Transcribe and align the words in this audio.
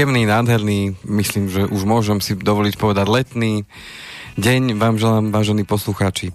príjemný, 0.00 0.24
nádherný, 0.24 0.96
myslím, 1.12 1.52
že 1.52 1.68
už 1.68 1.84
môžem 1.84 2.24
si 2.24 2.32
dovoliť 2.32 2.80
povedať 2.80 3.04
letný 3.04 3.68
deň 4.40 4.80
vám 4.80 4.96
želám, 4.96 5.28
vážení 5.28 5.68
poslucháči. 5.68 6.32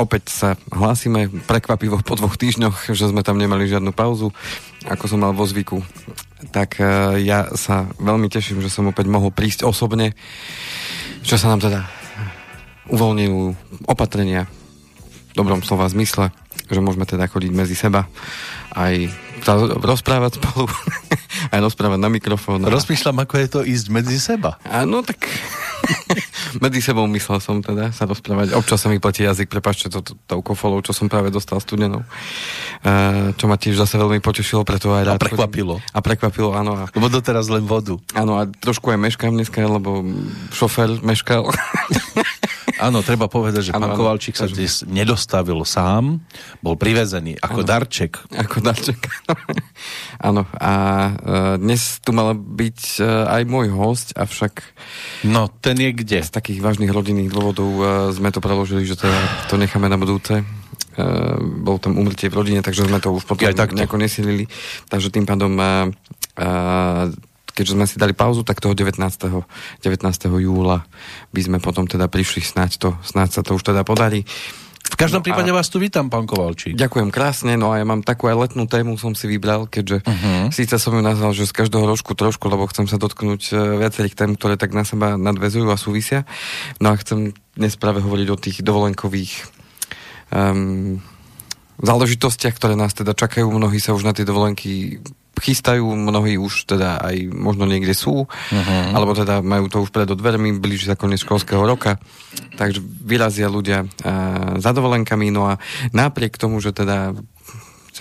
Opäť 0.00 0.32
sa 0.32 0.48
hlásime 0.72 1.28
prekvapivo 1.44 2.00
po 2.00 2.16
dvoch 2.16 2.40
týždňoch, 2.40 2.88
že 2.88 3.12
sme 3.12 3.20
tam 3.20 3.36
nemali 3.36 3.68
žiadnu 3.68 3.92
pauzu, 3.92 4.32
ako 4.88 5.04
som 5.12 5.20
mal 5.20 5.36
vo 5.36 5.44
zvyku. 5.44 5.84
Tak 6.56 6.80
uh, 6.80 7.20
ja 7.20 7.52
sa 7.52 7.92
veľmi 8.00 8.32
teším, 8.32 8.64
že 8.64 8.72
som 8.72 8.88
opäť 8.88 9.12
mohol 9.12 9.28
prísť 9.28 9.68
osobne, 9.68 10.16
čo 11.20 11.36
sa 11.36 11.52
nám 11.52 11.68
teda 11.68 11.84
uvoľnili 12.88 13.52
opatrenia 13.92 14.48
dobrom 15.32 15.64
slova 15.64 15.88
zmysle, 15.88 16.32
že 16.68 16.80
môžeme 16.80 17.08
teda 17.08 17.28
chodiť 17.28 17.52
medzi 17.52 17.76
seba 17.76 18.08
aj 18.72 19.10
rozprávať 19.82 20.38
spolu, 20.38 20.70
aj 21.54 21.60
rozprávať 21.60 21.98
na 21.98 22.08
mikrofón. 22.08 22.62
Rozmýšľam, 22.62 23.26
ako 23.26 23.34
je 23.36 23.48
to 23.50 23.60
ísť 23.66 23.86
medzi 23.90 24.16
seba. 24.22 24.56
Áno, 24.62 25.02
tak 25.02 25.18
medzi 26.64 26.78
sebou 26.78 27.04
myslel 27.10 27.38
som 27.42 27.58
teda 27.58 27.90
sa 27.90 28.06
rozprávať. 28.06 28.54
Občas 28.54 28.78
sa 28.78 28.88
mi 28.88 29.02
platí 29.02 29.26
jazyk, 29.26 29.50
prepačte 29.50 29.90
to, 29.90 30.00
to, 30.00 30.14
tou 30.30 30.40
kofolou, 30.40 30.78
čo 30.80 30.94
som 30.94 31.10
práve 31.10 31.34
dostal 31.34 31.58
studenou. 31.58 32.06
Uh, 32.86 33.34
čo 33.34 33.50
ma 33.50 33.58
tiež 33.58 33.78
zase 33.78 33.98
veľmi 33.98 34.22
potešilo, 34.22 34.62
preto 34.62 34.94
aj 34.94 35.10
rád. 35.10 35.18
A 35.18 35.22
prekvapilo. 35.22 35.82
Chodím. 35.82 35.96
A 35.96 35.98
prekvapilo, 36.00 36.50
áno. 36.54 36.72
A... 36.78 36.82
Lebo 36.94 37.10
doteraz 37.10 37.50
len 37.50 37.66
vodu. 37.66 37.98
Áno, 38.14 38.38
a 38.38 38.46
trošku 38.46 38.94
aj 38.94 38.98
meškám 39.00 39.34
dneska, 39.34 39.58
lebo 39.58 40.06
šofér 40.54 41.02
meškal. 41.02 41.50
Áno, 42.82 42.98
treba 43.06 43.30
povedať, 43.30 43.70
že 43.70 43.72
ano, 43.72 43.86
pán 43.86 43.94
Kovalčík 43.94 44.34
sa 44.34 44.50
dnes 44.50 44.82
nedostavil 44.82 45.62
sám, 45.62 46.18
bol 46.58 46.74
privezený 46.74 47.38
ako 47.38 47.62
ano. 47.62 47.68
darček. 47.70 48.18
Ako 48.34 48.58
darček, 48.58 48.98
áno. 50.26 50.42
A 50.58 50.72
uh, 50.74 51.54
dnes 51.62 52.02
tu 52.02 52.10
mal 52.10 52.34
byť 52.34 52.80
uh, 52.98 53.30
aj 53.38 53.42
môj 53.46 53.70
host, 53.70 54.18
avšak... 54.18 54.66
No, 55.30 55.46
ten 55.62 55.78
je 55.78 55.94
kde? 55.94 56.26
Z 56.26 56.34
takých 56.34 56.58
vážnych 56.58 56.90
rodinných 56.90 57.30
dôvodov 57.30 57.70
uh, 57.78 57.86
sme 58.10 58.34
to 58.34 58.42
preložili, 58.42 58.82
že 58.82 58.98
teda 58.98 59.46
to 59.46 59.54
necháme 59.54 59.86
na 59.86 59.94
budúce. 59.94 60.42
Uh, 60.98 61.38
bol 61.38 61.78
tam 61.78 61.94
umrtie 61.94 62.26
v 62.26 62.36
rodine, 62.42 62.60
takže 62.66 62.90
sme 62.90 62.98
to 62.98 63.14
už 63.14 63.22
potom 63.30 63.46
nejako 63.46 63.94
nesilili. 63.94 64.50
Takže 64.90 65.14
tým 65.14 65.22
pádom 65.22 65.54
uh, 65.54 65.86
uh, 66.42 67.14
keďže 67.52 67.74
sme 67.76 67.86
si 67.88 67.96
dali 68.00 68.16
pauzu, 68.16 68.42
tak 68.44 68.60
toho 68.60 68.76
19. 68.76 68.98
19. 68.98 69.84
júla 70.40 70.84
by 71.32 71.40
sme 71.40 71.58
potom 71.60 71.84
teda 71.84 72.08
prišli, 72.08 72.40
snáď, 72.44 72.70
to, 72.80 72.88
snáď 73.04 73.28
sa 73.38 73.42
to 73.44 73.56
už 73.56 73.62
teda 73.62 73.84
podarí. 73.84 74.24
V 74.82 74.96
každom 74.98 75.22
no 75.22 75.26
prípade 75.26 75.48
a... 75.48 75.56
vás 75.56 75.72
tu 75.72 75.80
vítam, 75.80 76.12
pán 76.12 76.28
Kovalčík. 76.28 76.76
Ďakujem 76.76 77.08
krásne, 77.08 77.56
no 77.56 77.72
a 77.72 77.80
ja 77.80 77.86
mám 77.86 78.04
takú 78.04 78.28
aj 78.28 78.36
letnú 78.50 78.68
tému, 78.68 79.00
som 79.00 79.16
si 79.16 79.24
vybral, 79.24 79.64
keďže 79.70 80.04
uh-huh. 80.04 80.52
síce 80.52 80.76
som 80.76 80.92
ju 80.92 81.00
nazval, 81.00 81.32
že 81.32 81.48
z 81.48 81.54
každého 81.54 81.86
rožku 81.86 82.12
trošku, 82.12 82.50
lebo 82.52 82.68
chcem 82.68 82.90
sa 82.90 83.00
dotknúť 83.00 83.42
e, 83.54 83.78
viacerých 83.78 84.18
tém, 84.18 84.36
ktoré 84.36 84.60
tak 84.60 84.76
na 84.76 84.84
seba 84.84 85.16
nadvezujú 85.16 85.70
a 85.72 85.80
súvisia. 85.80 86.28
No 86.82 86.92
a 86.92 86.98
chcem 87.00 87.32
dnes 87.56 87.78
práve 87.80 88.04
hovoriť 88.04 88.28
o 88.28 88.36
tých 88.36 88.58
dovolenkových 88.60 89.48
um, 90.34 91.00
záležitostiach, 91.80 92.56
ktoré 92.56 92.74
nás 92.76 92.92
teda 92.92 93.16
čakajú. 93.16 93.48
Mnohí 93.48 93.80
sa 93.80 93.96
už 93.96 94.04
na 94.04 94.12
tie 94.12 94.28
dovolenky 94.28 95.00
chystajú, 95.40 95.84
mnohí 95.96 96.36
už 96.36 96.68
teda 96.68 97.00
aj 97.00 97.32
možno 97.32 97.64
niekde 97.64 97.96
sú, 97.96 98.28
uh-huh. 98.28 98.82
alebo 98.92 99.16
teda 99.16 99.40
majú 99.40 99.72
to 99.72 99.80
už 99.80 99.90
pred 99.90 100.08
dvermi, 100.08 100.60
blíži 100.60 100.92
sa 100.92 100.98
koniec 100.98 101.24
školského 101.24 101.64
roka, 101.64 101.96
takže 102.60 102.84
vyrazia 102.84 103.48
ľudia 103.48 103.84
uh, 103.84 104.60
za 104.60 104.70
dovolenkami, 104.76 105.32
no 105.32 105.48
a 105.48 105.56
napriek 105.96 106.36
tomu, 106.36 106.60
že 106.60 106.76
teda 106.76 107.16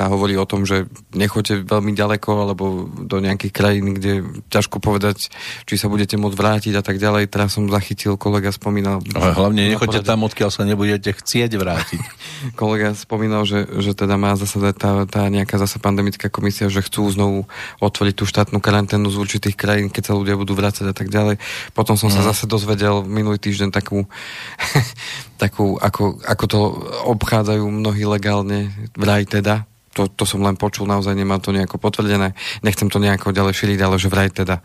sa 0.02 0.10
hovorí 0.10 0.34
o 0.34 0.50
tom, 0.50 0.66
že 0.66 0.90
nechoďte 1.14 1.70
veľmi 1.70 1.94
ďaleko 1.94 2.30
alebo 2.50 2.90
do 2.90 3.22
nejakých 3.22 3.54
krajín, 3.54 3.94
kde 3.94 4.26
ťažko 4.50 4.82
povedať, 4.82 5.30
či 5.70 5.78
sa 5.78 5.94
budete 5.94 6.18
môcť 6.18 6.34
vrátiť 6.34 6.74
a 6.74 6.82
tak 6.82 6.98
ďalej. 6.98 7.30
Teraz 7.30 7.54
som 7.54 7.70
zachytil, 7.70 8.18
kolega 8.18 8.50
spomínal... 8.50 9.06
Ale 9.14 9.38
hlavne 9.38 9.70
nechoďte 9.70 10.02
tam, 10.02 10.26
odkiaľ 10.26 10.50
sa 10.50 10.66
nebudete 10.66 11.14
chcieť 11.14 11.54
vrátiť. 11.54 12.02
kolega 12.62 12.98
spomínal, 12.98 13.46
že, 13.46 13.70
že 13.78 13.94
teda 13.94 14.18
má 14.18 14.34
zase 14.34 14.58
tá, 14.74 15.06
tá 15.06 15.30
nejaká 15.30 15.62
zase 15.62 15.78
pandemická 15.78 16.34
komisia, 16.34 16.66
že 16.66 16.82
chcú 16.82 17.06
znovu 17.14 17.46
otvoriť 17.78 18.16
tú 18.18 18.26
štátnu 18.26 18.58
karanténu 18.58 19.06
z 19.06 19.22
určitých 19.22 19.54
krajín, 19.54 19.94
keď 19.94 20.10
sa 20.10 20.18
ľudia 20.18 20.34
budú 20.34 20.58
vrácať 20.58 20.90
a 20.90 20.96
tak 20.98 21.14
ďalej. 21.14 21.38
Potom 21.78 21.94
som 21.94 22.10
mm. 22.10 22.16
sa 22.18 22.22
mhm. 22.26 22.28
zase 22.34 22.44
dozvedel 22.50 23.06
minulý 23.06 23.38
týždeň 23.38 23.70
takú, 23.70 24.10
takú 25.44 25.78
ako, 25.78 26.18
ako 26.26 26.46
to 26.50 26.60
obchádzajú 27.06 27.70
mnohí 27.70 28.02
legálne, 28.10 28.74
vraj 28.98 29.30
teda, 29.30 29.70
to, 29.92 30.08
to 30.08 30.24
som 30.24 30.40
len 30.44 30.56
počul, 30.56 30.88
naozaj 30.88 31.12
nemám 31.16 31.44
to 31.44 31.52
nejako 31.52 31.76
potvrdené. 31.76 32.34
Nechcem 32.64 32.88
to 32.88 33.00
nejako 33.00 33.36
ďalej 33.36 33.54
šíriť, 33.60 33.80
ale 33.84 33.96
že 34.00 34.08
vraj 34.08 34.32
teda 34.32 34.64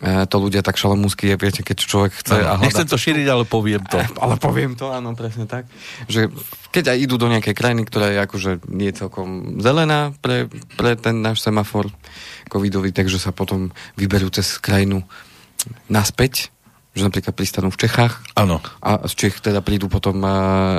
e, 0.00 0.24
to 0.24 0.36
ľudia 0.40 0.64
tak 0.64 0.80
šalamúsky 0.80 1.28
je, 1.32 1.36
viete, 1.36 1.60
keď 1.60 1.76
človek 1.84 2.12
chce... 2.16 2.34
No, 2.34 2.40
a 2.40 2.52
hľada... 2.56 2.64
Nechcem 2.64 2.88
to 2.88 2.96
šíriť, 2.96 3.26
ale 3.28 3.44
poviem 3.44 3.84
to. 3.84 4.00
E, 4.00 4.04
ale 4.16 4.34
poviem 4.40 4.72
to, 4.80 4.88
áno, 4.88 5.12
presne 5.12 5.44
tak. 5.44 5.68
Že 6.08 6.32
keď 6.72 6.96
aj 6.96 6.98
idú 7.04 7.20
do 7.20 7.28
nejakej 7.28 7.52
krajiny, 7.52 7.84
ktorá 7.84 8.16
je 8.16 8.18
akože 8.24 8.50
nie 8.72 8.90
celkom 8.96 9.60
zelená 9.60 10.16
pre, 10.24 10.48
pre 10.80 10.96
ten 10.96 11.20
náš 11.20 11.44
semafor 11.44 11.92
covidový, 12.48 12.96
takže 12.96 13.20
sa 13.20 13.36
potom 13.36 13.70
vyberú 14.00 14.32
cez 14.32 14.56
krajinu 14.56 15.04
naspäť 15.92 16.48
že 16.90 17.06
napríklad 17.06 17.30
pristanú 17.38 17.70
v 17.70 17.86
Čechách 17.86 18.18
Áno. 18.34 18.58
a 18.82 19.06
z 19.06 19.14
Čech 19.14 19.38
teda 19.38 19.62
prídu 19.62 19.86
potom 19.86 20.18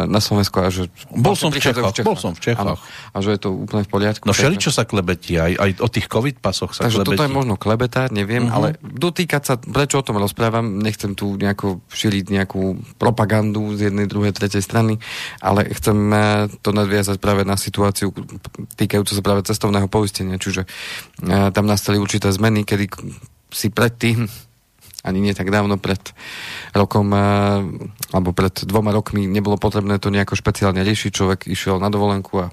na 0.04 0.20
Slovensko 0.20 0.60
a 0.60 0.68
že... 0.68 0.92
Bol 1.08 1.40
som 1.40 1.56
v 1.56 1.64
Čechách, 1.64 1.80
v 1.80 1.96
Čechách. 1.96 2.08
bol 2.12 2.20
som 2.20 2.36
v 2.36 2.42
Čechách. 2.44 2.68
Áno, 2.68 2.76
a 3.16 3.18
že 3.24 3.32
je 3.32 3.40
to 3.40 3.56
úplne 3.56 3.88
v 3.88 3.90
poriadku. 3.96 4.28
No 4.28 4.36
všeli, 4.36 4.60
čo 4.60 4.76
sa 4.76 4.84
klebetí, 4.84 5.40
aj, 5.40 5.56
aj 5.56 5.70
o 5.80 5.88
tých 5.88 6.12
covid 6.12 6.44
pasoch 6.44 6.76
sa 6.76 6.84
Takže 6.84 7.00
klebetí. 7.00 7.16
toto 7.16 7.24
je 7.24 7.32
možno 7.32 7.56
klebetá, 7.56 8.12
neviem, 8.12 8.44
uh-huh. 8.44 8.58
ale 8.60 8.68
dotýkať 8.84 9.42
sa, 9.48 9.54
prečo 9.56 10.04
o 10.04 10.06
tom 10.06 10.20
rozprávam, 10.20 10.84
nechcem 10.84 11.16
tu 11.16 11.40
nejako 11.40 11.80
šíriť 11.88 12.26
nejakú 12.28 12.76
propagandu 13.00 13.80
z 13.80 13.88
jednej, 13.88 14.12
druhej, 14.12 14.36
tretej 14.36 14.60
strany, 14.60 15.00
ale 15.40 15.72
chcem 15.72 15.96
e, 15.96 16.20
to 16.60 16.76
nadviazať 16.76 17.24
práve 17.24 17.48
na 17.48 17.56
situáciu 17.56 18.12
týkajúcu 18.76 19.12
sa 19.16 19.24
práve 19.24 19.48
cestovného 19.48 19.88
poistenia, 19.88 20.36
čiže 20.36 20.68
uh, 20.68 21.50
tam 21.56 21.66
nastali 21.70 21.96
určité 21.96 22.28
zmeny, 22.32 22.68
kedy 22.68 22.92
si 23.52 23.68
predtým 23.72 24.28
ani 25.02 25.20
nie 25.22 25.34
tak 25.34 25.50
dávno 25.50 25.82
pred 25.82 26.02
rokom 26.78 27.10
eh, 27.14 27.22
alebo 28.14 28.30
pred 28.32 28.54
dvoma 28.66 28.94
rokmi 28.94 29.26
nebolo 29.26 29.58
potrebné 29.58 29.98
to 29.98 30.14
nejako 30.14 30.38
špeciálne 30.38 30.82
riešiť. 30.86 31.12
Človek 31.12 31.40
išiel 31.50 31.82
na 31.82 31.90
dovolenku 31.90 32.34
a, 32.42 32.48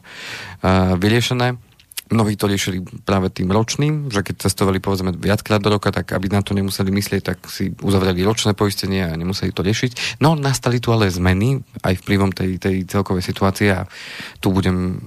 a 0.65 0.97
vyriešené. 0.97 1.61
Mnohí 2.09 2.41
to 2.41 2.49
riešili 2.49 2.81
práve 3.05 3.29
tým 3.29 3.53
ročným, 3.53 4.09
že 4.09 4.25
keď 4.25 4.49
cestovali 4.49 4.81
povedzme 4.81 5.13
viackrát 5.13 5.61
do 5.61 5.77
roka, 5.77 5.93
tak 5.93 6.17
aby 6.17 6.33
na 6.33 6.41
to 6.41 6.57
nemuseli 6.57 6.89
myslieť, 6.89 7.21
tak 7.21 7.39
si 7.53 7.77
uzavreli 7.85 8.25
ročné 8.25 8.57
poistenie 8.57 9.05
a 9.05 9.13
nemuseli 9.13 9.53
to 9.53 9.61
riešiť. 9.61 10.17
No 10.25 10.33
nastali 10.33 10.81
tu 10.81 10.89
ale 10.89 11.13
zmeny 11.13 11.61
aj 11.85 12.01
vplyvom 12.01 12.33
tej, 12.33 12.57
tej 12.57 12.89
celkovej 12.89 13.21
situácie 13.21 13.77
a 13.77 13.85
tu 14.41 14.57
budem 14.57 15.05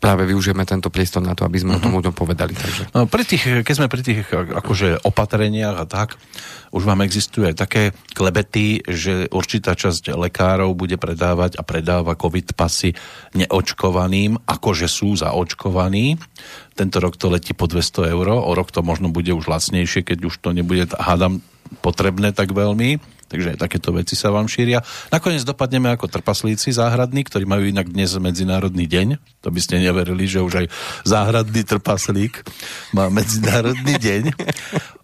práve 0.00 0.24
využijeme 0.24 0.64
tento 0.64 0.88
priestor 0.88 1.20
na 1.20 1.36
to, 1.36 1.44
aby 1.44 1.60
sme 1.60 1.76
uh-huh. 1.76 1.80
o 1.80 1.84
tom 1.84 1.92
mhm. 1.92 1.98
ľuďom 2.00 2.14
povedali. 2.16 2.56
Takže. 2.56 2.82
No, 2.96 3.04
pri 3.04 3.22
tých, 3.28 3.62
keď 3.62 3.74
sme 3.76 3.92
pri 3.92 4.02
tých 4.02 4.24
akože 4.32 5.04
opatreniach 5.04 5.76
a 5.76 5.86
tak, 5.86 6.16
už 6.72 6.88
vám 6.88 7.04
existuje 7.04 7.52
také 7.52 7.92
klebety, 8.16 8.80
že 8.88 9.28
určitá 9.28 9.76
časť 9.76 10.16
lekárov 10.16 10.72
bude 10.72 10.96
predávať 10.96 11.60
a 11.60 11.62
predáva 11.62 12.16
covid 12.16 12.56
pasy 12.56 12.96
neočkovaným, 13.36 14.40
akože 14.48 14.88
sú 14.88 15.12
zaočkovaní. 15.20 16.16
Tento 16.74 16.96
rok 17.02 17.20
to 17.20 17.28
letí 17.28 17.52
po 17.52 17.68
200 17.68 18.14
eur, 18.16 18.26
o 18.32 18.50
rok 18.56 18.72
to 18.72 18.80
možno 18.80 19.12
bude 19.12 19.30
už 19.36 19.50
lacnejšie, 19.50 20.00
keď 20.06 20.32
už 20.32 20.40
to 20.40 20.56
nebude, 20.56 20.88
hádam, 20.96 21.44
potrebné 21.84 22.32
tak 22.32 22.56
veľmi 22.56 23.19
Takže 23.30 23.54
aj 23.54 23.58
takéto 23.62 23.94
veci 23.94 24.18
sa 24.18 24.34
vám 24.34 24.50
šíria. 24.50 24.82
Nakoniec 25.14 25.46
dopadneme 25.46 25.86
ako 25.94 26.10
trpaslíci 26.10 26.74
záhradní, 26.74 27.22
ktorí 27.22 27.46
majú 27.46 27.62
inak 27.62 27.86
dnes 27.86 28.10
Medzinárodný 28.18 28.90
deň. 28.90 29.22
To 29.46 29.54
by 29.54 29.60
ste 29.62 29.78
neverili, 29.78 30.26
že 30.26 30.42
už 30.42 30.66
aj 30.66 30.66
záhradný 31.06 31.62
trpaslík 31.62 32.42
má 32.90 33.06
Medzinárodný 33.06 33.94
deň. 34.02 34.22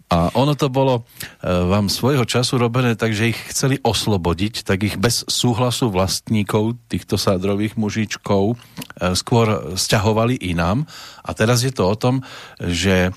A 0.07 0.31
ono 0.39 0.55
to 0.55 0.71
bolo 0.71 1.03
e, 1.03 1.51
vám 1.51 1.91
svojho 1.91 2.23
času 2.23 2.55
robené 2.55 2.95
tak, 2.95 3.11
že 3.11 3.35
ich 3.35 3.39
chceli 3.51 3.75
oslobodiť, 3.83 4.63
tak 4.63 4.79
ich 4.87 4.95
bez 4.95 5.27
súhlasu 5.27 5.91
vlastníkov 5.91 6.79
týchto 6.87 7.19
sádrových 7.19 7.75
mužičkov 7.75 8.55
e, 8.55 9.15
skôr 9.19 9.75
sťahovali 9.75 10.39
inám. 10.47 10.87
A 11.27 11.35
teraz 11.35 11.59
je 11.67 11.75
to 11.75 11.91
o 11.91 11.95
tom, 11.99 12.23
že 12.55 13.11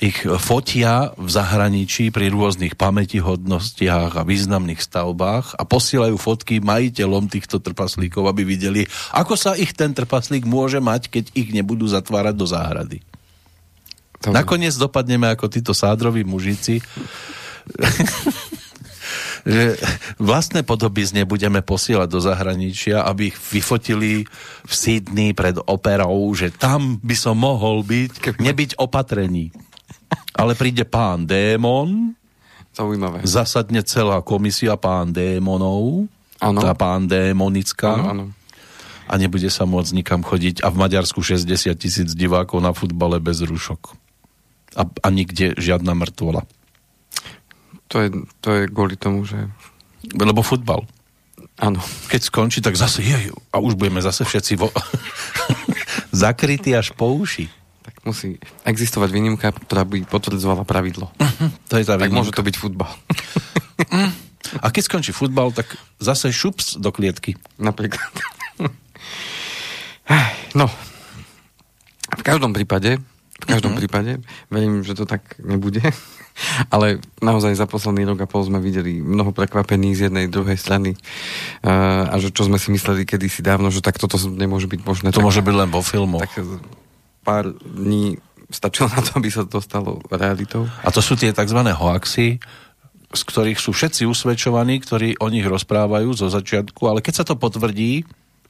ich 0.00 0.24
fotia 0.24 1.12
v 1.20 1.28
zahraničí 1.28 2.08
pri 2.08 2.32
rôznych 2.32 2.72
pamätihodnostiach 2.80 4.16
a 4.16 4.24
významných 4.24 4.80
stavbách 4.80 5.60
a 5.60 5.62
posielajú 5.68 6.16
fotky 6.16 6.64
majiteľom 6.64 7.28
týchto 7.28 7.60
trpaslíkov, 7.60 8.24
aby 8.24 8.42
videli, 8.48 8.88
ako 9.12 9.36
sa 9.36 9.52
ich 9.60 9.76
ten 9.76 9.92
trpaslík 9.92 10.48
môže 10.48 10.80
mať, 10.80 11.12
keď 11.12 11.24
ich 11.36 11.52
nebudú 11.52 11.84
zatvárať 11.84 12.32
do 12.32 12.48
záhrady. 12.48 13.04
To... 14.24 14.32
Nakoniec 14.32 14.72
dopadneme 14.80 15.28
ako 15.28 15.52
títo 15.52 15.76
sádroví 15.76 16.24
mužici, 16.24 16.80
že 19.44 19.76
vlastné 20.16 20.64
podoby 20.64 21.04
z 21.04 21.24
nebudeme 21.24 21.60
posielať 21.60 22.08
do 22.08 22.20
zahraničia, 22.24 23.04
aby 23.04 23.32
ich 23.32 23.36
vyfotili 23.36 24.24
v 24.64 24.72
Sydney 24.72 25.36
pred 25.36 25.60
operou, 25.68 26.32
že 26.32 26.48
tam 26.52 26.96
by 27.04 27.16
som 27.16 27.36
mohol 27.36 27.84
byť, 27.84 28.40
nebyť 28.40 28.70
opatrení. 28.80 29.52
Ale 30.36 30.54
príde 30.54 30.86
pán 30.86 31.26
démon, 31.26 32.14
Zaujímavé. 32.70 33.26
zasadne 33.26 33.82
celá 33.82 34.22
komisia 34.22 34.78
pán 34.78 35.10
démonov, 35.10 36.06
Áno. 36.38 36.58
tá 36.62 36.72
pán 36.72 37.10
démonická 37.10 37.98
Áno, 37.98 38.06
áno. 38.08 38.24
a 39.10 39.12
nebude 39.18 39.50
sa 39.50 39.66
môcť 39.66 39.90
nikam 39.92 40.22
chodiť. 40.22 40.62
A 40.62 40.70
v 40.70 40.80
Maďarsku 40.86 41.18
60 41.18 41.50
tisíc 41.74 42.08
divákov 42.14 42.62
na 42.62 42.70
futbale 42.70 43.18
bez 43.18 43.42
rúšok. 43.42 43.98
A, 44.78 44.86
a 44.86 45.08
nikde 45.10 45.58
žiadna 45.58 45.98
mŕtvola. 45.98 46.46
To 47.90 47.96
je, 47.98 48.08
to 48.38 48.48
je 48.54 48.62
kvôli 48.70 48.94
tomu, 48.94 49.26
že... 49.26 49.50
Lebo 50.14 50.46
futbal. 50.46 50.86
Áno. 51.58 51.82
Keď 52.06 52.20
skončí, 52.30 52.62
tak 52.62 52.78
zase 52.78 53.02
jej, 53.02 53.34
a 53.50 53.56
už 53.58 53.74
budeme 53.74 53.98
zase 53.98 54.22
všetci 54.22 54.54
vo... 54.56 54.70
zakrytí 56.14 56.70
až 56.72 56.94
po 56.94 57.10
uši. 57.12 57.50
Tak 57.80 57.94
musí 58.04 58.36
existovať 58.68 59.08
výnimka, 59.08 59.48
ktorá 59.52 59.88
by 59.88 60.04
potvrdzovala 60.08 60.68
pravidlo. 60.68 61.10
To 61.70 61.78
je 61.78 61.86
tá 61.86 61.96
Tak 61.96 62.10
výnimka. 62.10 62.18
môže 62.18 62.32
to 62.34 62.42
byť 62.44 62.56
futbal. 62.58 62.90
A 64.64 64.66
keď 64.74 64.82
skončí 64.90 65.12
futbal, 65.14 65.54
tak 65.54 65.78
zase 66.02 66.34
šups 66.34 66.80
do 66.82 66.90
klietky. 66.90 67.38
Napríklad. 67.60 68.10
No. 70.58 70.66
V 72.18 72.22
každom 72.26 72.50
prípade, 72.50 72.98
v 73.38 73.46
každom 73.46 73.78
mm-hmm. 73.78 73.78
prípade, 73.78 74.12
verím, 74.50 74.82
že 74.82 74.98
to 74.98 75.06
tak 75.06 75.38
nebude, 75.38 75.78
ale 76.74 76.98
naozaj 77.22 77.54
za 77.54 77.70
posledný 77.70 78.02
rok 78.10 78.18
a 78.18 78.26
pol 78.26 78.42
sme 78.42 78.58
videli 78.58 78.98
mnoho 78.98 79.30
prekvapení 79.30 79.94
z 79.94 80.10
jednej, 80.10 80.26
druhej 80.26 80.58
strany 80.58 80.98
uh, 81.62 82.10
a 82.10 82.18
že 82.18 82.34
čo 82.34 82.50
sme 82.50 82.58
si 82.58 82.74
mysleli 82.74 83.06
kedysi 83.06 83.46
dávno, 83.46 83.70
že 83.70 83.78
tak 83.78 84.02
toto 84.02 84.18
nemôže 84.18 84.66
byť 84.66 84.80
možné. 84.82 85.08
To 85.14 85.22
tak, 85.22 85.26
môže 85.30 85.46
byť 85.46 85.54
len 85.54 85.70
vo 85.70 85.86
filmoch. 85.86 86.26
tak 86.26 86.42
pár 87.30 87.54
dní 87.54 88.18
stačilo 88.50 88.90
na 88.90 88.98
to, 88.98 89.22
aby 89.22 89.30
sa 89.30 89.46
to 89.46 89.62
stalo 89.62 90.02
realitou. 90.10 90.66
A 90.82 90.90
to 90.90 90.98
sú 90.98 91.14
tie 91.14 91.30
tzv. 91.30 91.62
hoaxy, 91.62 92.42
z 93.10 93.22
ktorých 93.22 93.62
sú 93.62 93.70
všetci 93.70 94.02
usvedčovaní, 94.10 94.82
ktorí 94.82 95.22
o 95.22 95.30
nich 95.30 95.46
rozprávajú 95.46 96.10
zo 96.18 96.26
začiatku, 96.26 96.82
ale 96.90 96.98
keď 96.98 97.22
sa 97.22 97.24
to 97.26 97.38
potvrdí, 97.38 98.02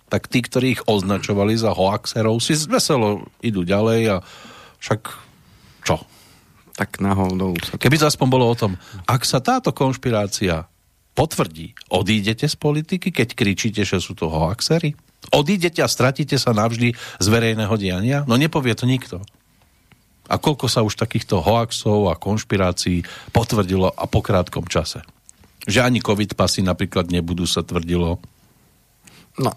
tak 0.08 0.26
tí, 0.32 0.40
ktorí 0.40 0.80
ich 0.80 0.82
označovali 0.88 1.54
za 1.60 1.76
hoaxerov, 1.76 2.40
si 2.40 2.56
veselo 2.64 3.28
idú 3.44 3.62
ďalej 3.62 4.00
a 4.08 4.16
však 4.80 5.00
čo? 5.84 6.00
Tak 6.74 7.04
náhodou 7.04 7.52
sa. 7.60 7.76
Keby 7.76 8.00
to 8.00 8.08
aspoň 8.08 8.28
bolo 8.32 8.48
o 8.48 8.56
tom, 8.56 8.80
ak 9.04 9.28
sa 9.28 9.44
táto 9.44 9.76
konšpirácia 9.76 10.64
potvrdí, 11.12 11.76
odídete 11.92 12.48
z 12.48 12.56
politiky, 12.56 13.12
keď 13.12 13.36
kričíte, 13.36 13.82
že 13.84 14.00
sú 14.00 14.16
to 14.16 14.32
hoaxery? 14.32 14.96
Odídete 15.28 15.84
a 15.84 15.92
stratíte 15.92 16.40
sa 16.40 16.56
navždy 16.56 16.96
z 16.96 17.26
verejného 17.28 17.74
diania? 17.76 18.24
No 18.24 18.40
nepovie 18.40 18.72
to 18.72 18.88
nikto. 18.88 19.20
A 20.30 20.38
koľko 20.38 20.70
sa 20.70 20.80
už 20.80 20.96
takýchto 20.96 21.42
hoaxov 21.42 22.08
a 22.08 22.16
konšpirácií 22.16 23.02
potvrdilo 23.34 23.92
a 23.92 24.04
po 24.06 24.24
krátkom 24.24 24.64
čase? 24.70 25.04
Že 25.68 25.84
ani 25.84 26.00
covid 26.00 26.38
pasy 26.38 26.64
napríklad 26.64 27.10
nebudú, 27.10 27.44
sa 27.44 27.66
tvrdilo. 27.66 28.22
No, 29.36 29.52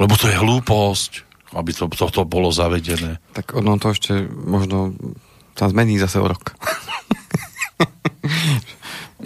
Lebo 0.00 0.14
to 0.16 0.30
je 0.30 0.36
hlúposť, 0.36 1.12
aby 1.58 1.70
to, 1.74 1.90
toto 1.92 2.24
bolo 2.24 2.54
zavedené. 2.54 3.18
tak 3.34 3.52
ono 3.56 3.76
to 3.80 3.92
ešte 3.92 4.28
možno 4.30 4.94
sa 5.56 5.72
zmení 5.72 5.96
zase 5.96 6.20
o 6.20 6.28
rok. 6.28 6.52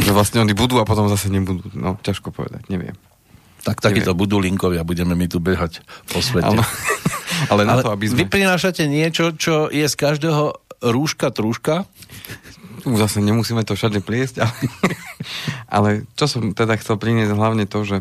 že 0.05 0.11
vlastne 0.15 0.41
oni 0.41 0.55
budú 0.55 0.79
a 0.79 0.87
potom 0.87 1.11
zase 1.11 1.29
nebudú. 1.29 1.67
No, 1.75 1.99
ťažko 2.01 2.31
povedať, 2.31 2.71
neviem. 2.71 2.95
Tak 3.61 3.85
takíto 3.85 4.17
budú 4.17 4.41
linkovia, 4.41 4.87
budeme 4.87 5.13
my 5.13 5.27
tu 5.29 5.37
behať 5.37 5.85
po 6.09 6.25
svete. 6.25 6.57
Áno. 6.57 6.65
Ale 7.53 7.65
na 7.65 7.81
Ale 7.81 7.83
to, 7.85 7.91
aby 7.93 8.05
vy 8.09 8.25
sme... 8.27 8.33
prinášate 8.33 8.85
niečo, 8.85 9.33
čo 9.33 9.73
je 9.73 9.87
z 9.89 9.97
každého 9.97 10.61
rúška 10.85 11.33
trúška? 11.33 11.89
Zase 12.81 13.21
nemusíme 13.21 13.61
to 13.61 13.77
všade 13.77 14.01
pliesť, 14.01 14.41
ale, 14.41 14.57
ale 15.77 15.91
čo 16.17 16.25
som 16.25 16.57
teda 16.57 16.81
chcel 16.81 16.97
priniesť 16.97 17.37
hlavne 17.37 17.69
to, 17.69 17.85
že 17.85 18.01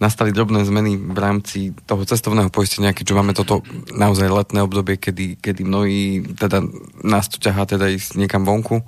nastali 0.00 0.32
drobné 0.32 0.64
zmeny 0.64 0.96
v 0.96 1.18
rámci 1.20 1.58
toho 1.84 2.08
cestovného 2.08 2.48
poistenia, 2.48 2.96
keďže 2.96 3.16
máme 3.16 3.36
toto 3.36 3.60
naozaj 3.92 4.32
letné 4.32 4.64
obdobie, 4.64 4.96
kedy, 4.96 5.36
kedy 5.44 5.62
mnohí, 5.68 6.24
teda 6.40 6.64
nás 7.04 7.28
to 7.28 7.36
ťahá 7.36 7.68
teda 7.68 7.92
ísť 7.92 8.16
niekam 8.16 8.48
vonku, 8.48 8.80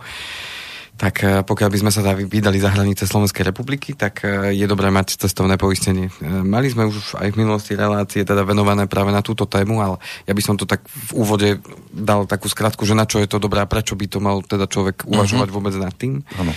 tak 0.96 1.14
eh, 1.22 1.44
pokiaľ 1.44 1.68
by 1.68 1.78
sme 1.84 1.90
sa 1.92 2.00
vydali 2.16 2.56
za 2.56 2.72
hranice 2.72 3.04
Slovenskej 3.04 3.44
republiky, 3.44 3.92
tak 3.92 4.24
eh, 4.24 4.56
je 4.56 4.64
dobré 4.64 4.88
mať 4.88 5.20
cestovné 5.20 5.60
poistenie. 5.60 6.08
Eh, 6.08 6.42
Mali 6.42 6.72
sme 6.72 6.88
už 6.88 7.20
aj 7.20 7.36
v 7.36 7.38
minulosti 7.44 7.76
relácie 7.76 8.24
teda 8.24 8.42
venované 8.48 8.88
práve 8.88 9.12
na 9.12 9.20
túto 9.20 9.44
tému, 9.44 9.84
ale 9.84 10.00
ja 10.24 10.32
by 10.32 10.42
som 10.42 10.56
to 10.56 10.64
tak 10.64 10.88
v 10.88 11.10
úvode 11.12 11.60
dal 11.92 12.24
takú 12.24 12.48
skratku, 12.48 12.88
že 12.88 12.96
na 12.96 13.04
čo 13.04 13.20
je 13.20 13.28
to 13.28 13.36
dobré 13.36 13.60
a 13.60 13.68
prečo 13.68 13.92
by 13.92 14.08
to 14.08 14.18
mal 14.24 14.40
teda 14.40 14.64
človek 14.64 15.04
uvažovať 15.04 15.48
vôbec 15.52 15.76
nad 15.76 15.92
tým. 15.92 16.24
Áno. 16.40 16.56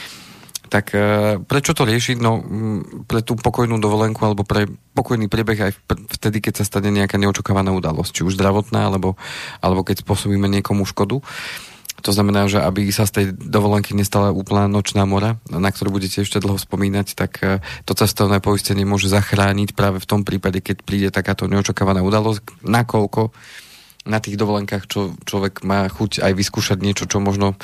Tak 0.70 0.94
prečo 1.50 1.74
to 1.74 1.82
riešiť? 1.82 2.22
No 2.22 2.46
mm, 2.46 3.10
pre 3.10 3.26
tú 3.26 3.34
pokojnú 3.34 3.82
dovolenku 3.82 4.22
alebo 4.22 4.46
pre 4.46 4.70
pokojný 4.94 5.26
priebeh 5.26 5.58
aj 5.66 5.72
vtedy, 6.22 6.46
keď 6.46 6.62
sa 6.62 6.68
stane 6.70 6.94
nejaká 6.94 7.18
neočakávaná 7.18 7.74
udalosť, 7.74 8.12
či 8.14 8.22
už 8.22 8.38
zdravotná, 8.38 8.86
alebo, 8.86 9.18
alebo 9.66 9.82
keď 9.82 10.06
spôsobíme 10.06 10.46
niekomu 10.46 10.86
škodu. 10.86 11.26
To 12.04 12.12
znamená, 12.16 12.48
že 12.48 12.64
aby 12.64 12.88
sa 12.90 13.04
z 13.04 13.12
tej 13.12 13.26
dovolenky 13.36 13.92
nestala 13.96 14.32
úplná 14.32 14.68
nočná 14.72 15.04
mora, 15.04 15.38
na 15.52 15.70
ktorú 15.70 16.00
budete 16.00 16.24
ešte 16.24 16.40
dlho 16.40 16.60
spomínať, 16.60 17.08
tak 17.16 17.32
eh, 17.44 17.60
to 17.84 17.94
cestovné 17.96 18.40
poistenie 18.40 18.88
môže 18.88 19.12
zachrániť 19.12 19.76
práve 19.76 20.00
v 20.00 20.10
tom 20.10 20.22
prípade, 20.24 20.64
keď 20.64 20.78
príde 20.84 21.10
takáto 21.12 21.50
neočakávaná 21.50 22.04
udalosť, 22.04 22.64
nakoľko 22.64 23.32
na 24.08 24.18
tých 24.24 24.40
dovolenkách 24.40 24.88
čo, 24.88 25.14
človek 25.28 25.62
má 25.68 25.86
chuť 25.86 26.24
aj 26.24 26.34
vyskúšať 26.34 26.78
niečo, 26.80 27.06
čo 27.06 27.20
možno 27.20 27.60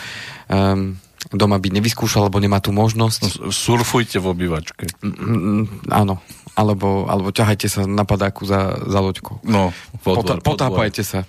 um, 0.51 0.99
doma 1.33 1.57
by 1.57 1.73
nevyskúšal, 1.73 2.27
alebo 2.27 2.37
nemá 2.43 2.61
tú 2.61 2.75
možnosť. 2.75 3.49
Surfujte 3.49 4.21
v 4.21 4.29
obývačke. 4.29 4.85
Mm, 5.01 5.89
áno. 5.89 6.21
Alebo, 6.55 7.03
alebo 7.11 7.35
ťahajte 7.35 7.67
sa 7.67 7.83
na 7.83 8.07
padáku 8.07 8.47
za, 8.47 8.79
za 8.87 8.99
loďkou. 9.03 9.43
No, 9.43 9.75
Pota, 9.99 10.39
potápajte 10.39 11.03
sa. 11.03 11.27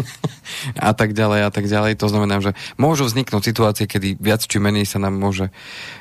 a 0.80 0.92
tak 0.96 1.12
ďalej, 1.12 1.40
a 1.44 1.50
tak 1.52 1.68
ďalej. 1.68 2.00
To 2.00 2.08
znamená, 2.08 2.40
že 2.40 2.56
môžu 2.80 3.04
vzniknúť 3.04 3.44
situácie, 3.44 3.84
kedy 3.84 4.16
viac 4.16 4.40
či 4.40 4.56
menej 4.56 4.88
sa 4.88 4.96
nám 4.96 5.20
môže 5.20 5.52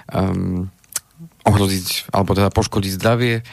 um, 0.08 0.72
ohroziť, 1.44 2.08
alebo 2.16 2.32
teda 2.40 2.50
poškodiť 2.56 2.92
zdravie, 2.96 3.44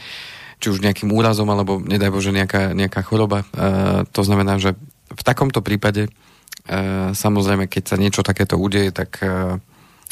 či 0.62 0.66
už 0.70 0.78
nejakým 0.78 1.10
úrazom, 1.10 1.50
alebo 1.50 1.82
nedaj 1.82 2.14
Bože 2.14 2.30
nejaká, 2.30 2.70
nejaká 2.70 3.02
choroba. 3.02 3.42
Uh, 3.50 4.06
to 4.14 4.22
znamená, 4.22 4.62
že 4.62 4.78
v 5.10 5.22
takomto 5.26 5.58
prípade 5.58 6.06
uh, 6.06 7.10
samozrejme, 7.10 7.66
keď 7.66 7.82
sa 7.82 7.96
niečo 7.98 8.22
takéto 8.22 8.54
udeje, 8.54 8.94
tak 8.94 9.18
uh, 9.26 9.58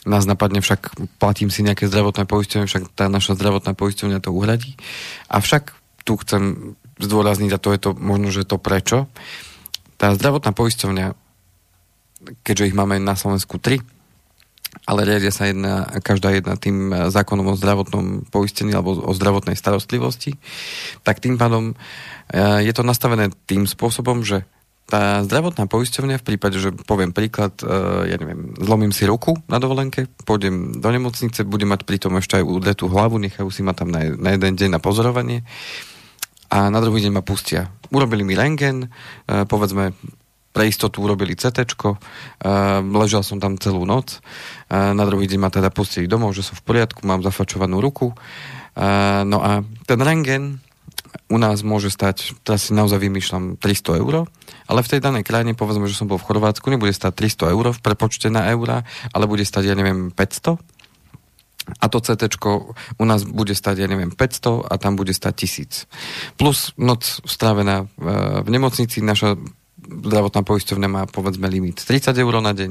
nás 0.07 0.25
napadne 0.29 0.63
však, 0.63 0.95
platím 1.19 1.51
si 1.51 1.67
nejaké 1.67 1.91
zdravotné 1.91 2.29
poistenie, 2.29 2.71
však 2.71 2.95
tá 2.95 3.11
naša 3.11 3.35
zdravotná 3.35 3.75
poistenia 3.75 4.23
to 4.23 4.31
uhradí. 4.31 4.79
Avšak 5.27 5.75
tu 6.07 6.15
chcem 6.23 6.75
zdôrazniť, 6.99 7.51
a 7.55 7.63
to 7.63 7.75
je 7.75 7.81
to 7.81 7.91
možno, 7.99 8.31
že 8.31 8.47
to 8.47 8.59
prečo, 8.59 9.11
tá 9.99 10.15
zdravotná 10.15 10.55
poisťovňa, 10.55 11.07
keďže 12.47 12.69
ich 12.71 12.79
máme 12.79 13.03
na 13.03 13.19
Slovensku 13.19 13.59
tri, 13.59 13.83
ale 14.87 15.05
riadia 15.05 15.35
sa 15.35 15.49
jedna, 15.51 15.89
každá 16.01 16.31
jedna 16.33 16.55
tým 16.55 16.93
zákonom 17.11 17.53
o 17.53 17.59
zdravotnom 17.59 18.29
poistení 18.31 18.73
alebo 18.73 18.95
o 18.95 19.13
zdravotnej 19.13 19.59
starostlivosti, 19.59 20.39
tak 21.03 21.19
tým 21.19 21.37
pádom 21.37 21.75
eh, 22.31 22.63
je 22.63 22.73
to 22.73 22.87
nastavené 22.87 23.33
tým 23.49 23.67
spôsobom, 23.67 24.23
že 24.23 24.47
tá 24.89 25.21
zdravotná 25.21 25.69
poisťovňa 25.69 26.17
v 26.17 26.27
prípade, 26.27 26.57
že 26.57 26.73
poviem 26.73 27.13
príklad, 27.13 27.53
eh, 27.61 28.09
ja 28.09 28.17
neviem, 28.17 28.57
zlomím 28.57 28.91
si 28.91 29.05
ruku 29.05 29.37
na 29.45 29.61
dovolenke, 29.61 30.09
pôjdem 30.25 30.81
do 30.81 30.89
nemocnice, 30.89 31.45
budem 31.45 31.69
mať 31.69 31.85
pritom 31.85 32.17
ešte 32.17 32.41
aj 32.41 32.49
udretú 32.49 32.89
hlavu, 32.89 33.21
nechajú 33.21 33.53
si 33.53 33.61
ma 33.61 33.77
tam 33.77 33.93
na, 33.93 34.09
na 34.17 34.33
jeden 34.33 34.57
deň 34.57 34.69
na 34.73 34.81
pozorovanie 34.81 35.45
a 36.49 36.73
na 36.73 36.81
druhý 36.81 37.05
deň 37.05 37.13
ma 37.13 37.21
pustia. 37.21 37.69
Urobili 37.93 38.25
mi 38.25 38.33
rengen, 38.33 38.89
e, 39.29 39.45
povedzme 39.45 39.93
pre 40.59 40.65
istotu 40.67 41.05
urobili 41.05 41.37
CT, 41.37 41.63
e, 41.63 41.95
ležal 42.83 43.21
som 43.23 43.37
tam 43.39 43.61
celú 43.61 43.85
noc, 43.85 44.19
e, 44.19 44.75
na 44.75 45.05
druhý 45.05 45.29
deň 45.29 45.39
ma 45.39 45.53
teda 45.53 45.69
pustili 45.69 46.09
domov, 46.09 46.33
že 46.33 46.43
som 46.43 46.57
v 46.57 46.65
poriadku, 46.65 47.05
mám 47.05 47.21
zafačovanú 47.21 47.79
ruku. 47.85 48.11
E, 48.11 48.17
no 49.29 49.39
a 49.45 49.63
ten 49.85 50.01
rengen 50.01 50.65
u 51.29 51.37
nás 51.37 51.61
môže 51.61 51.93
stať, 51.93 52.35
teraz 52.43 52.69
si 52.69 52.73
naozaj 52.73 52.99
vymýšľam, 52.99 53.61
300 53.61 54.01
eur, 54.01 54.27
ale 54.69 54.85
v 54.85 54.91
tej 54.93 55.01
danej 55.01 55.25
krajine, 55.25 55.57
povedzme, 55.57 55.89
že 55.89 55.97
som 55.97 56.07
bol 56.07 56.21
v 56.21 56.29
Chorvátsku, 56.29 56.69
nebude 56.69 56.93
stať 56.93 57.17
300 57.49 57.55
eur 57.57 57.67
v 57.73 57.81
prepočte 57.81 58.29
na 58.29 58.53
eurá, 58.53 58.85
ale 59.17 59.25
bude 59.25 59.43
stať, 59.43 59.73
ja 59.73 59.75
neviem, 59.75 60.13
500 60.13 60.61
a 61.81 61.85
to 61.93 62.01
CT 62.01 62.41
u 62.97 63.05
nás 63.05 63.29
bude 63.29 63.53
stať, 63.53 63.85
ja 63.85 63.89
neviem, 63.89 64.09
500 64.09 64.73
a 64.73 64.75
tam 64.81 64.97
bude 64.97 65.13
stať 65.13 65.35
1000. 65.45 66.41
Plus 66.41 66.73
noc 66.81 67.05
strávená 67.29 67.85
v, 68.01 68.07
v 68.41 68.49
nemocnici, 68.49 69.05
naša 69.05 69.37
zdravotná 69.89 70.45
poisťovňa 70.45 70.89
má 70.89 71.03
povedzme 71.09 71.49
limit 71.49 71.81
30 71.81 72.13
eur 72.13 72.35
na 72.45 72.53
deň, 72.53 72.71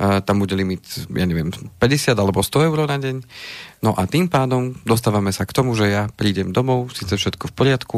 a 0.00 0.24
tam 0.24 0.40
bude 0.40 0.56
limit, 0.56 0.84
ja 1.12 1.26
neviem, 1.28 1.52
50 1.52 2.16
alebo 2.16 2.40
100 2.40 2.68
eur 2.68 2.78
na 2.88 2.96
deň. 2.96 3.16
No 3.84 3.92
a 3.92 4.08
tým 4.08 4.32
pádom 4.32 4.72
dostávame 4.88 5.28
sa 5.34 5.44
k 5.44 5.52
tomu, 5.52 5.76
že 5.76 5.92
ja 5.92 6.08
prídem 6.08 6.56
domov, 6.56 6.92
síce 6.96 7.20
všetko 7.20 7.52
v 7.52 7.56
poriadku, 7.56 7.96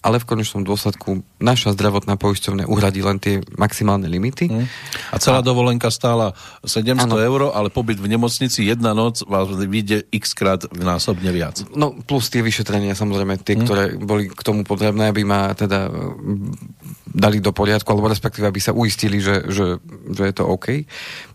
ale 0.00 0.16
v 0.16 0.28
konečnom 0.28 0.64
dôsledku 0.64 1.20
naša 1.36 1.76
zdravotná 1.76 2.16
poisťovňa 2.16 2.64
uhradí 2.64 3.04
len 3.04 3.20
tie 3.20 3.44
maximálne 3.60 4.08
limity. 4.08 4.48
Mm. 4.48 4.66
A 5.12 5.16
celá 5.20 5.40
a... 5.40 5.46
dovolenka 5.46 5.92
stála 5.92 6.32
700 6.64 7.04
ano. 7.04 7.20
eur, 7.20 7.40
ale 7.52 7.68
pobyt 7.68 8.00
v 8.00 8.08
nemocnici 8.08 8.64
jedna 8.64 8.96
noc 8.96 9.20
vás 9.28 9.52
vyjde 9.52 10.08
x 10.08 10.32
krát 10.32 10.64
násobne 10.72 11.28
viac. 11.32 11.60
No 11.76 11.92
plus 11.92 12.32
tie 12.32 12.40
vyšetrenia 12.40 12.96
samozrejme, 12.96 13.44
tie, 13.44 13.60
mm. 13.60 13.62
ktoré 13.64 13.84
boli 14.00 14.32
k 14.32 14.40
tomu 14.40 14.64
potrebné, 14.64 15.12
aby 15.12 15.20
ma 15.20 15.52
teda 15.52 15.92
dali 17.10 17.42
do 17.42 17.50
poriadku, 17.52 17.90
alebo 17.90 18.08
respektíve 18.08 18.46
aby 18.46 18.60
sa 18.62 18.72
uistili, 18.72 19.18
že, 19.18 19.50
že, 19.50 19.82
že 20.14 20.22
je 20.30 20.34
to 20.34 20.46
OK 20.46 20.86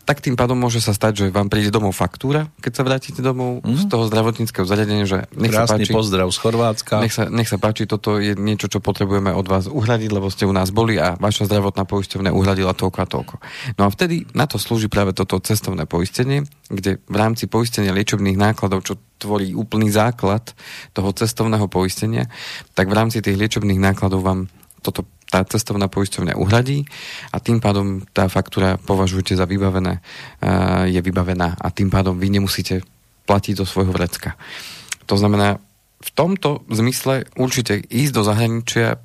tak 0.06 0.22
tým 0.22 0.38
pádom 0.38 0.54
môže 0.54 0.78
sa 0.80 0.94
stať, 0.94 1.14
že 1.18 1.26
vám 1.34 1.50
príde 1.50 1.74
domov 1.74 1.98
faktúra, 1.98 2.46
keď 2.62 2.72
sa 2.78 2.84
vrátite 2.86 3.26
domov 3.26 3.66
mm. 3.66 3.76
z 3.76 3.84
toho 3.90 4.06
zdravotníckého 4.06 4.62
zariadenia, 4.70 5.10
že 5.10 5.26
nech 5.34 5.50
Krásny 5.50 5.82
sa 5.82 5.90
páči, 5.90 5.94
pozdrav 5.98 6.28
z 6.30 6.38
Chorvátska. 6.38 6.94
Nech 7.02 7.14
sa, 7.18 7.26
nech 7.26 7.50
sa 7.50 7.58
páči, 7.58 7.90
toto 7.90 8.22
je 8.22 8.38
niečo, 8.38 8.70
čo 8.70 8.78
potrebujeme 8.86 9.34
od 9.34 9.50
vás 9.50 9.66
uhradiť, 9.66 10.10
lebo 10.14 10.30
ste 10.30 10.46
u 10.46 10.54
nás 10.54 10.70
boli 10.70 11.02
a 11.02 11.18
vaša 11.18 11.50
zdravotná 11.50 11.90
poisťovňa 11.90 12.32
uhradila 12.38 12.78
toľko 12.78 12.98
a 13.02 13.08
toľko. 13.10 13.36
No 13.82 13.82
a 13.84 13.90
vtedy 13.90 14.30
na 14.38 14.46
to 14.46 14.62
slúži 14.62 14.88
práve 14.88 15.18
toto 15.18 15.42
cestovné 15.42 15.90
poistenie, 15.90 16.46
kde 16.70 17.02
v 17.02 17.16
rámci 17.18 17.50
poistenia 17.50 17.90
liečebných 17.98 18.38
nákladov, 18.38 18.86
čo 18.86 19.02
tvorí 19.18 19.58
úplný 19.58 19.90
základ 19.90 20.54
toho 20.94 21.10
cestovného 21.18 21.66
poistenia, 21.66 22.30
tak 22.78 22.94
v 22.94 22.98
rámci 22.98 23.26
tých 23.26 23.42
liečebných 23.42 23.82
nákladov 23.82 24.22
vám 24.22 24.40
toto 24.86 25.10
tá 25.36 25.44
cestovná 25.44 25.92
poisťovňa 25.92 26.40
uhradí 26.40 26.88
a 27.36 27.44
tým 27.44 27.60
pádom 27.60 28.08
tá 28.16 28.32
faktúra 28.32 28.80
považujete 28.80 29.36
za 29.36 29.44
vybavené, 29.44 30.00
je 30.88 31.02
vybavená 31.04 31.60
a 31.60 31.68
tým 31.76 31.92
pádom 31.92 32.16
vy 32.16 32.32
nemusíte 32.40 32.88
platiť 33.28 33.60
do 33.60 33.68
svojho 33.68 33.92
vrecka. 33.92 34.40
To 35.12 35.20
znamená, 35.20 35.60
v 36.00 36.10
tomto 36.16 36.64
zmysle 36.72 37.28
určite 37.36 37.84
ísť 37.84 38.14
do 38.14 38.22
zahraničia 38.22 38.88
e, 38.96 38.98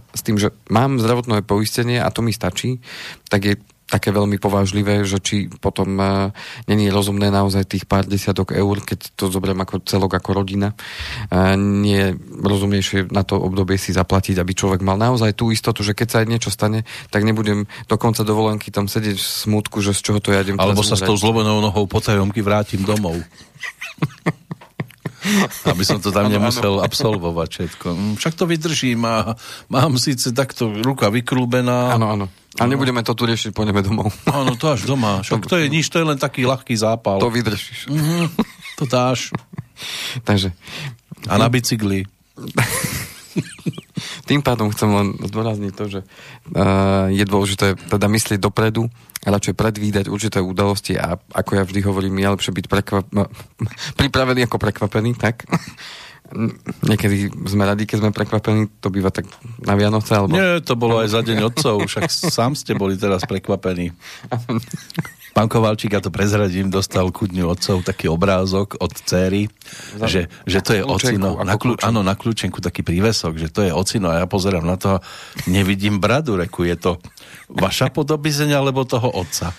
s 0.00 0.20
tým, 0.22 0.38
že 0.38 0.54
mám 0.70 1.02
zdravotné 1.02 1.42
poistenie 1.42 1.98
a 1.98 2.08
to 2.14 2.22
mi 2.22 2.30
stačí, 2.30 2.78
tak 3.26 3.40
je 3.42 3.54
také 3.90 4.14
veľmi 4.14 4.38
povážlivé, 4.38 5.02
že 5.02 5.18
či 5.18 5.50
potom 5.50 5.98
uh, 5.98 6.30
není 6.70 6.88
rozumné 6.88 7.28
naozaj 7.28 7.66
tých 7.66 7.84
pár 7.90 8.06
desiatok 8.06 8.54
eur, 8.54 8.78
keď 8.86 9.18
to 9.18 9.26
zoberiem 9.26 9.58
ako 9.60 9.82
celok, 9.82 10.16
ako 10.16 10.30
rodina, 10.38 10.72
uh, 10.72 11.58
nie 11.58 12.14
rozumnejšie 12.40 13.10
na 13.10 13.26
to 13.26 13.36
obdobie 13.36 13.74
si 13.74 13.90
zaplatiť, 13.90 14.38
aby 14.38 14.52
človek 14.54 14.80
mal 14.86 14.94
naozaj 14.96 15.34
tú 15.34 15.50
istotu, 15.50 15.82
že 15.82 15.98
keď 15.98 16.06
sa 16.08 16.18
aj 16.22 16.26
niečo 16.30 16.50
stane, 16.54 16.86
tak 17.10 17.26
nebudem 17.26 17.66
do 17.90 17.96
konca 17.98 18.22
dovolenky 18.22 18.70
tam 18.70 18.86
sedieť 18.86 19.18
v 19.18 19.26
smutku, 19.26 19.82
že 19.82 19.92
z 19.92 20.00
čoho 20.00 20.18
to 20.22 20.30
ja 20.30 20.46
idem. 20.46 20.56
Alebo 20.56 20.86
sa 20.86 20.94
s 20.94 21.02
tou 21.02 21.18
zlobenou 21.18 21.58
nohou 21.58 21.90
po 21.90 21.98
tajomky 21.98 22.40
vrátim 22.40 22.86
domov. 22.86 23.18
aby 25.66 25.82
som 25.86 25.98
to 26.02 26.10
tam 26.10 26.28
nemusel 26.28 26.80
absolvovať 26.82 27.48
všetko. 27.48 27.86
Hm, 27.90 28.14
však 28.20 28.34
to 28.34 28.44
vydržím 28.46 29.02
a 29.06 29.34
mám 29.70 29.96
síce 29.96 30.30
takto 30.34 30.70
ruka 30.82 31.08
vykrúbená. 31.08 31.94
Áno, 31.94 32.06
áno. 32.10 32.26
A 32.58 32.66
no. 32.66 32.74
nebudeme 32.74 33.00
to 33.06 33.14
tu 33.14 33.30
riešiť, 33.30 33.54
pôjdeme 33.54 33.78
domov. 33.80 34.10
Áno, 34.26 34.58
to 34.58 34.74
až 34.74 34.82
doma. 34.82 35.20
Však 35.24 35.46
to 35.46 35.54
je 35.54 35.70
nič, 35.70 35.86
to 35.86 36.02
je 36.02 36.06
len 36.06 36.18
taký 36.18 36.42
ľahký 36.44 36.74
zápal. 36.74 37.22
To 37.22 37.30
vydržíš. 37.30 37.86
Mm-hmm, 37.86 38.24
to 38.74 38.84
dáš. 38.90 39.30
Takže. 40.28 40.50
A 41.30 41.38
na 41.38 41.46
bicykli. 41.46 42.04
Tým 44.24 44.40
pádom 44.40 44.70
chcem 44.74 44.90
len 44.90 45.08
zdôrazniť 45.20 45.72
to, 45.74 45.84
že 45.88 46.00
uh, 46.02 47.08
je 47.12 47.24
dôležité 47.24 47.76
teda 47.76 48.06
myslieť 48.06 48.38
dopredu 48.40 48.88
a 49.20 49.28
radšej 49.28 49.54
predvídať 49.54 50.06
určité 50.08 50.40
udalosti 50.40 50.96
a 50.96 51.20
ako 51.36 51.60
ja 51.60 51.62
vždy 51.64 51.80
hovorím, 51.84 52.20
je 52.20 52.32
lepšie 52.32 52.52
byť 52.56 52.66
prekvap- 52.66 53.12
pripravený 54.00 54.48
ako 54.48 54.56
prekvapený, 54.56 55.12
tak? 55.16 55.44
Niekedy 56.86 57.26
sme 57.50 57.66
radi, 57.66 57.90
keď 57.90 58.06
sme 58.06 58.14
prekvapení, 58.14 58.78
to 58.78 58.86
býva 58.86 59.10
tak 59.10 59.26
na 59.66 59.74
Vianoce, 59.74 60.14
alebo... 60.14 60.30
Nie, 60.30 60.62
to 60.62 60.78
bolo 60.78 61.02
aj 61.02 61.10
za 61.10 61.20
deň 61.26 61.38
otcov, 61.50 61.90
však 61.90 62.06
sám 62.06 62.54
ste 62.54 62.78
boli 62.78 62.94
teraz 62.94 63.26
prekvapení. 63.26 63.90
Pán 65.30 65.46
Kovalčík, 65.46 65.94
ja 65.94 66.02
to 66.02 66.10
prezradím, 66.10 66.68
dostal 66.68 67.08
ku 67.14 67.30
dňu 67.30 67.46
otcov 67.46 67.86
taký 67.86 68.10
obrázok 68.10 68.76
od 68.82 68.92
céry, 68.92 69.46
že, 70.02 70.26
že 70.44 70.58
to 70.60 70.74
je 70.74 70.82
ocino. 70.82 71.38
Na 71.46 71.54
kľú, 71.54 71.78
áno, 71.80 72.02
na 72.02 72.18
kľúčenku 72.18 72.58
taký 72.58 72.82
prívesok, 72.82 73.38
že 73.38 73.48
to 73.48 73.62
je 73.62 73.70
ocino 73.70 74.10
a 74.10 74.22
ja 74.22 74.26
pozerám 74.26 74.66
na 74.66 74.74
to 74.74 74.98
a 74.98 75.02
nevidím 75.46 76.02
bradu, 76.02 76.34
reku, 76.34 76.66
je 76.66 76.74
to 76.74 76.92
vaša 77.46 77.94
podobizeň 77.94 78.58
alebo 78.58 78.82
toho 78.82 79.06
otca? 79.06 79.54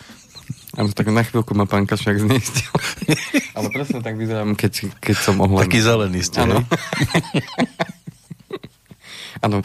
Áno, 0.80 0.88
tak 0.96 1.12
na 1.12 1.24
chvíľku 1.24 1.52
ma 1.52 1.68
pán 1.68 1.84
Kašák 1.84 2.16
zneistil. 2.16 2.72
Ale 3.60 3.68
presne 3.76 4.00
tak 4.00 4.16
vyzerám, 4.16 4.56
keď, 4.56 4.92
keď 5.04 5.16
som 5.20 5.36
ohľadný. 5.44 5.68
Taký 5.68 5.80
zelený 5.84 6.22
ste, 6.24 6.40
Áno. 9.40 9.64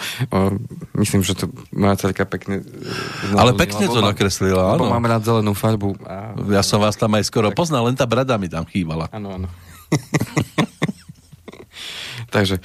Myslím, 0.94 1.26
že 1.26 1.35
to 1.35 1.50
moja 1.75 1.99
cerka 1.99 2.23
pekne 2.23 2.62
znalúzila, 2.62 3.42
Ale 3.42 3.50
pekne 3.58 3.85
to 3.90 3.99
nakreslila, 3.99 4.78
áno. 4.78 4.87
mám 4.87 5.02
rád 5.02 5.26
zelenú 5.26 5.58
farbu. 5.58 5.99
A... 6.06 6.38
Ja 6.54 6.62
som 6.62 6.78
vás 6.78 6.94
tam 6.94 7.18
aj 7.18 7.26
skoro 7.26 7.50
tak... 7.50 7.58
poznal, 7.58 7.90
len 7.90 7.99
tá 7.99 8.06
brada 8.06 8.38
mi 8.38 8.46
tam 8.46 8.62
chýbala. 8.62 9.11
Áno, 9.11 9.35
áno. 9.35 9.50
Takže... 12.35 12.62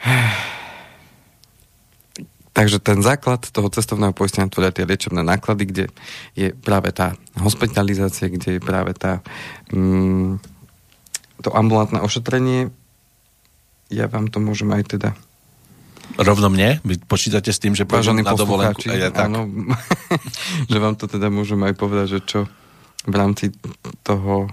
Takže 2.54 2.78
ten 2.78 3.02
základ 3.02 3.50
toho 3.50 3.66
cestovného 3.66 4.14
poistenia 4.14 4.46
tvoria 4.46 4.70
tie 4.70 4.86
liečebné 4.86 5.26
náklady, 5.26 5.66
kde 5.66 5.84
je 6.38 6.54
práve 6.54 6.94
tá 6.94 7.18
hospitalizácia, 7.42 8.30
kde 8.30 8.56
je 8.56 8.60
práve 8.62 8.94
tá, 8.94 9.26
mm, 9.74 10.38
to 11.42 11.50
ambulantné 11.50 11.98
ošetrenie. 11.98 12.70
Ja 13.90 14.06
vám 14.06 14.30
to 14.30 14.38
môžem 14.38 14.70
aj 14.70 14.86
teda 14.86 15.18
Rovno 16.20 16.52
mne? 16.52 16.78
Vy 16.84 17.00
počítate 17.04 17.50
s 17.50 17.58
tým, 17.58 17.74
že 17.74 17.88
pôjdem 17.88 18.22
na 18.22 18.36
dovolenku? 18.36 18.86
Ja, 18.92 19.10
tak. 19.10 19.28
Áno, 19.28 19.48
že 20.70 20.78
vám 20.78 20.94
to 20.94 21.10
teda 21.10 21.32
môžem 21.32 21.58
aj 21.64 21.74
povedať, 21.74 22.06
že 22.18 22.20
čo 22.22 22.40
v 23.04 23.14
rámci 23.14 23.52
toho 24.06 24.48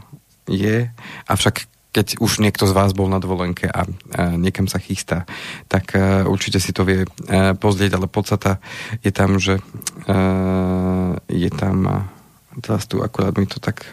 je. 0.50 0.89
Avšak 1.27 1.70
keď 1.91 2.24
už 2.24 2.39
niekto 2.39 2.63
z 2.63 2.72
vás 2.72 2.96
bol 2.96 3.12
na 3.12 3.20
dovolenke 3.20 3.67
a, 3.67 3.84
a 3.84 4.39
niekam 4.39 4.63
sa 4.72 4.79
chystá, 4.79 5.27
tak 5.67 5.91
a, 5.91 6.24
určite 6.24 6.63
si 6.63 6.72
to 6.72 6.88
vie 6.88 7.03
a, 7.03 7.51
pozrieť, 7.53 8.00
ale 8.00 8.08
podstata 8.08 8.63
je 9.03 9.12
tam, 9.12 9.36
že 9.38 9.60
a, 10.08 11.20
je 11.27 11.50
tam 11.51 11.77
a 11.88 11.98
teraz 12.63 12.88
tu 12.88 13.03
akurát 13.03 13.36
mi 13.36 13.46
to 13.46 13.60
tak... 13.60 13.84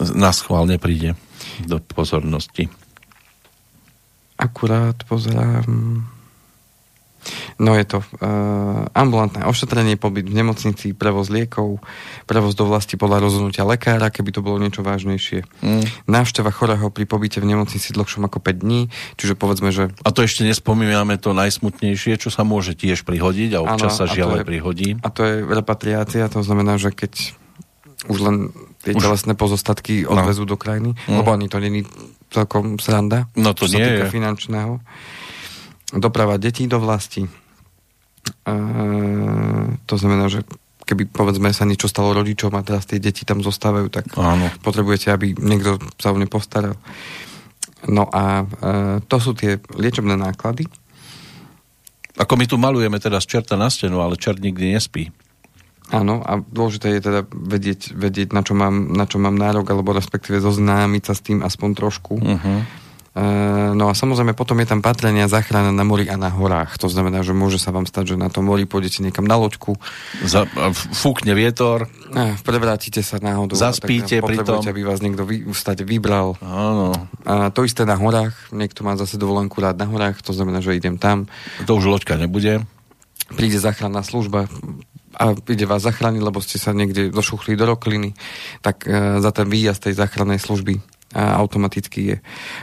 Na 0.00 0.30
schválne 0.30 0.78
príde 0.78 1.18
do 1.66 1.82
pozornosti. 1.82 2.70
Akurát 4.38 4.96
pozerám... 5.04 6.06
No 7.60 7.76
je 7.76 7.84
to 7.84 7.98
uh, 8.00 8.88
ambulantné 8.96 9.44
ošetrenie, 9.44 10.00
pobyt 10.00 10.24
v 10.26 10.34
nemocnici, 10.34 10.96
prevoz 10.96 11.28
liekov, 11.28 11.80
prevoz 12.24 12.56
do 12.56 12.64
vlasti 12.64 12.96
podľa 12.96 13.20
rozhodnutia 13.20 13.68
lekára, 13.68 14.08
keby 14.08 14.32
to 14.32 14.40
bolo 14.40 14.56
niečo 14.56 14.80
vážnejšie. 14.80 15.44
Mm. 15.60 15.84
Návšteva 16.08 16.48
chorého 16.48 16.88
pri 16.88 17.04
pobyte 17.04 17.38
v 17.38 17.46
nemocnici 17.52 17.92
dlhšom 17.92 18.24
ako 18.24 18.40
5 18.40 18.64
dní, 18.64 18.88
čiže 19.20 19.36
povedzme, 19.36 19.70
že... 19.70 19.92
A 20.02 20.10
to 20.10 20.24
ešte 20.24 20.48
nespomíname 20.48 21.20
to 21.20 21.36
najsmutnejšie, 21.36 22.16
čo 22.16 22.32
sa 22.32 22.42
môže 22.42 22.72
tiež 22.72 23.04
prihodiť 23.04 23.60
a 23.60 23.64
občas 23.64 23.96
ano, 23.96 23.98
sa 24.00 24.04
žiaľ 24.08 24.40
prihodí. 24.42 24.96
A 25.04 25.08
to 25.12 25.20
je 25.28 25.44
repatriácia, 25.44 26.32
to 26.32 26.40
znamená, 26.40 26.80
že 26.80 26.96
keď 26.96 27.36
už 28.08 28.18
len 28.24 28.36
tie 28.80 28.96
už... 28.96 29.02
telesné 29.04 29.36
pozostatky 29.36 30.08
no. 30.08 30.16
odvezú 30.16 30.48
no. 30.48 30.50
do 30.52 30.56
krajiny, 30.56 30.96
mm. 30.96 31.20
lebo 31.20 31.36
ani 31.36 31.52
to 31.52 31.60
není 31.60 31.84
celkom 32.32 32.80
sranda, 32.80 33.28
no 33.36 33.52
to 33.52 33.68
čo 33.68 33.76
nie 33.76 33.84
sa 33.84 33.88
týka 33.90 34.06
je. 34.08 34.14
finančného 34.14 34.72
doprava 35.94 36.38
detí 36.38 36.66
do 36.70 36.78
vlasti. 36.78 37.26
E, 37.26 37.30
to 39.86 39.94
znamená, 39.98 40.30
že 40.30 40.46
keby 40.86 41.06
povedzme 41.06 41.54
sa 41.54 41.62
niečo 41.62 41.86
stalo 41.86 42.10
rodičom 42.10 42.50
a 42.58 42.66
teraz 42.66 42.86
tie 42.86 42.98
deti 42.98 43.22
tam 43.22 43.42
zostávajú, 43.46 43.86
tak 43.94 44.10
Áno. 44.18 44.50
potrebujete, 44.66 45.14
aby 45.14 45.38
niekto 45.38 45.78
sa 46.02 46.10
o 46.10 46.18
ne 46.18 46.26
postaral. 46.26 46.74
No 47.86 48.10
a 48.10 48.42
e, 48.42 48.44
to 49.06 49.16
sú 49.22 49.32
tie 49.32 49.62
liečebné 49.72 50.18
náklady. 50.18 50.66
Ako 52.20 52.36
my 52.36 52.44
tu 52.44 52.60
malujeme 52.60 53.00
teda 53.00 53.22
z 53.22 53.38
čerta 53.38 53.56
na 53.56 53.70
stenu, 53.72 54.02
ale 54.02 54.20
čert 54.20 54.42
nikdy 54.42 54.76
nespí. 54.76 55.08
Áno, 55.90 56.22
a 56.22 56.38
dôležité 56.38 56.94
je 56.94 57.02
teda 57.02 57.20
vedieť, 57.26 57.98
vedieť 57.98 58.28
na, 58.30 58.46
čo 58.46 58.54
mám, 58.54 58.94
na 58.94 59.10
čo 59.10 59.18
mám 59.18 59.34
nárok, 59.34 59.74
alebo 59.74 59.90
respektíve 59.90 60.38
zoznámiť 60.38 61.02
sa 61.02 61.14
s 61.18 61.24
tým 61.26 61.42
aspoň 61.42 61.70
trošku. 61.74 62.14
Uh-huh. 62.14 62.62
E, 63.10 63.22
no 63.74 63.90
a 63.90 63.92
samozrejme 63.92 64.38
potom 64.38 64.54
je 64.62 64.70
tam 64.70 64.78
patrenia 64.78 65.26
záchrana 65.26 65.74
na 65.74 65.82
mori 65.82 66.06
a 66.06 66.14
na 66.14 66.30
horách. 66.30 66.78
To 66.78 66.86
znamená, 66.86 67.26
že 67.26 67.34
môže 67.34 67.58
sa 67.58 67.74
vám 67.74 67.82
stať, 67.82 68.14
že 68.14 68.16
na 68.16 68.30
tom 68.30 68.46
mori 68.46 68.70
pôjdete 68.70 69.02
niekam 69.02 69.26
na 69.26 69.34
loďku. 69.34 69.74
Za, 70.22 70.46
fúkne 70.94 71.34
vietor. 71.34 71.90
A 72.14 72.38
prevrátite 72.38 73.02
sa 73.02 73.18
náhodou. 73.18 73.58
Zaspíte 73.58 74.22
pri 74.22 74.46
tom. 74.46 74.62
aby 74.62 74.86
vás 74.86 75.02
niekto 75.02 75.26
vy, 75.26 75.42
stať 75.50 75.82
vybral. 75.82 76.38
Áno. 76.38 76.94
A 77.26 77.50
to 77.50 77.66
isté 77.66 77.82
na 77.82 77.98
horách. 77.98 78.34
Niekto 78.54 78.86
má 78.86 78.94
zase 78.94 79.18
dovolenku 79.18 79.58
rád 79.58 79.82
na 79.82 79.90
horách, 79.90 80.22
to 80.22 80.30
znamená, 80.30 80.62
že 80.62 80.78
idem 80.78 80.94
tam. 80.94 81.26
To 81.66 81.82
už 81.82 81.90
loďka 81.90 82.14
nebude. 82.14 82.62
Príde 83.34 83.58
záchranná 83.58 84.02
služba, 84.06 84.50
a 85.20 85.34
ide 85.50 85.66
vás 85.66 85.82
zachrániť, 85.82 86.22
lebo 86.22 86.38
ste 86.40 86.56
sa 86.56 86.70
niekde 86.70 87.10
došuchli 87.10 87.58
do 87.58 87.68
rokliny, 87.68 88.14
tak 88.64 88.88
e, 88.88 89.20
za 89.20 89.30
ten 89.34 89.50
výjazd 89.50 89.90
tej 89.90 89.94
záchrannej 89.98 90.38
služby 90.38 90.80
a 91.10 91.42
automaticky 91.42 92.00
je 92.14 92.16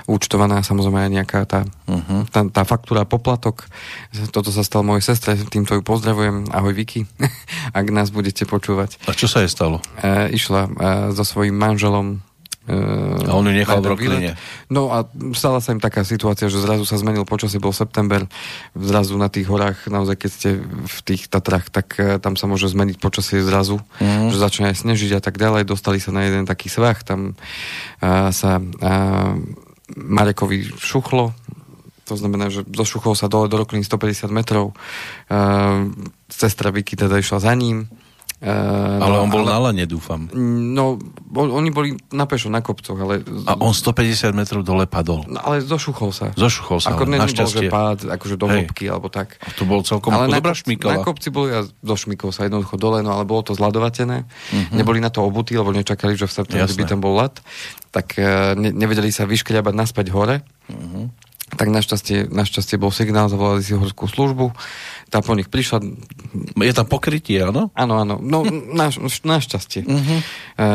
účtovaná 0.08 0.64
samozrejme 0.64 1.08
aj 1.08 1.12
nejaká 1.12 1.40
tá, 1.44 1.62
uh-huh. 1.68 2.24
tá, 2.32 2.48
tá 2.48 2.64
faktúra, 2.64 3.04
poplatok. 3.04 3.68
Toto 4.32 4.56
sa 4.56 4.64
stalo 4.64 4.88
mojej 4.88 5.04
sestre, 5.04 5.36
týmto 5.52 5.76
ju 5.76 5.84
pozdravujem. 5.84 6.48
Ahoj 6.56 6.72
Vicky, 6.72 7.04
ak 7.80 7.86
nás 7.92 8.08
budete 8.12 8.48
počúvať. 8.48 9.04
A 9.08 9.12
čo 9.12 9.28
sa 9.28 9.44
jej 9.44 9.52
stalo? 9.52 9.84
E, 10.00 10.32
išla 10.32 10.62
e, 10.64 10.72
so 11.12 11.24
svojím 11.28 11.60
manželom 11.60 12.24
a 12.68 13.32
on 13.32 13.48
ju 13.48 13.54
nechal 13.56 13.80
v 13.80 13.96
Rokline. 13.96 14.36
No 14.68 14.92
a 14.92 15.08
stala 15.32 15.64
sa 15.64 15.72
im 15.72 15.80
taká 15.80 16.04
situácia, 16.04 16.52
že 16.52 16.60
zrazu 16.60 16.84
sa 16.84 17.00
zmenil 17.00 17.24
počasie, 17.24 17.64
bol 17.64 17.72
september, 17.72 18.28
zrazu 18.76 19.16
na 19.16 19.32
tých 19.32 19.48
horách, 19.48 19.88
naozaj 19.88 20.16
keď 20.20 20.32
ste 20.32 20.50
v 20.68 21.00
tých 21.08 21.32
Tatrách, 21.32 21.72
tak 21.72 21.88
uh, 21.96 22.20
tam 22.20 22.36
sa 22.36 22.52
môže 22.52 22.68
zmeniť 22.68 23.00
počasie 23.00 23.40
zrazu, 23.40 23.80
mm. 24.04 24.36
že 24.36 24.38
začne 24.38 24.76
aj 24.76 24.84
snežiť 24.84 25.16
a 25.16 25.22
tak 25.24 25.40
ďalej. 25.40 25.64
Dostali 25.64 26.04
sa 26.04 26.12
na 26.12 26.28
jeden 26.28 26.44
taký 26.44 26.68
svah, 26.68 27.00
tam 27.08 27.40
uh, 28.04 28.30
sa 28.36 28.60
uh, 28.60 29.32
Marekovi 29.96 30.68
šuchlo, 30.76 31.32
to 32.08 32.16
znamená, 32.16 32.48
že 32.48 32.64
došuchol 32.64 33.20
sa 33.20 33.28
dole 33.28 33.52
do 33.52 33.60
Rokliny 33.60 33.84
150 33.84 34.32
metrov. 34.32 34.72
Uh, 35.28 35.92
sestra 36.32 36.72
Vicky 36.72 36.96
teda 36.96 37.20
išla 37.20 37.44
za 37.44 37.52
ním 37.56 37.88
Uh, 38.38 39.02
ale 39.02 39.18
no, 39.18 39.26
on 39.26 39.30
bol 39.34 39.42
ale, 39.42 39.50
na 39.50 39.58
lane, 39.58 39.84
dúfam. 39.90 40.30
No, 40.78 41.02
bol, 41.26 41.50
oni 41.50 41.74
boli 41.74 41.98
na 42.14 42.30
pešo, 42.30 42.54
na 42.54 42.62
kopcoch, 42.62 42.94
ale... 42.94 43.26
A 43.50 43.58
on 43.58 43.74
150 43.74 44.30
metrov 44.38 44.62
dole 44.62 44.86
padol. 44.86 45.26
No, 45.26 45.42
ale 45.42 45.66
zošuchol 45.66 46.14
sa. 46.14 46.30
Zošuchol 46.38 46.78
sa, 46.78 46.94
Ako 46.94 47.10
ale 47.10 47.18
nebol, 47.18 47.34
že 47.34 47.66
pád, 47.66 48.06
akože 48.06 48.38
do 48.38 48.46
hĺbky, 48.46 48.94
alebo 48.94 49.10
tak. 49.10 49.42
A 49.42 49.50
to 49.58 49.66
bol 49.66 49.82
celkom 49.82 50.14
ale 50.14 50.30
na, 50.30 50.38
dobrá 50.38 50.54
šmikala. 50.54 51.02
Na 51.02 51.06
kopci 51.06 51.34
boli 51.34 51.50
a 51.50 51.66
došmikol 51.82 52.30
sa 52.30 52.46
jednoducho 52.46 52.78
dole, 52.78 53.02
no 53.02 53.18
ale 53.18 53.26
bolo 53.26 53.42
to 53.42 53.58
zladovatené. 53.58 54.30
Uh-huh. 54.30 54.70
Neboli 54.70 55.02
na 55.02 55.10
to 55.10 55.26
obutí, 55.26 55.58
lebo 55.58 55.74
nečakali, 55.74 56.14
že 56.14 56.30
v 56.30 56.38
septembri 56.38 56.78
by 56.78 56.86
tam 56.86 57.02
bol 57.02 57.18
lat. 57.18 57.42
Tak 57.90 58.22
uh, 58.22 58.54
ne, 58.54 58.70
nevedeli 58.70 59.10
sa 59.10 59.26
vyškriabať 59.26 59.74
naspäť 59.74 60.14
hore. 60.14 60.46
Uh-huh. 60.70 61.10
Tak 61.58 61.74
našťastie, 61.74 62.30
našťastie 62.30 62.78
bol 62.78 62.94
signál, 62.94 63.34
zavolali 63.34 63.66
si 63.66 63.74
horskú 63.74 64.06
službu 64.06 64.54
tá 65.08 65.24
po 65.24 65.34
nich 65.34 65.48
prišla. 65.48 65.80
Je 66.60 66.74
tam 66.76 66.88
pokrytie, 66.88 67.40
áno? 67.40 67.72
Áno, 67.72 67.94
áno. 68.04 68.20
No, 68.20 68.44
naš, 68.76 69.00
našťastie. 69.24 69.88
Uh-huh. 69.88 70.20
E, 70.60 70.68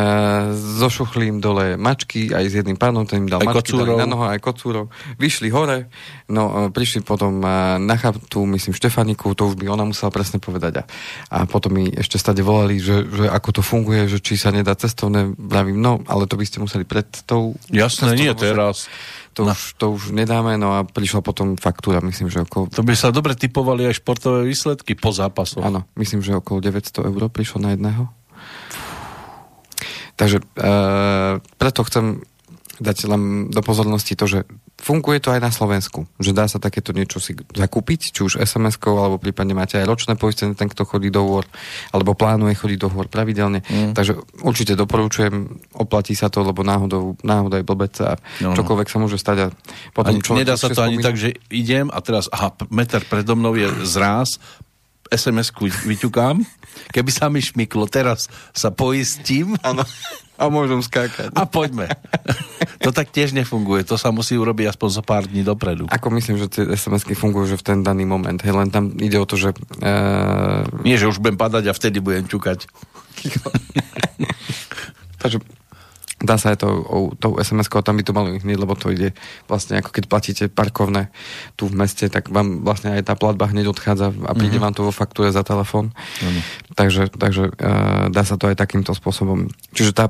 zošuchli 0.80 1.28
im 1.28 1.38
dole 1.38 1.76
mačky, 1.76 2.32
aj 2.32 2.44
s 2.48 2.54
jedným 2.64 2.80
pánom, 2.80 3.04
ten 3.04 3.24
im 3.24 3.28
dal 3.28 3.44
aj 3.44 3.52
mačky, 3.52 3.76
dali 3.76 3.92
na 3.92 4.08
noho, 4.08 4.24
aj 4.24 4.40
kocúrov. 4.40 4.88
Vyšli 5.20 5.52
hore, 5.52 5.92
no 6.32 6.68
e, 6.68 6.72
prišli 6.72 7.04
potom 7.04 7.44
e, 7.44 7.76
na 7.76 7.96
chatu, 8.00 8.48
myslím, 8.48 8.72
Štefaniku, 8.72 9.36
to 9.36 9.52
už 9.52 9.60
by 9.60 9.68
ona 9.68 9.84
musela 9.84 10.08
presne 10.08 10.40
povedať. 10.40 10.80
A, 10.80 10.84
a 11.28 11.36
potom 11.44 11.76
mi 11.76 11.92
ešte 11.92 12.16
stade 12.16 12.40
volali, 12.40 12.80
že, 12.80 13.04
že 13.04 13.28
ako 13.28 13.60
to 13.60 13.62
funguje, 13.62 14.08
že 14.08 14.18
či 14.24 14.40
sa 14.40 14.48
nedá 14.48 14.72
cestovné, 14.72 15.28
vravím, 15.36 15.76
no, 15.76 16.00
ale 16.08 16.24
to 16.24 16.40
by 16.40 16.48
ste 16.48 16.58
museli 16.58 16.88
pred 16.88 17.06
tou... 17.28 17.52
Jasné, 17.68 18.16
nie 18.16 18.32
teraz. 18.32 18.88
Že 18.88 19.21
to, 19.32 19.48
no. 19.48 19.52
už, 19.56 19.62
to 19.80 19.86
už 19.96 20.02
nedáme, 20.12 20.60
no 20.60 20.76
a 20.76 20.84
prišla 20.84 21.24
potom 21.24 21.56
faktúra, 21.56 22.04
myslím, 22.04 22.28
že 22.28 22.44
okolo... 22.44 22.68
To 22.72 22.84
by 22.84 22.92
sa 22.92 23.08
dobre 23.08 23.32
typovali 23.32 23.88
aj 23.88 24.00
športové 24.04 24.44
výsledky 24.44 24.92
po 24.92 25.12
zápasoch. 25.12 25.64
Áno, 25.64 25.88
myslím, 25.96 26.20
že 26.20 26.36
okolo 26.36 26.60
900 26.60 27.08
eur 27.08 27.22
prišlo 27.32 27.58
na 27.64 27.72
jedného. 27.72 28.12
Takže 30.20 30.38
e, 30.38 30.70
preto 31.56 31.80
chcem 31.88 32.20
dať 32.82 33.06
len 33.06 33.48
do 33.48 33.62
pozornosti 33.62 34.18
to, 34.18 34.26
že 34.26 34.38
funguje 34.82 35.22
to 35.22 35.30
aj 35.30 35.40
na 35.40 35.54
Slovensku, 35.54 36.10
že 36.18 36.34
dá 36.34 36.50
sa 36.50 36.58
takéto 36.58 36.90
niečo 36.90 37.22
si 37.22 37.38
zakúpiť, 37.38 38.10
či 38.10 38.20
už 38.26 38.42
SMS-kou, 38.42 38.98
alebo 38.98 39.22
prípadne 39.22 39.54
máte 39.54 39.78
aj 39.78 39.86
ročné 39.86 40.18
poistenie, 40.18 40.58
ten, 40.58 40.66
kto 40.66 40.82
chodí 40.82 41.14
do 41.14 41.22
hôr, 41.22 41.46
alebo 41.94 42.18
plánuje 42.18 42.58
chodiť 42.58 42.78
do 42.82 42.88
hôr 42.90 43.06
pravidelne. 43.06 43.62
Mm. 43.62 43.94
Takže 43.94 44.18
určite 44.42 44.74
doporučujem, 44.74 45.62
oplatí 45.78 46.18
sa 46.18 46.26
to, 46.26 46.42
lebo 46.42 46.66
náhodou, 46.66 47.14
náhodou 47.22 47.62
je 47.62 47.66
blbec 47.66 47.94
a 48.02 48.18
no, 48.42 48.52
no. 48.52 48.56
čokoľvek 48.58 48.88
sa 48.90 48.98
môže 48.98 49.16
stať. 49.22 49.36
A 49.38 49.46
potom 49.94 50.18
a 50.18 50.34
nedá 50.34 50.58
sa 50.58 50.66
to 50.68 50.82
ani 50.82 50.98
tak, 50.98 51.14
že 51.14 51.38
idem 51.48 51.86
a 51.94 52.02
teraz, 52.02 52.26
aha, 52.34 52.50
meter 52.68 53.06
predo 53.06 53.38
mnou 53.38 53.54
je 53.54 53.70
zráz, 53.86 54.42
SMS-ku 55.12 55.68
vyťukám, 55.68 56.40
keby 56.88 57.10
sa 57.12 57.28
mi 57.28 57.44
šmyklo, 57.44 57.84
teraz 57.84 58.32
sa 58.56 58.72
poistím. 58.72 59.60
Áno. 59.60 59.84
A 60.42 60.50
môžem 60.50 60.82
skákať. 60.82 61.30
A 61.38 61.46
poďme. 61.46 61.86
To 62.82 62.90
tak 62.90 63.14
tiež 63.14 63.30
nefunguje. 63.30 63.86
To 63.86 63.94
sa 63.94 64.10
musí 64.10 64.34
urobiť 64.34 64.74
aspoň 64.74 64.88
zo 64.90 65.02
pár 65.06 65.30
dní 65.30 65.46
dopredu. 65.46 65.86
Ako 65.86 66.10
myslím, 66.18 66.42
že 66.42 66.50
tie 66.50 66.66
SMS-ky 66.66 67.14
fungujú 67.14 67.54
že 67.54 67.62
v 67.62 67.62
ten 67.62 67.78
daný 67.86 68.02
moment. 68.02 68.42
Hej, 68.42 68.50
len 68.50 68.74
tam 68.74 68.90
ide 68.98 69.22
o 69.22 69.26
to, 69.26 69.38
že... 69.38 69.54
Uh... 69.78 70.66
Nie, 70.82 70.98
že 70.98 71.06
už 71.06 71.22
budem 71.22 71.38
padať 71.38 71.70
a 71.70 71.76
vtedy 71.78 72.02
budem 72.02 72.26
ťukať. 72.26 72.66
Takže 75.22 75.38
dá 76.22 76.38
sa 76.38 76.54
aj 76.54 76.62
to, 76.62 76.68
tou 77.18 77.36
SMS-kou, 77.36 77.82
tam 77.82 77.98
by 77.98 78.04
to 78.06 78.14
malo 78.14 78.30
hneď, 78.30 78.58
lebo 78.58 78.78
to 78.78 78.94
ide 78.94 79.12
vlastne 79.50 79.82
ako 79.82 79.90
keď 79.90 80.04
platíte 80.06 80.44
parkovné 80.46 81.10
tu 81.58 81.66
v 81.66 81.74
meste, 81.74 82.06
tak 82.06 82.30
vám 82.30 82.62
vlastne 82.62 82.94
aj 82.94 83.10
tá 83.10 83.14
platba 83.18 83.50
hneď 83.50 83.68
odchádza 83.74 84.14
a 84.14 84.32
príde 84.32 84.56
mm-hmm. 84.56 84.64
vám 84.64 84.74
to 84.78 84.86
vo 84.86 84.94
faktúre 84.94 85.34
za 85.34 85.42
telefón. 85.42 85.90
Mm-hmm. 85.90 86.42
Takže, 86.78 87.02
takže 87.12 87.42
uh, 87.50 88.08
dá 88.08 88.22
sa 88.22 88.38
to 88.38 88.48
aj 88.48 88.56
takýmto 88.56 88.94
spôsobom. 88.94 89.50
Čiže 89.74 89.92
tá 89.92 90.06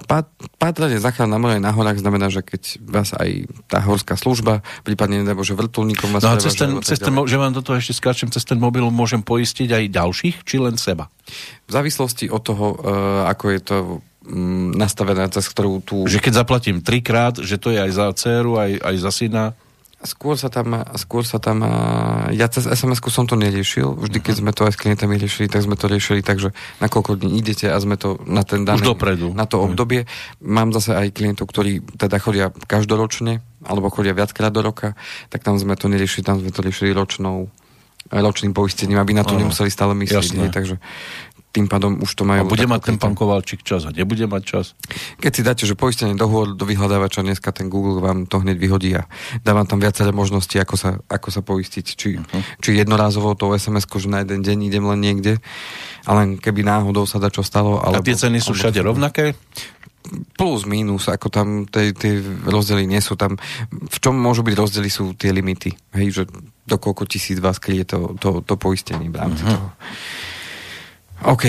pátranie 0.60 1.00
záchrana 1.00 1.34
na 1.34 1.38
more 1.40 1.56
na 1.58 1.72
horách 1.72 1.98
znamená, 2.04 2.28
že 2.28 2.44
keď 2.44 2.62
vás 2.84 3.16
aj 3.16 3.48
tá 3.66 3.80
horská 3.80 4.14
služba, 4.14 4.60
prípadne 4.84 5.24
nebo 5.24 5.40
že 5.42 5.56
vrtulníkom 5.56 6.12
vás... 6.12 6.22
No 6.22 6.36
a 6.36 6.38
cez 6.38 6.54
ten, 6.54 6.70
cez 6.84 7.00
ten, 7.00 7.10
že 7.10 7.40
vám 7.40 7.56
do 7.56 7.64
toho 7.64 7.80
ešte 7.80 7.96
skáčem, 7.96 8.28
cez 8.28 8.44
ten 8.44 8.60
mobil 8.60 8.84
môžem 8.92 9.24
poistiť 9.24 9.72
aj 9.72 9.84
ďalších, 9.88 10.36
či 10.44 10.56
len 10.60 10.76
seba? 10.76 11.08
V 11.66 11.70
závislosti 11.72 12.28
od 12.28 12.42
toho, 12.44 12.66
uh, 12.76 13.26
ako 13.32 13.44
je 13.48 13.60
to 13.64 13.76
nastavená, 14.78 15.26
cez 15.28 15.50
ktorú 15.50 15.82
tu... 15.82 15.96
Že 16.06 16.22
keď 16.22 16.32
zaplatím 16.32 16.78
trikrát, 16.78 17.38
že 17.42 17.58
to 17.58 17.74
je 17.74 17.78
aj 17.82 17.90
za 17.90 18.06
dceru, 18.14 18.58
aj, 18.58 18.78
aj 18.78 18.96
za 19.02 19.10
syna? 19.10 19.44
Skôr 20.02 20.34
sa 20.34 20.50
tam, 20.50 20.82
skôr 20.98 21.22
sa 21.22 21.38
tam, 21.38 21.62
ja 22.34 22.50
cez 22.50 22.66
SMS-ku 22.66 23.06
som 23.06 23.22
to 23.22 23.38
neriešil, 23.38 23.94
vždy 23.94 24.18
keď 24.18 24.34
mhm. 24.34 24.40
sme 24.42 24.50
to 24.50 24.62
aj 24.66 24.72
s 24.74 24.80
klientami 24.82 25.14
riešili, 25.14 25.46
tak 25.46 25.62
sme 25.62 25.78
to 25.78 25.86
riešili, 25.86 26.26
takže 26.26 26.50
na 26.82 26.90
koľko 26.90 27.22
dní 27.22 27.38
idete 27.38 27.70
a 27.70 27.78
sme 27.78 27.94
to 27.94 28.18
na 28.26 28.42
ten 28.42 28.66
daný, 28.66 28.82
na 29.34 29.46
to 29.46 29.62
mhm. 29.62 29.64
obdobie. 29.70 30.10
Mám 30.42 30.74
zase 30.74 30.98
aj 30.98 31.14
klientov, 31.14 31.46
ktorí 31.46 31.86
teda 31.98 32.18
chodia 32.18 32.50
každoročne, 32.66 33.46
alebo 33.62 33.94
chodia 33.94 34.10
viackrát 34.10 34.50
do 34.50 34.62
roka, 34.62 34.98
tak 35.30 35.46
tam 35.46 35.54
sme 35.54 35.78
to 35.78 35.86
neriešili, 35.86 36.26
tam 36.26 36.42
sme 36.42 36.50
to 36.50 36.66
riešili 36.66 36.90
ročnou 36.90 37.46
ročným 38.10 38.52
poistením, 38.52 38.98
aby 39.00 39.16
na 39.16 39.24
to 39.24 39.38
Aha, 39.38 39.46
nemuseli 39.46 39.70
stále 39.72 39.96
myslieť. 39.96 40.52
Takže 40.52 40.76
tým 41.52 41.68
pádom 41.68 42.00
už 42.00 42.10
to 42.16 42.24
majú... 42.24 42.42
A 42.42 42.48
bude 42.48 42.64
mať 42.64 42.80
ten 42.88 42.96
pán 42.96 43.12
Kovalčík 43.12 43.60
čas 43.60 43.84
a 43.84 43.92
nebude 43.92 44.24
mať 44.24 44.42
čas? 44.42 44.66
Keď 45.20 45.32
si 45.32 45.42
dáte, 45.44 45.64
že 45.68 45.76
poistenie 45.76 46.16
dohovor 46.16 46.56
do 46.56 46.64
vyhľadávača, 46.64 47.20
dneska 47.20 47.52
ten 47.52 47.68
Google 47.68 48.00
vám 48.00 48.24
to 48.24 48.40
hneď 48.40 48.56
vyhodí 48.56 48.96
a 48.96 49.04
dávam 49.44 49.68
tam 49.68 49.76
viaceré 49.76 50.16
možnosti, 50.16 50.56
ako 50.56 50.74
sa, 50.80 50.90
ako 51.12 51.28
sa 51.28 51.44
poistiť. 51.44 51.86
Či, 51.92 52.08
uh-huh. 52.16 52.42
či 52.64 52.80
jednorázovo 52.80 53.36
tou 53.36 53.52
sms 53.52 53.84
že 53.84 54.08
na 54.08 54.24
jeden 54.24 54.40
deň 54.40 54.58
idem 54.72 54.84
len 54.88 54.98
niekde, 55.04 55.32
ale 56.08 56.40
keby 56.40 56.64
náhodou 56.64 57.04
sa 57.04 57.20
dá 57.20 57.28
čo 57.28 57.44
stalo. 57.44 57.76
Alebo, 57.78 58.00
a 58.00 58.06
tie 58.08 58.16
ceny 58.16 58.40
sú 58.40 58.56
všade 58.56 58.80
rovnaké? 58.80 59.36
plus, 60.34 60.66
minus, 60.66 61.06
ako 61.06 61.30
tam 61.30 61.48
tie, 61.70 61.94
tie 61.94 62.18
rozdiely 62.42 62.90
nie 62.90 62.98
sú 62.98 63.14
tam. 63.14 63.38
V 63.70 63.98
čom 64.02 64.18
môžu 64.18 64.42
byť 64.42 64.54
rozdiely 64.58 64.90
sú 64.90 65.14
tie 65.14 65.30
limity. 65.30 65.70
Hej, 65.94 66.06
že 66.10 66.22
do 66.66 66.76
koľko 66.78 67.06
tisíc 67.06 67.38
vás 67.38 67.62
kryje 67.62 67.86
to, 67.86 68.18
to, 68.18 68.42
to 68.42 68.54
poistenie 68.58 69.10
v 69.10 69.16
rámci 69.18 69.46
uh-huh. 69.46 69.54
toho. 69.54 69.68
OK. 71.22 71.44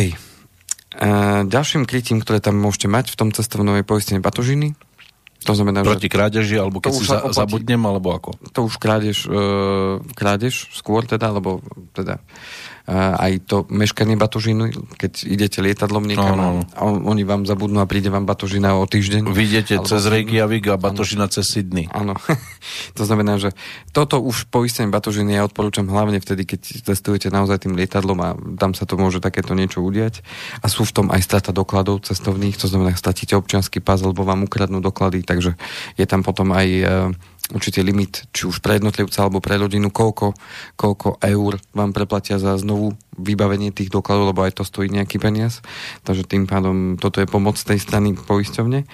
Uh, 0.94 1.42
ďalším 1.50 1.90
krytím, 1.90 2.22
ktoré 2.22 2.38
tam 2.38 2.62
môžete 2.62 2.86
mať 2.86 3.10
v 3.14 3.18
tom 3.18 3.30
cestovnom 3.34 3.74
je 3.82 3.86
poistenie 3.86 4.22
batožiny. 4.22 4.78
To 5.44 5.52
znamená, 5.52 5.84
Proti 5.84 6.08
že... 6.08 6.14
krádeži, 6.14 6.56
alebo 6.56 6.80
keď 6.80 6.92
si 6.96 7.04
za, 7.04 7.20
zabudnem, 7.36 7.82
alebo 7.84 8.16
ako? 8.16 8.32
To 8.56 8.70
už 8.70 8.80
krádež, 8.80 9.28
uh, 9.28 10.00
krádež 10.16 10.72
skôr 10.72 11.04
teda, 11.04 11.36
alebo 11.36 11.60
teda 11.92 12.24
aj 12.92 13.48
to 13.48 13.64
meškanie 13.72 14.20
batožiny, 14.20 14.76
keď 15.00 15.24
idete 15.24 15.64
lietadlom 15.64 16.04
niekam 16.04 16.36
no, 16.36 16.48
no. 16.60 16.62
a 16.76 16.80
on, 16.84 17.08
oni 17.08 17.24
vám 17.24 17.48
zabudnú 17.48 17.80
a 17.80 17.88
príde 17.88 18.12
vám 18.12 18.28
batožina 18.28 18.76
o 18.76 18.84
týždeň. 18.84 19.32
Vy 19.32 19.44
idete 19.56 19.80
cez 19.88 20.04
Reykjavík 20.04 20.68
a 20.68 20.76
batožina 20.76 21.32
cez 21.32 21.48
Sydney. 21.48 21.88
Áno. 21.96 22.20
to 23.00 23.04
znamená, 23.08 23.40
že 23.40 23.56
toto 23.96 24.20
už 24.20 24.52
poistenie 24.52 24.92
batožiny 24.92 25.40
ja 25.40 25.48
odporúčam 25.48 25.88
hlavne 25.88 26.20
vtedy, 26.20 26.44
keď 26.44 26.84
testujete 26.84 27.32
naozaj 27.32 27.64
tým 27.64 27.80
lietadlom 27.80 28.20
a 28.20 28.36
tam 28.60 28.76
sa 28.76 28.84
to 28.84 29.00
môže 29.00 29.24
takéto 29.24 29.56
niečo 29.56 29.80
udiať. 29.80 30.20
A 30.60 30.68
sú 30.68 30.84
v 30.84 30.92
tom 30.92 31.08
aj 31.08 31.24
strata 31.24 31.56
dokladov 31.56 32.04
cestovných, 32.04 32.60
to 32.60 32.68
znamená, 32.68 32.92
stratíte 33.00 33.40
občianský 33.40 33.80
pás, 33.80 34.04
alebo 34.04 34.28
vám 34.28 34.44
ukradnú 34.44 34.84
doklady, 34.84 35.24
takže 35.24 35.56
je 35.96 36.04
tam 36.04 36.20
potom 36.20 36.52
aj 36.52 36.68
e, 36.68 36.84
určitý 37.52 37.84
limit, 37.84 38.24
či 38.32 38.48
už 38.48 38.64
pre 38.64 38.80
jednotlivca 38.80 39.20
alebo 39.28 39.44
pre 39.44 39.60
rodinu, 39.60 39.92
koľko, 39.92 40.32
koľko 40.80 41.20
eur 41.20 41.60
vám 41.76 41.92
preplatia 41.92 42.40
za 42.40 42.56
znovu 42.56 42.96
vybavenie 43.20 43.76
tých 43.76 43.92
dokladov, 43.92 44.32
lebo 44.32 44.48
aj 44.48 44.62
to 44.62 44.64
stojí 44.64 44.88
nejaký 44.88 45.20
peniaz. 45.20 45.60
Takže 46.08 46.24
tým 46.24 46.48
pádom 46.48 46.96
toto 46.96 47.20
je 47.20 47.28
pomoc 47.28 47.60
tej 47.60 47.84
strany 47.84 48.16
poisťovne. 48.16 48.80
E, 48.84 48.86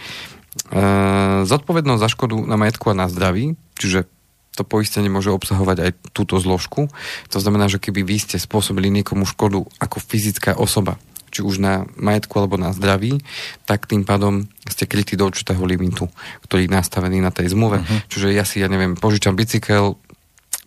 zodpovednosť 1.46 2.02
za 2.02 2.10
škodu 2.10 2.36
na 2.42 2.58
majetku 2.58 2.90
a 2.90 2.98
na 2.98 3.06
zdraví, 3.06 3.54
čiže 3.78 4.10
to 4.58 4.66
poistenie 4.66 5.08
môže 5.08 5.30
obsahovať 5.30 5.78
aj 5.86 5.92
túto 6.12 6.42
zložku. 6.42 6.90
To 7.32 7.38
znamená, 7.38 7.70
že 7.70 7.80
keby 7.80 8.02
vy 8.02 8.18
ste 8.18 8.42
spôsobili 8.42 8.90
niekomu 8.90 9.24
škodu 9.30 9.64
ako 9.78 9.98
fyzická 10.04 10.58
osoba, 10.58 10.98
či 11.30 11.46
už 11.46 11.62
na 11.62 11.86
majetku 11.96 12.36
alebo 12.38 12.58
na 12.58 12.74
zdraví, 12.74 13.22
tak 13.64 13.86
tým 13.86 14.04
pádom 14.04 14.50
ste 14.66 14.86
krytí 14.90 15.16
do 15.16 15.30
určitého 15.30 15.62
limitu, 15.66 16.10
ktorý 16.46 16.68
je 16.68 16.76
nastavený 16.76 17.24
na 17.24 17.32
tej 17.34 17.54
zmluve. 17.54 17.82
Uh-huh. 17.82 18.00
Čiže 18.10 18.28
ja 18.34 18.44
si, 18.46 18.62
ja 18.62 18.68
neviem, 18.68 18.98
požičam 18.98 19.38
bicykel, 19.38 19.98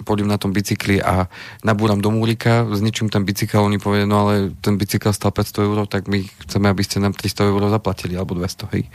pôjdem 0.03 0.27
na 0.27 0.37
tom 0.37 0.51
bicykli 0.51 0.99
a 0.99 1.31
nabúram 1.63 2.03
do 2.03 2.11
múrika, 2.11 2.67
zničím 2.67 3.09
ten 3.09 3.23
bicykel, 3.23 3.63
oni 3.63 3.79
povedia, 3.79 4.07
no 4.09 4.27
ale 4.27 4.51
ten 4.59 4.75
bicykel 4.75 5.15
stal 5.15 5.31
500 5.31 5.63
eur, 5.63 5.79
tak 5.87 6.11
my 6.11 6.27
chceme, 6.47 6.67
aby 6.67 6.83
ste 6.83 6.99
nám 6.99 7.15
300 7.15 7.49
eur 7.49 7.63
zaplatili, 7.71 8.19
alebo 8.19 8.35
200, 8.35 8.73
hej. 8.75 8.91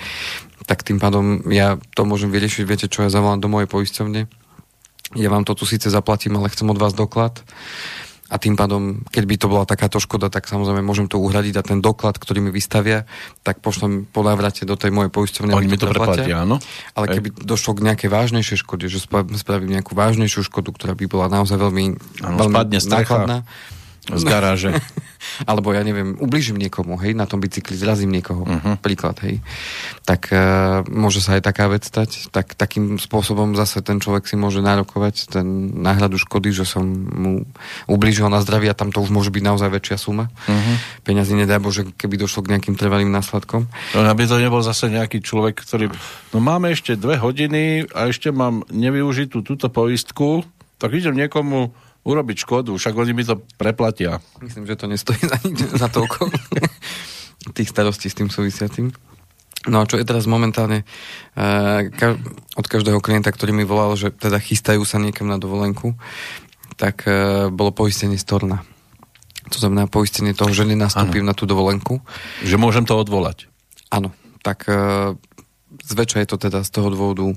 Tak 0.68 0.84
tým 0.84 1.00
pádom 1.00 1.48
ja 1.48 1.80
to 1.96 2.04
môžem 2.04 2.28
vyriešiť, 2.28 2.64
viete 2.68 2.88
čo, 2.92 3.08
ja 3.08 3.10
zavolám 3.10 3.40
do 3.40 3.48
mojej 3.48 3.72
poisťovne, 3.72 4.28
ja 5.16 5.30
vám 5.32 5.48
to 5.48 5.56
tu 5.56 5.64
síce 5.64 5.88
zaplatím, 5.88 6.36
ale 6.36 6.52
chcem 6.52 6.68
od 6.68 6.76
vás 6.76 6.92
doklad 6.92 7.40
a 8.28 8.36
tým 8.36 8.60
pádom, 8.60 9.08
keď 9.08 9.24
by 9.24 9.36
to 9.40 9.48
bola 9.48 9.64
takáto 9.64 10.04
škoda, 10.04 10.28
tak 10.28 10.52
samozrejme 10.52 10.84
môžem 10.84 11.08
to 11.08 11.16
uhradiť 11.16 11.56
a 11.60 11.64
ten 11.64 11.80
doklad, 11.80 12.20
ktorý 12.20 12.44
mi 12.44 12.52
vystavia, 12.52 13.08
tak 13.44 13.64
pošlem 13.64 14.04
po 14.04 14.20
návrate 14.20 14.68
do 14.68 14.76
tej 14.76 14.92
mojej 14.92 15.12
poisťovne. 15.12 15.56
Oni 15.56 15.72
mi 15.72 15.80
to 15.80 15.88
preplatia, 15.88 16.44
áno. 16.44 16.60
Ale 16.92 17.08
keby 17.08 17.32
Ej. 17.32 17.48
došlo 17.48 17.80
k 17.80 17.88
nejakej 17.88 18.10
vážnejšej 18.12 18.58
škode, 18.68 18.92
že 18.92 19.00
spravím 19.00 19.72
nejakú 19.72 19.96
vážnejšiu 19.96 20.44
škodu, 20.44 20.76
ktorá 20.76 20.94
by 21.00 21.06
bola 21.08 21.32
naozaj 21.32 21.56
veľmi, 21.56 21.86
ano, 22.28 22.36
veľmi 22.36 22.76
nákladná, 22.84 23.48
z 24.14 24.24
garáže. 24.24 24.72
Alebo 25.50 25.74
ja 25.74 25.82
neviem, 25.82 26.16
ubližím 26.18 26.62
niekomu, 26.62 26.96
hej, 27.02 27.18
na 27.18 27.26
tom 27.26 27.42
bicykli, 27.42 27.74
zrazím 27.74 28.14
niekoho, 28.14 28.46
uh-huh. 28.46 28.78
príklad, 28.80 29.18
hej. 29.26 29.42
Tak 30.06 30.30
uh, 30.30 30.86
môže 30.88 31.20
sa 31.20 31.38
aj 31.38 31.42
taká 31.44 31.68
vec 31.68 31.84
stať. 31.84 32.30
Tak, 32.30 32.54
takým 32.54 33.02
spôsobom 33.02 33.58
zase 33.58 33.82
ten 33.82 33.98
človek 33.98 34.30
si 34.30 34.38
môže 34.38 34.62
nárokovať 34.62 35.34
ten 35.34 35.74
náhradu 35.74 36.22
škody, 36.22 36.54
že 36.54 36.70
som 36.70 36.86
mu 36.88 37.44
ublížil 37.90 38.30
na 38.30 38.40
zdravie 38.46 38.70
a 38.72 38.78
tam 38.78 38.94
to 38.94 39.02
už 39.02 39.10
môže 39.10 39.34
byť 39.34 39.44
naozaj 39.44 39.70
väčšia 39.74 39.98
suma. 39.98 40.30
Uh-huh. 40.30 40.76
Peňazí 41.04 41.34
nedá 41.34 41.58
Bože, 41.58 41.86
keby 41.98 42.16
došlo 42.22 42.46
k 42.46 42.56
nejakým 42.56 42.78
trvalým 42.78 43.10
následkom. 43.10 43.66
No, 43.98 44.00
aby 44.06 44.30
to 44.30 44.38
nebol 44.38 44.62
zase 44.62 44.88
nejaký 44.88 45.20
človek, 45.26 45.60
ktorý... 45.66 45.92
No 46.32 46.40
máme 46.40 46.72
ešte 46.72 46.94
dve 46.94 47.18
hodiny 47.18 47.90
a 47.92 48.10
ešte 48.10 48.30
mám 48.30 48.64
nevyužitú 48.70 49.42
túto 49.42 49.68
poistku, 49.74 50.46
tak 50.78 50.94
idem 50.94 51.18
niekomu 51.18 51.74
urobiť 52.08 52.38
škodu, 52.48 52.72
však 52.72 52.96
oni 52.96 53.12
mi 53.12 53.28
to 53.28 53.44
preplatia. 53.60 54.24
Myslím, 54.40 54.64
že 54.64 54.80
to 54.80 54.88
nestojí 54.88 55.20
za, 55.20 55.38
za 55.76 55.88
toľko 55.96 56.32
tých 57.58 57.68
starostí 57.68 58.08
s 58.08 58.16
tým 58.16 58.32
súvisiacím. 58.32 58.96
No 59.68 59.84
a 59.84 59.88
čo 59.90 60.00
je 60.00 60.08
teraz 60.08 60.24
momentálne 60.32 60.88
uh, 61.36 61.84
od 62.56 62.66
každého 62.66 63.04
klienta, 63.04 63.36
ktorý 63.36 63.52
mi 63.52 63.68
volal, 63.68 64.00
že 64.00 64.16
teda 64.16 64.40
chystajú 64.40 64.88
sa 64.88 64.96
niekam 64.96 65.28
na 65.28 65.36
dovolenku, 65.36 66.00
tak 66.80 67.04
uh, 67.04 67.52
bolo 67.52 67.76
poistenie 67.76 68.16
storna. 68.16 68.64
To 69.52 69.58
znamená 69.60 69.92
poistenie 69.92 70.32
toho, 70.32 70.52
že 70.56 70.68
nenastúpim 70.68 71.24
ano. 71.24 71.32
na 71.32 71.36
tú 71.36 71.44
dovolenku. 71.44 72.00
Že 72.44 72.60
môžem 72.60 72.84
to 72.88 72.96
odvolať. 72.96 73.52
Áno. 73.92 74.16
Tak 74.40 74.72
uh, 74.72 75.20
zväčša 75.84 76.24
je 76.24 76.30
to 76.32 76.38
teda 76.40 76.64
z 76.64 76.70
toho 76.72 76.88
dôvodu 76.88 77.36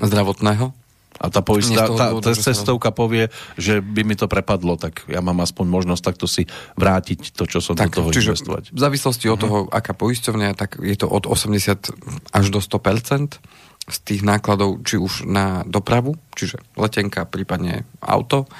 zdravotného, 0.00 0.72
a 1.16 1.26
tá, 1.32 1.40
poistá, 1.40 1.88
tá, 1.88 2.12
tá 2.20 2.32
cestovka 2.36 2.92
povie, 2.92 3.32
že 3.56 3.80
by 3.80 4.04
mi 4.04 4.14
to 4.14 4.28
prepadlo, 4.28 4.76
tak 4.76 5.08
ja 5.08 5.24
mám 5.24 5.40
aspoň 5.40 5.66
možnosť 5.68 6.02
takto 6.02 6.26
si 6.28 6.44
vrátiť 6.76 7.32
to, 7.32 7.48
čo 7.48 7.58
som 7.64 7.74
tak, 7.74 7.92
do 7.92 8.04
toho 8.04 8.08
čiže 8.12 8.36
investovať. 8.36 8.62
V 8.72 8.80
závislosti 8.80 9.26
od 9.32 9.38
mhm. 9.40 9.42
toho, 9.44 9.58
aká 9.72 9.92
poisťovňa, 9.96 10.48
tak 10.56 10.80
je 10.80 10.96
to 10.96 11.08
od 11.08 11.24
80 11.24 12.36
až 12.36 12.44
do 12.52 12.60
100% 12.60 13.40
z 13.86 13.98
tých 14.02 14.22
nákladov, 14.26 14.82
či 14.82 14.98
už 14.98 15.30
na 15.30 15.62
dopravu, 15.62 16.18
čiže 16.34 16.58
letenka, 16.74 17.22
prípadne 17.22 17.86
auto. 18.02 18.50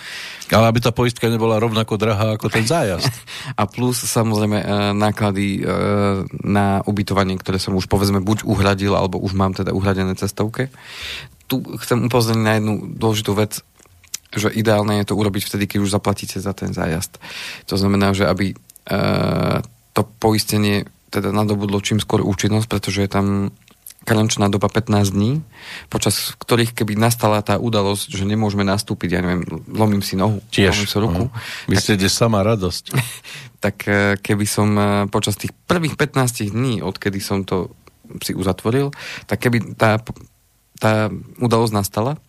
Ale 0.54 0.70
aby 0.70 0.78
tá 0.78 0.94
poistka 0.94 1.26
nebola 1.26 1.58
rovnako 1.58 1.98
drahá 1.98 2.38
ako 2.38 2.46
ten 2.46 2.62
zájazd. 2.62 3.10
A 3.60 3.66
plus 3.66 4.06
samozrejme 4.06 4.62
e, 4.62 4.66
náklady 4.94 5.46
e, 5.58 5.60
na 6.46 6.78
ubytovanie, 6.86 7.34
ktoré 7.42 7.58
som 7.58 7.74
už 7.74 7.90
povedzme 7.90 8.22
buď 8.22 8.46
uhradil, 8.46 8.94
alebo 8.94 9.18
už 9.18 9.34
mám 9.34 9.50
teda 9.50 9.74
uhradené 9.74 10.14
cestovke 10.14 10.70
tu 11.46 11.62
chcem 11.82 12.06
upozorniť 12.06 12.44
na 12.44 12.54
jednu 12.58 12.74
dôležitú 12.98 13.32
vec, 13.34 13.62
že 14.36 14.52
ideálne 14.52 15.00
je 15.00 15.08
to 15.08 15.18
urobiť 15.18 15.46
vtedy, 15.46 15.64
keď 15.70 15.78
už 15.86 15.94
zaplatíte 15.94 16.38
za 16.42 16.52
ten 16.52 16.74
zájazd. 16.74 17.16
To 17.70 17.74
znamená, 17.78 18.12
že 18.12 18.28
aby 18.28 18.52
e, 18.52 18.56
to 19.94 20.02
poistenie 20.20 20.84
teda 21.08 21.32
nadobudlo 21.32 21.80
čím 21.80 22.02
skôr 22.02 22.20
účinnosť, 22.20 22.66
pretože 22.68 23.00
je 23.06 23.10
tam 23.10 23.26
karenčná 24.06 24.46
doba 24.46 24.70
15 24.70 25.18
dní, 25.18 25.42
počas 25.90 26.38
ktorých 26.38 26.78
keby 26.78 26.94
nastala 26.94 27.42
tá 27.42 27.58
udalosť, 27.58 28.14
že 28.14 28.22
nemôžeme 28.22 28.62
nastúpiť, 28.62 29.18
ja 29.18 29.20
neviem, 29.20 29.42
lomím 29.66 29.98
si 29.98 30.14
nohu, 30.14 30.38
Tiež. 30.54 30.78
lomím 30.78 30.86
si 30.86 30.98
ruku. 31.02 31.22
Uh-huh. 31.26 31.66
Vy 31.66 31.74
ste 31.74 31.98
sama 32.06 32.46
radosť. 32.46 32.94
tak 33.64 33.76
e, 33.90 34.14
keby 34.22 34.46
som 34.46 34.68
e, 34.78 34.84
počas 35.10 35.34
tých 35.34 35.50
prvých 35.66 35.98
15 35.98 36.54
dní, 36.54 36.86
odkedy 36.86 37.18
som 37.18 37.42
to 37.42 37.74
si 38.22 38.30
uzatvoril, 38.30 38.94
tak 39.26 39.42
keby 39.42 39.74
tá 39.74 39.98
tá 40.76 41.12
udalosť 41.40 41.74
nastala, 41.74 42.20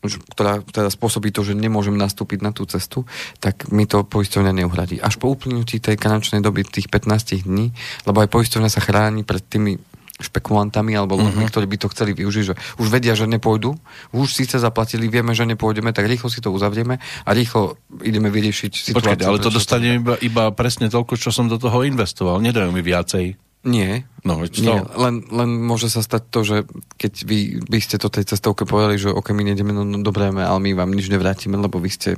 ktorá 0.00 0.64
teda 0.64 0.88
spôsobí 0.88 1.28
to, 1.28 1.44
že 1.44 1.52
nemôžem 1.52 1.92
nastúpiť 1.92 2.40
na 2.40 2.56
tú 2.56 2.64
cestu, 2.64 3.04
tak 3.36 3.68
mi 3.68 3.84
to 3.84 4.00
poisťovňa 4.00 4.52
neuhradí. 4.64 4.96
Až 4.96 5.20
po 5.20 5.28
uplynutí 5.28 5.76
tej 5.76 6.00
kančnej 6.00 6.40
doby, 6.40 6.64
tých 6.64 6.88
15 6.88 7.44
dní, 7.44 7.76
lebo 8.08 8.24
aj 8.24 8.32
poisťovňa 8.32 8.70
sa 8.72 8.80
chráni 8.80 9.28
pred 9.28 9.44
tými 9.44 9.76
špekulantami 10.20 10.92
alebo 10.92 11.16
ľuďmi, 11.16 11.48
uh-huh. 11.48 11.52
ktorí 11.52 11.66
by 11.66 11.76
to 11.80 11.88
chceli 11.96 12.12
využiť, 12.12 12.44
že 12.52 12.54
už 12.76 12.86
vedia, 12.92 13.16
že 13.16 13.24
nepôjdu, 13.24 13.72
už 14.12 14.28
síce 14.28 14.60
zaplatili, 14.60 15.08
vieme, 15.08 15.32
že 15.32 15.48
nepôjdeme, 15.48 15.96
tak 15.96 16.06
rýchlo 16.06 16.28
si 16.28 16.44
to 16.44 16.52
uzavrieme 16.52 17.00
a 17.00 17.30
rýchlo 17.32 17.80
ideme 18.04 18.28
vyriešiť 18.28 18.92
situáciu. 18.92 19.00
Počkajte, 19.00 19.24
ale 19.24 19.40
to 19.40 19.48
dostanem 19.48 20.04
iba, 20.04 20.14
iba 20.20 20.44
presne 20.52 20.92
toľko, 20.92 21.16
čo 21.16 21.32
som 21.32 21.48
do 21.48 21.56
toho 21.56 21.88
investoval. 21.88 22.36
Nedajú 22.44 22.68
mi 22.68 22.84
viacej. 22.84 23.49
Nie. 23.60 24.08
No, 24.24 24.40
nie. 24.40 24.80
Len, 24.96 25.14
len 25.28 25.50
môže 25.60 25.92
sa 25.92 26.00
stať 26.00 26.22
to, 26.32 26.40
že 26.44 26.56
keď 26.96 27.12
vy 27.24 27.38
by 27.64 27.78
ste 27.80 28.00
to 28.00 28.08
tej 28.12 28.28
cestovke 28.28 28.64
povedali, 28.64 28.96
že 28.96 29.12
ok, 29.12 29.32
my 29.36 29.52
nejdeme, 29.52 29.72
no, 29.72 29.84
no 29.84 30.00
dobré, 30.00 30.32
ale 30.32 30.60
my 30.60 30.72
vám 30.76 30.92
nič 30.92 31.12
nevrátime, 31.12 31.60
lebo 31.60 31.76
vy 31.76 31.90
ste, 31.92 32.10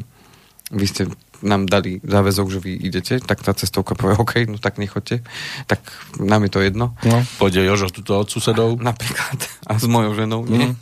vy 0.70 0.86
ste 0.86 1.10
nám 1.42 1.66
dali 1.66 1.98
záväzok, 2.02 2.46
že 2.46 2.58
vy 2.62 2.72
idete, 2.78 3.18
tak 3.18 3.42
tá 3.42 3.50
cestovka 3.54 3.98
povie, 3.98 4.14
OK, 4.14 4.34
no 4.46 4.58
tak 4.62 4.78
nechoďte, 4.78 5.26
tak 5.66 5.82
nám 6.22 6.46
je 6.46 6.50
to 6.54 6.60
jedno. 6.62 6.94
No, 7.02 7.18
pôjde 7.42 7.66
Jožo 7.66 7.90
tuto 7.90 8.22
od 8.22 8.30
susedov. 8.30 8.78
Napríklad. 8.90 9.42
A 9.66 9.78
s 9.78 9.86
mojou 9.90 10.14
ženou, 10.14 10.46
nie? 10.46 10.70
Mm. 10.70 10.76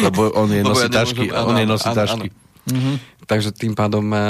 lebo 0.08 0.32
on 0.32 0.48
je 0.52 0.64
nosí 0.64 0.88
ja 0.88 1.04
tašky. 1.04 1.28
Áno, 1.32 1.52
on 1.52 1.56
je 1.60 1.68
nosí 1.68 1.88
tašky. 1.92 2.28
Mm-hmm. 2.66 2.96
Takže 3.28 3.50
tým 3.54 3.78
pádom, 3.78 4.04
e, 4.10 4.20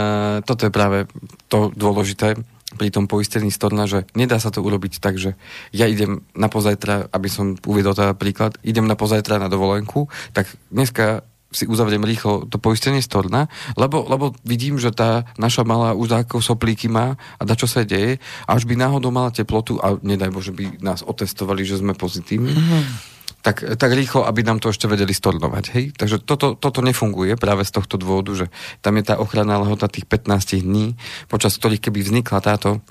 toto 0.44 0.68
je 0.68 0.72
práve 0.74 1.08
to 1.48 1.72
dôležité, 1.72 2.36
pri 2.76 2.92
tom 2.92 3.08
poistení 3.10 3.50
storna, 3.50 3.88
že 3.88 4.04
nedá 4.12 4.36
sa 4.38 4.52
to 4.52 4.60
urobiť 4.62 5.00
tak, 5.00 5.16
že 5.16 5.34
ja 5.72 5.88
idem 5.88 6.22
na 6.36 6.46
pozajtra, 6.46 7.10
aby 7.10 7.28
som 7.32 7.56
uviedol 7.64 7.96
teda 7.96 8.14
príklad, 8.14 8.60
idem 8.62 8.84
na 8.84 8.94
pozajtra 8.94 9.40
na 9.40 9.48
dovolenku, 9.48 10.06
tak 10.36 10.52
dneska 10.70 11.24
si 11.56 11.64
uzavriem 11.64 12.04
rýchlo 12.04 12.44
to 12.50 12.60
poistenie 12.60 13.00
storna, 13.00 13.48
lebo, 13.80 14.04
lebo 14.04 14.36
vidím, 14.44 14.76
že 14.76 14.92
tá 14.92 15.24
naša 15.40 15.64
malá 15.64 15.96
už 15.96 16.26
ako 16.26 16.44
soplíky 16.44 16.90
má 16.90 17.16
a 17.40 17.42
da 17.48 17.56
čo 17.56 17.64
sa 17.64 17.86
deje, 17.86 18.20
až 18.44 18.68
by 18.68 18.76
náhodou 18.76 19.08
mala 19.08 19.32
teplotu 19.32 19.80
a 19.80 19.96
nedaj 20.04 20.28
Bože 20.34 20.52
by 20.52 20.82
nás 20.84 21.00
otestovali, 21.06 21.64
že 21.64 21.80
sme 21.80 21.96
pozitívni. 21.96 22.52
Mm-hmm 22.52 23.15
tak, 23.46 23.62
tak 23.78 23.90
rýchlo, 23.94 24.26
aby 24.26 24.42
nám 24.42 24.58
to 24.58 24.74
ešte 24.74 24.90
vedeli 24.90 25.14
stornovať. 25.14 25.64
Hej? 25.78 25.84
Takže 25.94 26.26
toto, 26.26 26.58
toto 26.58 26.82
nefunguje 26.82 27.38
práve 27.38 27.62
z 27.62 27.78
tohto 27.78 27.94
dôvodu, 27.94 28.34
že 28.34 28.46
tam 28.82 28.98
je 28.98 29.06
tá 29.06 29.22
ochranná 29.22 29.62
lehota 29.62 29.86
tých 29.86 30.10
15 30.10 30.66
dní, 30.66 30.98
počas 31.30 31.54
ktorých 31.54 31.78
keby 31.78 32.02
vznikla 32.02 32.42
táto 32.42 32.82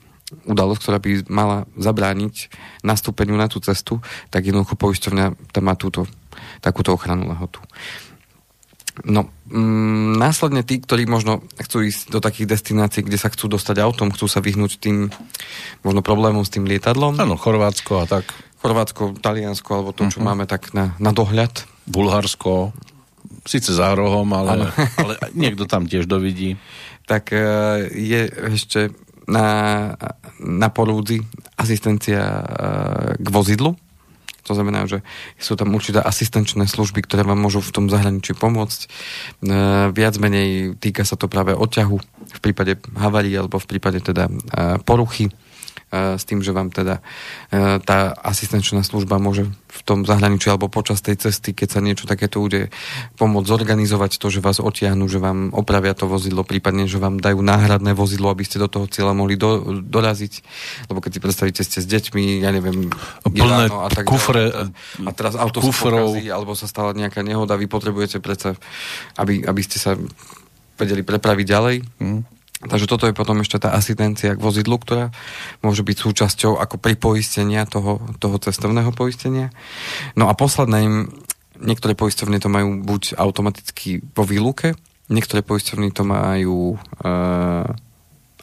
udalosť, 0.47 0.79
ktorá 0.79 0.97
by 1.03 1.11
mala 1.27 1.57
zabrániť 1.75 2.47
nastúpeniu 2.87 3.35
na 3.35 3.51
tú 3.51 3.59
cestu, 3.59 3.99
tak 4.31 4.47
jednoducho 4.47 4.79
poisťovňa 4.79 5.51
tam 5.51 5.63
má 5.67 5.75
túto, 5.75 6.07
takúto 6.63 6.95
ochrannú 6.95 7.35
lehotu. 7.35 7.59
No, 9.03 9.27
mm, 9.51 10.15
následne 10.15 10.63
tí, 10.63 10.79
ktorí 10.79 11.03
možno 11.03 11.43
chcú 11.59 11.83
ísť 11.83 12.15
do 12.15 12.23
takých 12.23 12.55
destinácií, 12.55 13.03
kde 13.03 13.19
sa 13.19 13.27
chcú 13.27 13.51
dostať 13.51 13.83
autom, 13.83 14.15
chcú 14.15 14.31
sa 14.31 14.39
vyhnúť 14.39 14.79
tým 14.79 15.11
možno 15.83 15.99
problémom 15.99 16.47
s 16.47 16.53
tým 16.55 16.63
lietadlom. 16.63 17.19
Áno, 17.19 17.35
Chorvátsko 17.35 17.99
a 17.99 18.07
tak. 18.07 18.23
Chorvátsko, 18.65 19.13
Taliansko, 19.21 19.69
alebo 19.77 19.93
to, 19.93 20.09
čo 20.09 20.17
uh-huh. 20.17 20.33
máme 20.33 20.49
tak 20.49 20.73
na, 20.73 20.97
na 20.97 21.13
dohľad. 21.13 21.69
Bulharsko, 21.85 22.73
síce 23.45 23.69
za 23.69 23.93
rohom, 23.93 24.25
ale, 24.33 24.73
ale 25.05 25.13
niekto 25.37 25.69
tam 25.69 25.85
tiež 25.85 26.09
dovidí. 26.09 26.57
Tak 27.05 27.29
e, 27.29 27.45
je 27.93 28.25
ešte 28.57 28.89
na, 29.29 29.45
na 30.41 30.73
porúdzi 30.73 31.21
asistencia 31.61 32.25
e, 32.25 32.43
k 33.21 33.27
vozidlu. 33.29 33.77
To 34.49 34.57
znamená, 34.57 34.89
že 34.89 35.05
sú 35.37 35.53
tam 35.53 35.73
určité 35.77 36.01
asistenčné 36.01 36.65
služby, 36.65 37.05
ktoré 37.05 37.21
vám 37.21 37.37
môžu 37.37 37.61
v 37.61 37.69
tom 37.69 37.85
zahraničí 37.85 38.33
pomôcť. 38.33 38.81
E, 38.81 38.87
viac 39.93 40.17
menej 40.17 40.73
týka 40.81 41.05
sa 41.05 41.13
to 41.13 41.29
práve 41.29 41.53
odťahu 41.53 41.97
v 42.33 42.39
prípade 42.41 42.81
havarí 42.97 43.29
alebo 43.37 43.61
v 43.61 43.69
prípade 43.69 44.01
teda 44.01 44.25
poruchy 44.89 45.29
s 46.15 46.23
tým, 46.27 46.43
že 46.43 46.51
vám 46.51 46.69
teda 46.69 46.99
e, 47.49 47.79
tá 47.81 48.11
asistenčná 48.11 48.83
služba 48.83 49.17
môže 49.17 49.47
v 49.47 49.81
tom 49.83 50.07
zahraničí 50.07 50.47
alebo 50.47 50.71
počas 50.71 51.03
tej 51.03 51.19
cesty, 51.19 51.51
keď 51.51 51.67
sa 51.67 51.79
niečo 51.83 52.07
takéto 52.07 52.39
udeje, 52.39 52.71
pomôcť 53.19 53.47
zorganizovať 53.47 54.19
to, 54.19 54.27
že 54.31 54.39
vás 54.39 54.63
otiahnu, 54.63 55.07
že 55.11 55.19
vám 55.19 55.51
opravia 55.51 55.91
to 55.91 56.07
vozidlo, 56.07 56.47
prípadne, 56.47 56.87
že 56.87 56.99
vám 56.99 57.19
dajú 57.19 57.43
náhradné 57.43 57.91
vozidlo, 57.91 58.31
aby 58.31 58.47
ste 58.47 58.61
do 58.61 58.71
toho 58.71 58.87
cieľa 58.87 59.11
mohli 59.15 59.35
do, 59.35 59.83
doraziť. 59.83 60.33
Lebo 60.87 61.03
keď 61.03 61.11
si 61.15 61.19
predstavíte, 61.19 61.61
ste 61.63 61.79
s 61.83 61.87
deťmi, 61.87 62.43
ja 62.43 62.55
neviem, 62.55 62.87
plné 63.27 63.67
a 63.71 63.89
tak 63.91 64.07
kufre, 64.07 64.51
a, 64.51 64.61
a 65.03 65.11
teraz 65.11 65.35
auto 65.35 65.59
kufrov. 65.59 66.11
sa 66.11 66.19
pokazí, 66.19 66.25
alebo 66.31 66.51
sa 66.55 66.67
stala 66.71 66.95
nejaká 66.95 67.19
nehoda, 67.25 67.59
vy 67.59 67.67
potrebujete 67.67 68.23
predsa, 68.23 68.55
aby, 69.19 69.43
aby 69.43 69.61
ste 69.63 69.77
sa 69.81 69.99
vedeli 70.75 71.03
prepraviť 71.03 71.45
ďalej. 71.47 71.77
Mm 71.99 72.35
Takže 72.65 72.89
toto 72.89 73.05
je 73.05 73.13
potom 73.13 73.37
ešte 73.45 73.61
tá 73.61 73.77
asistencia 73.77 74.33
k 74.33 74.41
vozidlu, 74.41 74.81
ktorá 74.81 75.13
môže 75.61 75.85
byť 75.85 75.97
súčasťou 76.01 76.57
ako 76.57 76.81
pripoistenia 76.81 77.69
toho, 77.69 78.01
toho 78.17 78.41
cestovného 78.41 78.89
poistenia. 78.89 79.53
No 80.17 80.27
a 80.29 80.33
posledné 80.33 81.05
niektoré 81.61 81.93
poistovne 81.93 82.41
to 82.41 82.49
majú 82.49 82.81
buď 82.81 83.15
automaticky 83.21 84.01
vo 84.11 84.25
výluke, 84.25 84.73
niektoré 85.07 85.45
poistovny 85.45 85.93
to 85.93 86.03
majú 86.03 86.75
e, 86.75 86.77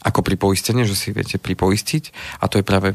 ako 0.03 0.21
pripoistenie, 0.23 0.87
že 0.87 0.97
si 0.97 1.09
viete 1.11 1.37
pripoistiť 1.37 2.15
a 2.41 2.49
to 2.49 2.63
je 2.63 2.65
práve 2.65 2.95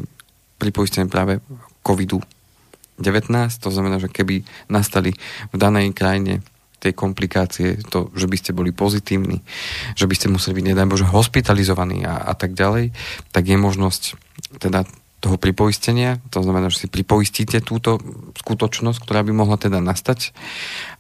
pripoistenie 0.58 1.06
práve 1.06 1.38
COVID-19, 1.86 3.30
to 3.62 3.70
znamená, 3.70 4.02
že 4.02 4.10
keby 4.10 4.42
nastali 4.68 5.14
v 5.54 5.56
danej 5.56 5.94
krajine 5.94 6.42
tie 6.78 6.94
komplikácie, 6.94 7.82
to, 7.90 8.14
že 8.14 8.30
by 8.30 8.38
ste 8.38 8.52
boli 8.54 8.70
pozitívni, 8.70 9.42
že 9.98 10.06
by 10.06 10.14
ste 10.14 10.30
museli 10.30 10.62
byť, 10.62 10.66
nedaj 10.74 10.88
Bože, 10.88 11.10
hospitalizovaní 11.10 12.06
a, 12.06 12.22
a 12.30 12.34
tak 12.38 12.54
ďalej, 12.54 12.94
tak 13.34 13.44
je 13.50 13.58
možnosť 13.58 14.02
teda 14.62 14.86
toho 15.18 15.42
pripoistenia, 15.42 16.22
to 16.30 16.46
znamená, 16.46 16.70
že 16.70 16.86
si 16.86 16.88
pripoistíte 16.88 17.58
túto 17.66 17.98
skutočnosť, 18.38 19.02
ktorá 19.02 19.26
by 19.26 19.34
mohla 19.34 19.58
teda 19.58 19.82
nastať. 19.82 20.30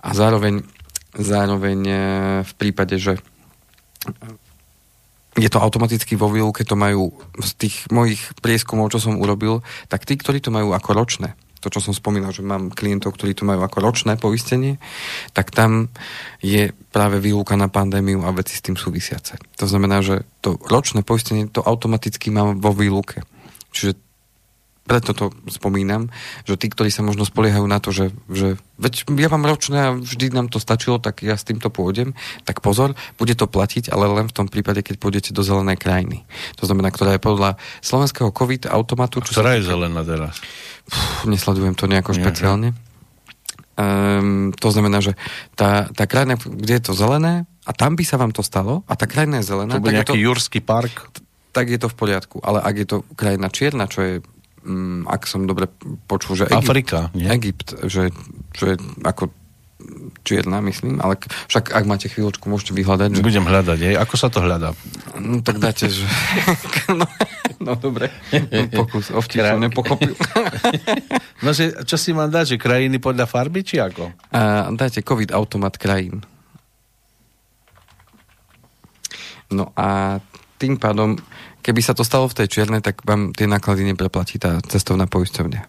A 0.01 0.17
zároveň, 0.17 0.65
zároveň 1.13 1.79
e, 1.85 1.95
v 2.41 2.53
prípade, 2.57 2.97
že 2.97 3.21
je 5.37 5.49
to 5.53 5.61
automaticky 5.61 6.17
vo 6.17 6.33
výluke, 6.33 6.65
to 6.65 6.73
majú 6.73 7.13
z 7.37 7.51
tých 7.61 7.75
mojich 7.93 8.33
prieskumov, 8.41 8.89
čo 8.89 8.97
som 8.97 9.21
urobil, 9.21 9.61
tak 9.85 10.09
tí, 10.09 10.17
ktorí 10.17 10.41
to 10.41 10.49
majú 10.49 10.73
ako 10.73 10.97
ročné, 10.97 11.37
to, 11.57 11.67
čo 11.73 11.81
som 11.81 11.93
spomínal, 11.93 12.29
že 12.33 12.45
mám 12.45 12.69
klientov, 12.69 13.17
ktorí 13.17 13.33
to 13.33 13.47
majú 13.47 13.65
ako 13.65 13.81
ročné 13.81 14.17
poistenie, 14.17 14.77
tak 15.33 15.49
tam 15.49 15.89
je 16.41 16.71
práve 16.93 17.17
výluka 17.17 17.57
na 17.57 17.69
pandémiu 17.69 18.21
a 18.25 18.33
veci 18.33 18.57
s 18.57 18.65
tým 18.65 18.77
súvisiace. 18.77 19.41
To 19.57 19.65
znamená, 19.65 20.05
že 20.05 20.25
to 20.45 20.57
ročné 20.57 21.01
poistenie 21.01 21.49
to 21.49 21.65
automaticky 21.65 22.29
mám 22.29 22.61
vo 22.61 22.73
výluke. 22.73 23.25
Čiže 23.73 23.97
preto 24.87 25.11
to 25.11 25.35
spomínam, 25.51 26.07
že 26.47 26.55
tí, 26.55 26.71
ktorí 26.71 26.87
sa 26.87 27.03
možno 27.03 27.27
spoliehajú 27.27 27.67
na 27.67 27.83
to, 27.83 27.91
že, 27.91 28.15
že 28.31 28.55
veď 28.79 29.03
ja 29.19 29.27
mám 29.27 29.43
ročné 29.43 29.77
a 29.83 29.89
vždy 29.99 30.31
nám 30.31 30.47
to 30.47 30.63
stačilo, 30.63 30.95
tak 30.97 31.27
ja 31.27 31.35
s 31.35 31.43
týmto 31.43 31.67
pôjdem, 31.67 32.15
tak 32.47 32.63
pozor, 32.63 32.95
bude 33.19 33.35
to 33.35 33.51
platiť, 33.51 33.91
ale 33.91 34.07
len 34.07 34.31
v 34.31 34.33
tom 34.33 34.47
prípade, 34.47 34.79
keď 34.79 34.95
pôjdete 34.97 35.35
do 35.35 35.43
zelenej 35.43 35.75
krajiny. 35.75 36.23
To 36.63 36.63
znamená, 36.63 36.89
ktorá 36.95 37.19
je 37.19 37.21
podľa 37.21 37.59
slovenského 37.83 38.31
COVID 38.31 38.71
automatu... 38.71 39.19
Čo 39.19 39.43
ktorá 39.43 39.59
je 39.59 39.67
zelená 39.67 40.01
teraz? 40.07 40.39
Nesledujem 41.28 41.76
to 41.76 41.86
nejako 41.89 42.15
špeciálne. 42.15 42.71
Um, 43.78 44.50
to 44.58 44.73
znamená, 44.73 45.06
že 45.06 45.13
tá, 45.54 45.86
tá 45.93 46.10
krajina, 46.10 46.34
kde 46.39 46.82
je 46.82 46.84
to 46.89 46.93
zelené, 46.97 47.45
a 47.67 47.71
tam 47.76 47.93
by 47.93 48.04
sa 48.08 48.17
vám 48.17 48.34
to 48.34 48.41
stalo, 48.41 48.82
a 48.89 48.97
tá 48.97 49.06
krajina 49.06 49.43
je 49.43 49.54
zelená... 49.54 49.78
To 49.78 49.84
bude 49.84 49.93
nejaký 49.93 50.17
to, 50.17 50.23
Jurský 50.23 50.60
park? 50.65 51.13
Tak 51.54 51.69
je 51.69 51.78
to 51.78 51.91
v 51.91 51.95
poriadku. 51.95 52.41
Ale 52.41 52.63
ak 52.63 52.73
je 52.73 52.88
to 52.89 52.97
krajina 53.13 53.54
čierna, 53.54 53.86
čo 53.86 54.00
je 54.02 54.13
um, 54.67 55.08
ak 55.08 55.23
som 55.26 55.47
dobre 55.47 55.71
počul, 56.06 56.36
že 56.36 56.45
Egypt, 56.52 56.60
Afrika, 56.60 57.00
nie? 57.15 57.30
Egypt 57.32 57.78
že, 57.88 58.12
že 58.52 58.76
ako 59.02 59.32
čierna, 60.28 60.60
myslím, 60.65 61.00
ale 61.00 61.15
však 61.47 61.71
ak 61.71 61.86
máte 61.88 62.12
chvíľočku, 62.12 62.50
môžete 62.52 62.76
vyhľadať. 62.76 63.21
Že... 63.21 63.23
Budem 63.23 63.45
hľadať, 63.47 63.78
jej. 63.80 63.95
Ako 63.95 64.15
sa 64.19 64.28
to 64.28 64.43
hľadá? 64.43 64.76
No 65.15 65.39
tak 65.39 65.63
dáte, 65.63 65.88
že... 65.88 66.04
no, 66.91 67.08
no 67.63 67.73
dobre, 67.75 68.11
pokus, 68.73 69.09
ovčí 69.13 69.41
som 69.41 69.61
nepochopil. 69.61 70.13
no, 71.45 71.49
že, 71.53 71.73
čo 71.85 71.97
si 71.97 72.11
mám 72.13 72.29
dať, 72.29 72.55
že 72.55 72.57
krajiny 72.61 72.97
podľa 73.01 73.25
farby, 73.25 73.61
či 73.65 73.81
ako? 73.81 74.13
A, 74.33 74.69
dajte 74.73 75.05
COVID 75.05 75.33
automat 75.33 75.77
krajín. 75.77 76.21
No 79.47 79.71
a 79.79 80.19
tým 80.59 80.75
pádom 80.75 81.15
keby 81.67 81.83
sa 81.83 81.91
to 81.91 82.07
stalo 82.07 82.31
v 82.31 82.37
tej 82.39 82.47
čiernej, 82.47 82.79
tak 82.79 83.03
vám 83.03 83.35
tie 83.35 83.43
náklady 83.43 83.83
nepreplatí 83.91 84.39
tá 84.39 84.63
cestovná 84.63 85.03
poisťovňa. 85.03 85.61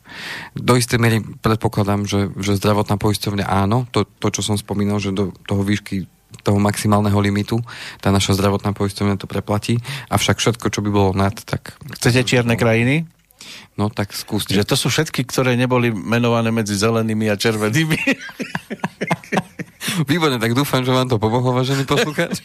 Do 0.55 0.79
istej 0.79 1.03
miery 1.03 1.19
predpokladám, 1.43 2.07
že, 2.07 2.31
že 2.39 2.55
zdravotná 2.55 2.95
poisťovňa 3.03 3.43
áno, 3.43 3.91
to, 3.91 4.07
to, 4.07 4.31
čo 4.31 4.47
som 4.47 4.55
spomínal, 4.55 5.03
že 5.03 5.11
do 5.11 5.35
toho 5.51 5.67
výšky 5.67 6.07
toho 6.49 6.57
maximálneho 6.57 7.21
limitu 7.21 7.61
tá 8.01 8.09
naša 8.09 8.41
zdravotná 8.41 8.73
poisťovňa 8.73 9.21
to 9.21 9.29
preplatí, 9.29 9.77
avšak 10.09 10.41
všetko, 10.41 10.67
čo 10.73 10.81
by 10.81 10.89
bolo 10.89 11.11
nad, 11.13 11.37
tak... 11.45 11.77
Chcete 12.01 12.25
čierne 12.25 12.57
krajiny? 12.57 13.05
No 13.77 13.93
tak 13.93 14.17
skúste. 14.17 14.57
Že 14.57 14.65
to 14.65 14.77
sú 14.81 14.89
všetky, 14.89 15.29
ktoré 15.29 15.55
neboli 15.55 15.93
menované 15.93 16.51
medzi 16.51 16.75
zelenými 16.75 17.31
a 17.31 17.37
červenými. 17.39 18.01
Výborne, 20.11 20.39
tak 20.39 20.53
dúfam, 20.53 20.85
že 20.85 20.93
vám 20.93 21.09
to 21.09 21.17
pomohlo, 21.17 21.57
vážený 21.57 21.85
poslucháč. 21.89 22.45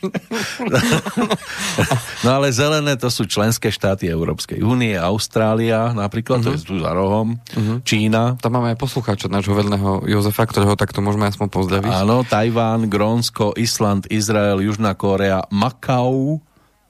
no 2.26 2.30
ale 2.30 2.50
zelené 2.54 2.96
to 2.96 3.12
sú 3.12 3.28
členské 3.28 3.70
štáty 3.70 4.08
Európskej 4.10 4.64
únie, 4.64 4.96
Austrália 4.96 5.92
napríklad, 5.92 6.42
uh-huh. 6.42 6.54
to 6.54 6.56
je 6.56 6.62
mhm. 6.64 6.68
tu 6.68 6.76
za 6.80 6.92
rohom, 6.92 7.28
uh-huh. 7.38 7.78
Čína. 7.84 8.40
Tam 8.40 8.56
máme 8.56 8.74
aj 8.74 8.80
poslucháča 8.80 9.28
nášho 9.28 9.54
verného 9.54 10.06
Jozefa, 10.08 10.48
ktorého 10.48 10.78
takto 10.80 11.04
môžeme 11.04 11.28
aspoň 11.28 11.48
pozdraviť. 11.52 11.92
Áno, 11.92 12.24
Tajván, 12.24 12.88
Grónsko, 12.88 13.58
Island, 13.60 14.08
Izrael, 14.10 14.64
Južná 14.64 14.96
Kórea, 14.96 15.46
Makau, 15.52 16.42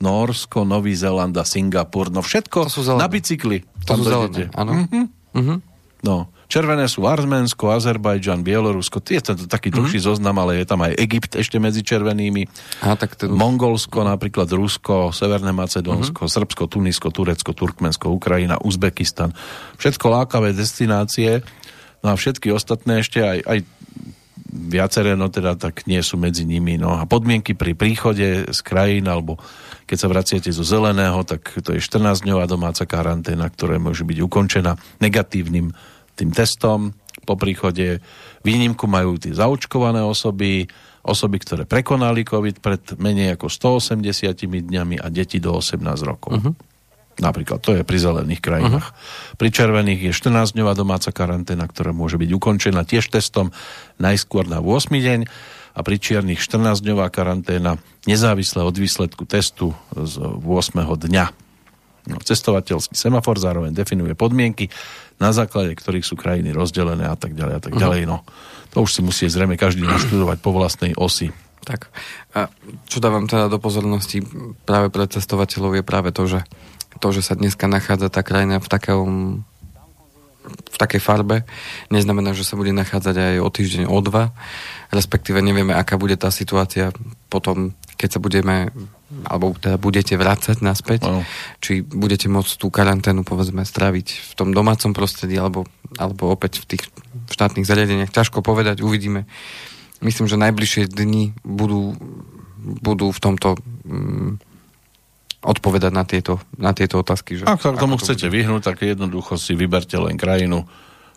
Norsko, 0.03 0.67
Nový 0.67 0.93
Zeland 0.99 1.35
a 1.39 1.47
Singapur. 1.47 2.11
No 2.11 2.19
všetko 2.19 2.67
to 2.67 2.71
sú 2.71 2.81
na 2.99 3.07
bicykli. 3.07 3.63
To 3.87 3.95
sú 3.95 4.03
zelené, 4.03 4.51
áno. 4.53 4.83
Uh-huh. 4.83 5.05
Uh-huh. 5.33 5.57
No, 6.03 6.27
Červené 6.51 6.85
sú 6.85 7.07
Arménsko, 7.07 7.73
Azerbajdžan, 7.73 8.45
Bielorusko. 8.45 9.01
Je 9.03 9.21
to 9.23 9.33
taký 9.49 9.71
mhm. 9.71 9.75
dlhší 9.79 9.99
mm-hmm. 9.99 10.15
zoznam, 10.15 10.35
ale 10.39 10.61
je 10.61 10.65
tam 10.67 10.81
aj 10.83 10.93
Egypt 10.99 11.31
ešte 11.39 11.57
medzi 11.57 11.81
červenými. 11.81 12.45
A, 12.83 12.93
tak 12.99 13.17
ten... 13.17 13.31
Mongolsko, 13.31 14.05
napríklad 14.05 14.51
Rusko, 14.51 15.15
Severné 15.15 15.55
Macedónsko, 15.55 16.25
mm-hmm. 16.25 16.35
Srbsko, 16.39 16.63
Tunisko, 16.69 17.07
Turecko, 17.09 17.51
Turkmensko, 17.55 18.11
Ukrajina, 18.11 18.59
Uzbekistan. 18.61 19.33
Všetko 19.79 20.05
lákavé 20.11 20.53
destinácie. 20.53 21.41
No 22.03 22.13
a 22.13 22.15
všetky 22.19 22.51
ostatné 22.51 22.99
ešte 22.99 23.23
aj, 23.23 23.39
aj 23.47 23.59
viaceré, 24.53 25.17
no 25.17 25.33
teda 25.33 25.57
tak 25.57 25.89
nie 25.89 25.99
sú 26.05 26.19
medzi 26.21 26.45
nimi. 26.45 26.77
No 26.77 26.93
a 26.93 27.09
podmienky 27.09 27.57
pri 27.57 27.73
príchode 27.73 28.45
z 28.53 28.59
krajín 28.61 29.09
alebo 29.09 29.41
keď 29.89 29.97
sa 29.97 30.07
vraciate 30.07 30.49
zo 30.53 30.63
zeleného, 30.63 31.25
tak 31.25 31.59
to 31.59 31.75
je 31.75 31.81
14-dňová 31.81 32.45
domáca 32.47 32.85
karanténa, 32.85 33.49
ktorá 33.49 33.81
môže 33.81 34.05
byť 34.05 34.17
ukončená 34.21 34.77
negatívnym 35.01 35.73
tým 36.13 36.31
testom 36.31 36.93
po 37.23 37.39
príchode. 37.39 38.03
Výnimku 38.43 38.85
majú 38.85 39.15
tí 39.15 39.31
zaočkované 39.31 40.03
osoby, 40.03 40.67
osoby, 41.03 41.37
ktoré 41.39 41.63
prekonali 41.63 42.27
COVID 42.27 42.59
pred 42.59 42.83
menej 42.99 43.39
ako 43.39 43.47
180 43.79 44.35
dňami 44.43 44.99
a 44.99 45.07
deti 45.07 45.39
do 45.39 45.55
18 45.55 45.79
rokov. 46.03 46.31
Uh-huh. 46.39 46.53
Napríklad, 47.13 47.61
to 47.61 47.77
je 47.77 47.85
pri 47.85 47.97
zelených 48.01 48.41
krajinách. 48.41 48.89
Uh-huh. 48.89 49.37
Pri 49.37 49.49
červených 49.53 50.09
je 50.09 50.17
14-dňová 50.17 50.73
domáca 50.73 51.13
karanténa, 51.13 51.69
ktorá 51.69 51.93
môže 51.93 52.17
byť 52.17 52.29
ukončená 52.33 52.81
tiež 52.83 53.07
testom 53.13 53.53
najskôr 54.01 54.49
na 54.49 54.59
8 54.59 54.89
deň 54.89 55.19
a 55.73 55.79
pri 55.81 55.97
čiernych 55.97 56.41
14-dňová 56.41 57.09
karanténa 57.09 57.81
nezávisle 58.05 58.61
od 58.61 58.75
výsledku 58.77 59.25
testu 59.25 59.73
z 59.93 60.21
8. 60.21 60.85
dňa. 60.85 61.42
No, 62.03 62.19
cestovateľský 62.19 62.99
semafor 62.99 63.39
zároveň 63.39 63.71
definuje 63.71 64.11
podmienky, 64.11 64.67
na 65.23 65.31
základe 65.31 65.71
ktorých 65.71 66.03
sú 66.03 66.19
krajiny 66.19 66.51
rozdelené 66.51 67.07
a 67.07 67.15
tak 67.15 67.31
ďalej 67.31 67.55
a 67.55 67.61
tak 67.63 67.73
ďalej. 67.79 68.01
No, 68.09 68.27
to 68.75 68.83
už 68.83 68.99
si 68.99 69.01
musí 69.05 69.31
zrejme 69.31 69.55
každý 69.55 69.87
naštudovať 69.87 70.37
po 70.43 70.51
vlastnej 70.51 70.91
osi. 70.99 71.31
Tak. 71.63 71.87
A 72.35 72.51
čo 72.91 72.99
dávam 72.99 73.23
teda 73.23 73.47
do 73.47 73.55
pozornosti 73.55 74.19
práve 74.67 74.91
pre 74.91 75.07
cestovateľov 75.07 75.79
je 75.79 75.83
práve 75.83 76.11
to, 76.11 76.27
že 76.27 76.43
to, 76.99 77.07
že 77.15 77.23
sa 77.23 77.39
dneska 77.39 77.71
nachádza 77.71 78.11
tá 78.11 78.19
krajina 78.19 78.59
v 78.59 78.67
takom 78.67 79.09
v 80.43 80.77
takej 80.77 80.99
farbe, 80.99 81.47
neznamená, 81.87 82.35
že 82.35 82.43
sa 82.43 82.59
bude 82.59 82.75
nachádzať 82.75 83.15
aj 83.15 83.35
o 83.39 83.49
týždeň, 83.49 83.83
o 83.87 83.99
dva, 84.03 84.35
respektíve 84.91 85.39
nevieme, 85.39 85.71
aká 85.71 85.95
bude 85.95 86.19
tá 86.19 86.29
situácia 86.29 86.91
potom, 87.31 87.73
keď 87.95 88.09
sa 88.17 88.19
budeme 88.19 88.69
alebo 89.29 89.53
teda 89.53 89.77
budete 89.77 90.17
vrácať 90.17 90.65
naspäť, 90.65 91.05
ano. 91.05 91.21
či 91.61 91.85
budete 91.85 92.25
môcť 92.25 92.57
tú 92.57 92.73
karanténu 92.73 93.21
povedzme 93.21 93.61
straviť 93.61 94.07
v 94.09 94.33
tom 94.33 94.49
domácom 94.57 94.89
prostredí 94.97 95.37
alebo, 95.37 95.69
alebo 96.01 96.33
opäť 96.33 96.65
v 96.65 96.75
tých 96.75 96.83
štátnych 97.29 97.67
zariadeniach. 97.67 98.09
Ťažko 98.09 98.41
povedať, 98.41 98.81
uvidíme. 98.81 99.29
Myslím, 100.01 100.25
že 100.25 100.41
najbližšie 100.41 100.89
dni 100.89 101.37
budú, 101.45 101.93
budú 102.57 103.13
v 103.13 103.19
tomto 103.21 103.55
mm, 103.85 104.52
odpovedať 105.43 105.91
na 105.91 106.07
tieto, 106.07 106.39
na 106.55 106.71
tieto 106.71 107.03
otázky. 107.03 107.43
Že 107.43 107.43
Ak 107.45 107.59
sa 107.59 107.75
k 107.75 107.83
tomu 107.83 107.99
chcete 107.99 108.31
bude. 108.31 108.35
vyhnúť, 108.39 108.61
tak 108.63 108.81
jednoducho 108.81 109.35
si 109.35 109.53
vyberte 109.53 109.99
len 109.99 110.15
krajinu, 110.15 110.63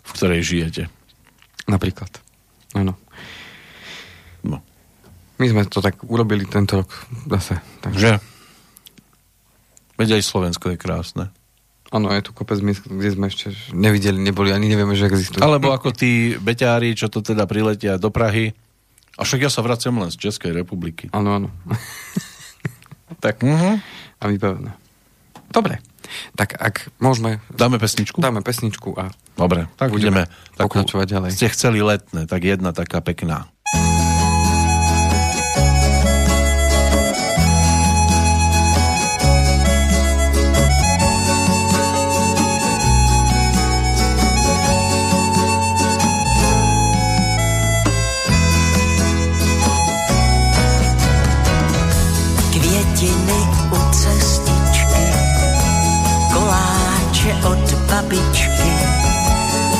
v 0.03 0.11
ktorej 0.11 0.43
žijete. 0.43 0.83
Napríklad. 1.65 2.11
Áno. 2.75 2.99
No. 4.43 4.59
My 5.39 5.45
sme 5.47 5.63
to 5.65 5.79
tak 5.79 6.03
urobili 6.03 6.43
tento 6.43 6.83
rok 6.83 6.91
zase. 7.31 7.63
Takže... 7.79 7.99
Že? 7.99 8.13
Veď 9.97 10.19
aj 10.19 10.23
Slovensko 10.27 10.75
je 10.75 10.77
krásne. 10.77 11.25
Áno, 11.87 12.11
je 12.11 12.19
tu 12.19 12.35
kopec 12.35 12.59
miest, 12.59 12.83
kde 12.83 13.15
sme 13.15 13.31
ešte 13.31 13.55
nevideli, 13.71 14.19
neboli, 14.19 14.51
ani 14.51 14.67
nevieme, 14.67 14.91
že 14.93 15.07
existujú. 15.07 15.39
Alebo 15.39 15.71
ako 15.71 15.95
tí 15.95 16.35
beťári, 16.35 16.91
čo 16.99 17.07
to 17.07 17.23
teda 17.23 17.47
priletia 17.47 17.95
do 17.95 18.11
Prahy. 18.11 18.51
A 19.17 19.23
však 19.23 19.47
ja 19.47 19.49
sa 19.49 19.63
vraciam 19.63 19.95
len 19.97 20.11
z 20.11 20.29
Českej 20.29 20.51
republiky. 20.51 21.07
Áno, 21.15 21.39
áno. 21.39 21.49
tak. 23.19 23.43
Uh-huh. 23.43 23.79
A 24.17 24.23
vybavené. 24.27 24.71
Dobre. 25.51 25.79
Tak 26.39 26.55
ak 26.55 26.87
môžeme... 27.03 27.43
Dáme 27.51 27.79
pesničku? 27.79 28.23
Dáme 28.23 28.39
pesničku 28.39 28.95
a... 28.95 29.11
Dobre, 29.35 29.67
tak 29.75 29.91
budeme 29.91 30.31
pokračovať 30.55 31.05
ďalej. 31.05 31.29
Ste 31.35 31.51
chceli 31.51 31.83
letné, 31.83 32.25
tak 32.25 32.41
jedna 32.47 32.71
taká 32.71 33.03
pekná. 33.03 33.51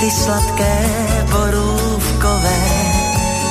Ty 0.08 0.12
sladké 0.12 0.90
borůvkové, 1.32 2.60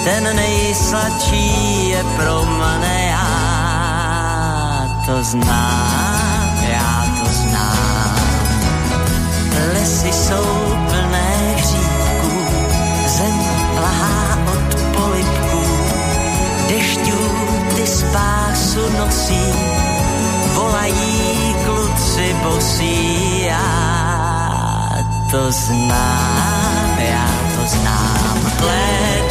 ten 0.04 0.36
nejsladší 0.36 1.88
je 1.88 2.04
pro 2.16 2.44
mne, 2.44 3.08
já 3.10 4.88
to 5.06 5.22
znám, 5.22 6.58
já 6.72 7.06
to 7.20 7.32
znám. 7.32 8.16
Lesy 9.74 10.12
jsou 10.12 10.46
plné 10.88 11.54
hříbků, 11.56 12.44
zem 13.06 13.38
plahá 13.76 14.38
od 14.52 14.80
polipků, 14.96 15.64
dešťů 16.68 17.18
ty 17.76 17.86
spásu 17.86 18.80
nosí, 18.98 19.52
volají 20.54 21.54
kluci 21.64 22.36
bosí, 22.42 23.35
to 25.30 25.52
znám, 25.52 26.98
já 26.98 27.28
to 27.56 27.66
znám. 27.66 28.52
Léto 28.60 29.25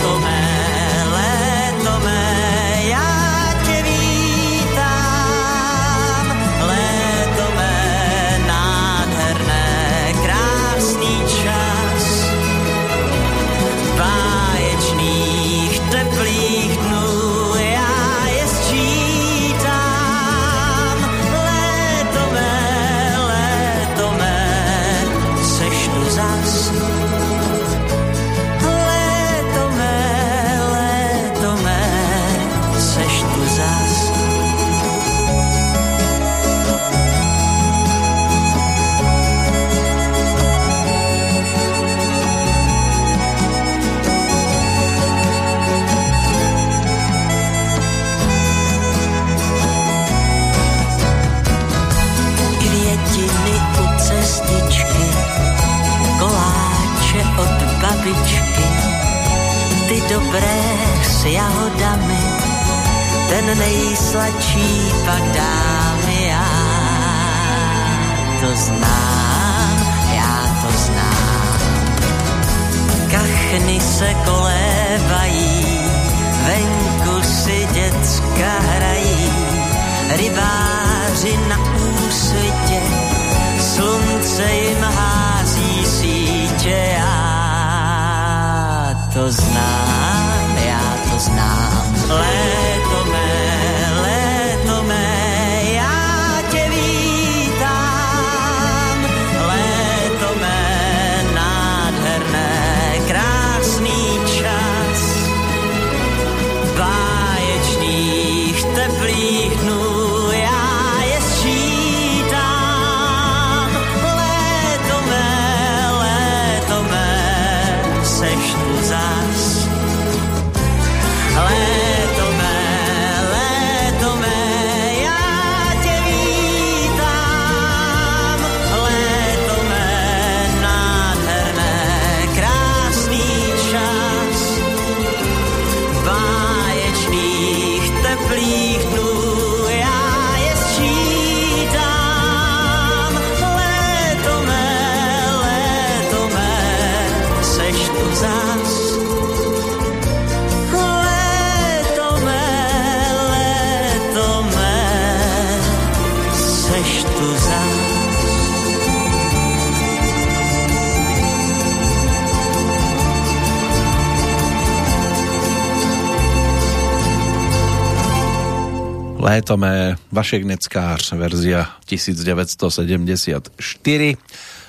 Léto 169.26 169.57
mé 169.57 169.97
Vašek 170.13 170.45
Neckář, 170.45 171.17
verzia 171.17 171.65
1974. 171.89 173.49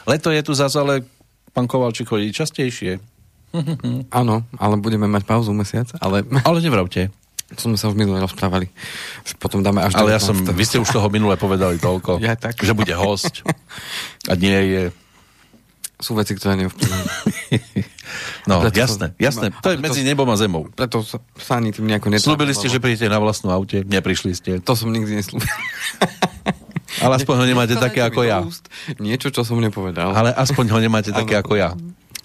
Leto 0.06 0.30
je 0.32 0.42
tu 0.42 0.54
zase, 0.56 0.80
ale 0.80 1.04
pán 1.52 1.68
Kovalčík 1.68 2.08
chodí 2.08 2.32
častejšie. 2.32 2.96
Áno, 4.20 4.48
ale 4.56 4.74
budeme 4.80 5.04
mať 5.12 5.28
pauzu 5.28 5.52
mesiac, 5.52 5.92
ale... 6.00 6.24
Ale 6.48 6.64
nevravte. 6.64 7.12
To 7.46 7.60
sme 7.70 7.76
sa 7.78 7.92
už 7.92 8.00
minule 8.00 8.18
rozprávali. 8.18 8.66
Už 9.28 9.38
potom 9.38 9.62
dáme 9.62 9.78
až 9.84 9.94
Ale 9.94 10.16
ja 10.16 10.18
som, 10.18 10.34
vy 10.34 10.64
ste 10.66 10.82
už 10.82 10.88
toho 10.88 11.06
minule 11.12 11.36
povedali 11.36 11.76
toľko, 11.78 12.18
Ja 12.24 12.32
tak. 12.34 12.56
že 12.58 12.72
bude 12.72 12.96
host 12.96 13.44
a 14.26 14.34
nie 14.40 14.56
je. 14.72 14.82
Sú 16.00 16.16
veci, 16.16 16.32
ktoré 16.32 16.56
neovplyvňujú. 16.64 17.08
No, 18.46 18.62
Preto 18.62 18.76
jasné, 18.76 19.06
som- 19.10 19.18
jasné. 19.18 19.46
To 19.60 19.68
je 19.70 19.76
medzi 19.76 20.02
nebom 20.02 20.26
a 20.26 20.36
zemou. 20.36 20.70
Preto 20.70 21.02
sa, 21.02 21.18
sa 21.34 21.58
ani 21.58 21.70
tým 21.70 21.86
nejako 21.86 22.10
netrápim, 22.10 22.26
Slúbili 22.26 22.52
ste, 22.52 22.68
že 22.68 22.78
prídete 22.78 23.06
na 23.06 23.18
vlastnom 23.18 23.50
aute, 23.50 23.82
neprišli 23.82 24.32
ste. 24.32 24.50
To 24.62 24.72
som 24.72 24.88
nikdy 24.88 25.18
neslúbil. 25.18 25.46
Ale 27.04 27.20
aspoň 27.20 27.34
ho 27.36 27.46
nemáte 27.46 27.76
také 27.76 28.00
ako 28.00 28.24
ja. 28.24 28.40
Niečo, 28.96 29.28
čo 29.28 29.44
som 29.44 29.60
nepovedal. 29.60 30.16
Ale 30.16 30.32
aspoň 30.32 30.64
ho 30.72 30.78
nemáte 30.80 31.12
také 31.12 31.36
ako 31.36 31.52
ja. 31.54 31.76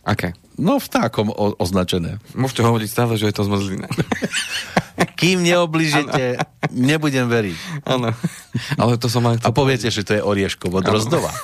Aké? 0.01 0.33
No 0.55 0.77
vtákom 0.77 1.29
o- 1.29 1.53
označené. 1.57 2.17
Môžete 2.33 2.61
hovoriť 2.61 2.89
stále, 2.89 3.13
že 3.17 3.29
je 3.29 3.35
to 3.35 3.43
zmrzlina. 3.45 3.85
Kým 5.19 5.41
neoblížite, 5.41 6.37
nebudem 6.73 7.29
veriť. 7.29 7.57
Áno. 7.85 8.13
Ale 8.77 8.97
to 8.97 9.09
som 9.09 9.25
aj 9.25 9.41
A 9.41 9.49
poviete, 9.53 9.89
že 9.89 10.01
to 10.01 10.17
je 10.17 10.21
orieškovo 10.21 10.81
drozdová. 10.81 11.29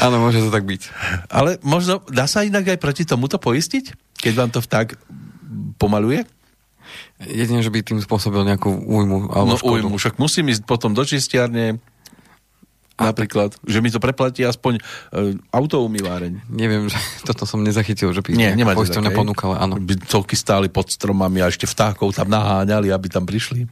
Áno, 0.00 0.16
môže 0.18 0.40
to 0.40 0.48
tak 0.48 0.64
byť. 0.64 0.82
Ale 1.28 1.60
možno 1.60 2.00
dá 2.08 2.24
sa 2.24 2.40
inak 2.40 2.66
aj 2.66 2.78
proti 2.78 3.04
tomuto 3.04 3.36
poistiť? 3.36 3.92
Keď 4.16 4.32
vám 4.32 4.48
to 4.48 4.58
vták 4.58 4.96
pomaluje? 5.76 6.24
Jedine, 7.20 7.60
že 7.60 7.68
by 7.68 7.80
tým 7.80 8.00
spôsobil 8.00 8.42
nejakú 8.42 8.68
újmu 8.68 9.30
alebo 9.30 9.46
No 9.46 9.56
škodu. 9.56 9.80
ujmu, 9.80 9.94
však 9.94 10.16
musím 10.16 10.50
ísť 10.50 10.64
potom 10.64 10.90
do 10.90 11.00
čistiarne, 11.00 11.78
napríklad, 12.94 13.54
že 13.60 13.78
mi 13.78 13.88
to 13.88 13.98
preplatí 13.98 14.42
aspoň 14.42 14.78
e, 14.78 14.80
autoumýváreň. 15.50 16.46
Neviem, 16.46 16.86
že 16.86 16.94
toto 17.28 17.42
som 17.44 17.58
nezachytil, 17.58 18.10
že 18.10 18.22
by 18.22 18.34
Nie, 18.34 18.54
nejaká 18.54 18.86
také. 18.86 19.10
ponúkala, 19.10 19.58
áno. 19.58 19.78
By 19.78 19.98
celky 20.06 20.34
stáli 20.34 20.70
pod 20.70 20.88
stromami 20.88 21.42
a 21.42 21.50
ešte 21.50 21.66
vtákov 21.66 22.12
tam 22.12 22.30
naháňali, 22.30 22.88
aby 22.88 23.06
tam 23.10 23.26
prišli. 23.26 23.66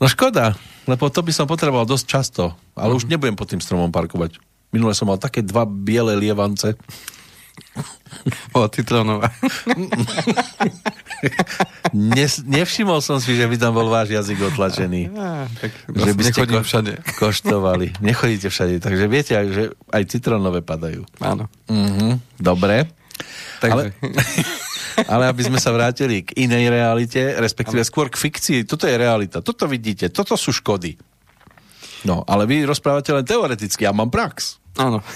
no 0.00 0.06
škoda, 0.06 0.54
lebo 0.84 1.04
to 1.06 1.20
by 1.20 1.30
som 1.30 1.44
potreboval 1.44 1.84
dosť 1.84 2.04
často, 2.04 2.44
ale 2.72 2.92
už 2.92 3.04
nebudem 3.04 3.32
pod 3.32 3.46
tým 3.46 3.58
stromom 3.58 3.88
parkovať. 3.88 4.36
Minule 4.68 4.92
som 4.92 5.06
mal 5.06 5.16
také 5.16 5.40
dva 5.40 5.62
biele 5.62 6.14
lievance. 6.14 6.74
Bola 8.50 8.66
citrónová. 8.68 9.30
Nes, 11.92 12.42
nevšimol 12.42 12.98
som 12.98 13.18
si, 13.18 13.32
že 13.32 13.46
by 13.46 13.56
tam 13.56 13.72
bol 13.72 13.86
váš 13.86 14.10
jazyk 14.12 14.38
otlačený. 14.48 15.10
Á, 15.12 15.46
tak 15.52 15.70
že 15.86 16.10
by 16.12 16.22
ste 16.24 16.40
ko- 16.42 16.62
všade. 16.62 16.92
koštovali. 17.16 17.94
Nechodíte 18.00 18.48
všade, 18.48 18.78
takže 18.78 19.04
viete, 19.06 19.32
že 19.48 19.62
aj 19.88 20.02
citrónové 20.08 20.60
padajú. 20.60 21.06
Áno. 21.18 21.46
Mhm, 21.66 22.18
dobre. 22.36 22.90
Takže, 23.60 23.96
Ale 25.12 25.26
aby 25.26 25.42
sme 25.42 25.58
sa 25.58 25.74
vrátili 25.74 26.22
k 26.22 26.38
inej 26.38 26.70
realite, 26.70 27.18
respektíve 27.38 27.82
skôr 27.82 28.06
k 28.06 28.20
fikcii. 28.20 28.62
Toto 28.62 28.86
je 28.86 28.94
realita. 28.94 29.42
Toto 29.42 29.66
vidíte. 29.66 30.06
Toto 30.10 30.38
sú 30.38 30.54
škody. 30.54 30.94
No, 32.04 32.20
ale 32.28 32.44
vy 32.44 32.68
rozprávate 32.68 33.10
len 33.10 33.24
teoreticky. 33.24 33.88
Ja 33.88 33.96
mám 33.96 34.12
prax. 34.12 34.60
áno. 34.78 35.02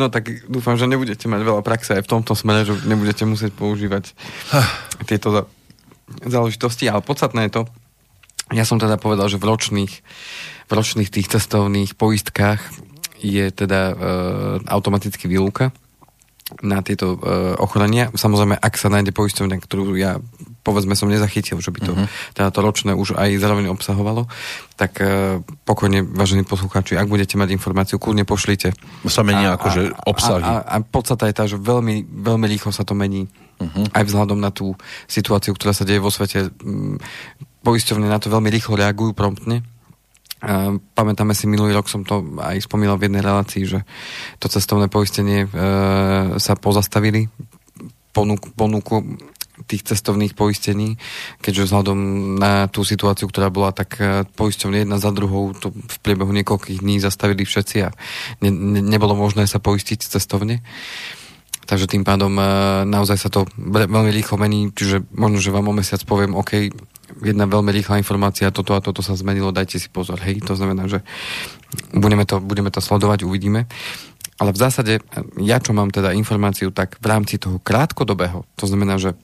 No 0.00 0.08
tak 0.08 0.48
dúfam, 0.48 0.80
že 0.80 0.88
nebudete 0.88 1.28
mať 1.28 1.44
veľa 1.44 1.60
praxe 1.60 1.92
aj 1.92 2.08
v 2.08 2.12
tomto 2.16 2.32
smere, 2.32 2.64
že 2.64 2.72
nebudete 2.88 3.28
musieť 3.28 3.52
používať 3.52 4.16
tieto 5.10 5.28
za- 5.28 5.48
záležitosti, 6.24 6.88
ale 6.88 7.04
podstatné 7.04 7.52
je 7.52 7.60
to, 7.60 7.62
ja 8.52 8.64
som 8.64 8.80
teda 8.80 8.96
povedal, 8.96 9.28
že 9.28 9.36
v 9.36 9.44
ročných, 9.44 9.92
v 10.68 10.72
ročných 10.72 11.12
tých 11.12 11.28
cestovných 11.28 12.00
poistkách 12.00 12.60
je 13.20 13.44
teda 13.52 13.80
e, 13.88 13.94
automaticky 14.68 15.28
výluka 15.28 15.72
na 16.60 16.84
tieto 16.84 17.16
e, 17.16 17.18
ochorenia. 17.56 18.12
Samozrejme, 18.12 18.60
ak 18.60 18.74
sa 18.76 18.92
nájde 18.92 19.16
poisťovňa, 19.16 19.56
ktorú 19.64 19.96
ja 19.96 20.20
povedzme 20.64 20.96
som 20.96 21.12
nezachytil, 21.12 21.60
že 21.60 21.68
by 21.68 21.80
to 21.84 21.92
uh-huh. 21.92 22.08
teda 22.32 22.48
to 22.48 22.60
ročné 22.64 22.96
už 22.96 23.20
aj 23.20 23.36
zároveň 23.36 23.68
obsahovalo, 23.68 24.24
tak 24.80 24.96
e, 25.04 25.44
pokojne, 25.68 26.00
vážení 26.00 26.48
poslucháči, 26.48 26.96
ak 26.96 27.08
budete 27.08 27.36
mať 27.36 27.52
informáciu, 27.52 28.00
kľudne 28.00 28.24
pošlite. 28.24 28.72
Sa 29.04 29.20
mení 29.20 29.44
akože 29.44 29.92
obsahy. 30.08 30.40
A, 30.40 30.64
a, 30.64 30.80
a 30.80 30.84
podstata 30.84 31.28
je 31.28 31.36
tá, 31.36 31.44
že 31.44 31.60
veľmi, 31.60 32.08
veľmi 32.08 32.46
rýchlo 32.48 32.72
sa 32.72 32.88
to 32.88 32.96
mení. 32.96 33.28
Uh-huh. 33.60 33.84
Aj 33.92 34.02
vzhľadom 34.02 34.40
na 34.40 34.48
tú 34.48 34.72
situáciu, 35.04 35.52
ktorá 35.52 35.76
sa 35.76 35.84
deje 35.84 36.02
vo 36.02 36.10
svete. 36.10 36.50
Mm, 36.64 36.98
Poisťovne 37.64 38.12
na 38.12 38.20
to 38.20 38.28
veľmi 38.28 38.52
rýchlo 38.52 38.76
reagujú 38.76 39.16
promptne. 39.16 39.64
Uh, 40.44 40.76
pamätáme 40.92 41.32
si, 41.32 41.48
minulý 41.48 41.72
rok 41.72 41.88
som 41.88 42.04
to 42.04 42.20
aj 42.36 42.68
spomínal 42.68 43.00
v 43.00 43.08
jednej 43.08 43.24
relácii, 43.24 43.64
že 43.64 43.80
to 44.36 44.52
cestovné 44.52 44.92
poistenie 44.92 45.48
uh, 45.48 46.36
sa 46.36 46.52
pozastavili 46.52 47.32
ponuku, 48.12 48.52
ponuku 48.52 49.16
tých 49.64 49.88
cestovných 49.88 50.36
poistení, 50.36 51.00
keďže 51.40 51.72
vzhľadom 51.72 51.98
na 52.36 52.68
tú 52.68 52.84
situáciu, 52.84 53.24
ktorá 53.32 53.48
bola, 53.48 53.72
tak 53.72 53.96
uh, 53.96 54.28
poisťovne 54.36 54.84
jedna 54.84 55.00
za 55.00 55.16
druhou 55.16 55.56
to 55.56 55.72
v 55.72 55.96
priebehu 56.04 56.28
niekoľkých 56.36 56.84
dní 56.84 57.00
zastavili 57.00 57.48
všetci 57.48 57.76
a 57.80 57.88
ne, 58.44 58.50
ne, 58.52 58.84
nebolo 58.84 59.16
možné 59.16 59.48
sa 59.48 59.64
poistiť 59.64 60.04
cestovne. 60.04 60.60
Takže 61.64 61.88
tým 61.88 62.04
pádom 62.04 62.36
naozaj 62.84 63.16
sa 63.16 63.32
to 63.32 63.48
ve- 63.56 63.88
veľmi 63.88 64.12
rýchlo 64.12 64.36
mení, 64.36 64.68
čiže 64.76 65.00
možno, 65.16 65.40
že 65.40 65.48
vám 65.48 65.64
o 65.64 65.72
mesiac 65.72 66.04
poviem, 66.04 66.36
OK, 66.36 66.68
jedna 67.22 67.46
veľmi 67.46 67.70
rýchla 67.70 68.00
informácia, 68.00 68.50
toto 68.54 68.74
a 68.74 68.82
toto 68.82 69.04
sa 69.04 69.14
zmenilo, 69.14 69.54
dajte 69.54 69.78
si 69.78 69.86
pozor, 69.92 70.18
hej, 70.24 70.42
to 70.42 70.58
znamená, 70.58 70.88
že 70.90 71.04
budeme 71.94 72.26
to, 72.26 72.42
budeme 72.42 72.72
to 72.72 72.82
sledovať, 72.82 73.22
uvidíme. 73.22 73.70
Ale 74.42 74.50
v 74.50 74.58
zásade, 74.58 74.98
ja 75.38 75.62
čo 75.62 75.70
mám 75.70 75.94
teda 75.94 76.10
informáciu, 76.10 76.74
tak 76.74 76.98
v 76.98 77.06
rámci 77.06 77.38
toho 77.38 77.62
krátkodobého, 77.62 78.42
to 78.58 78.66
znamená, 78.66 78.98
že 78.98 79.14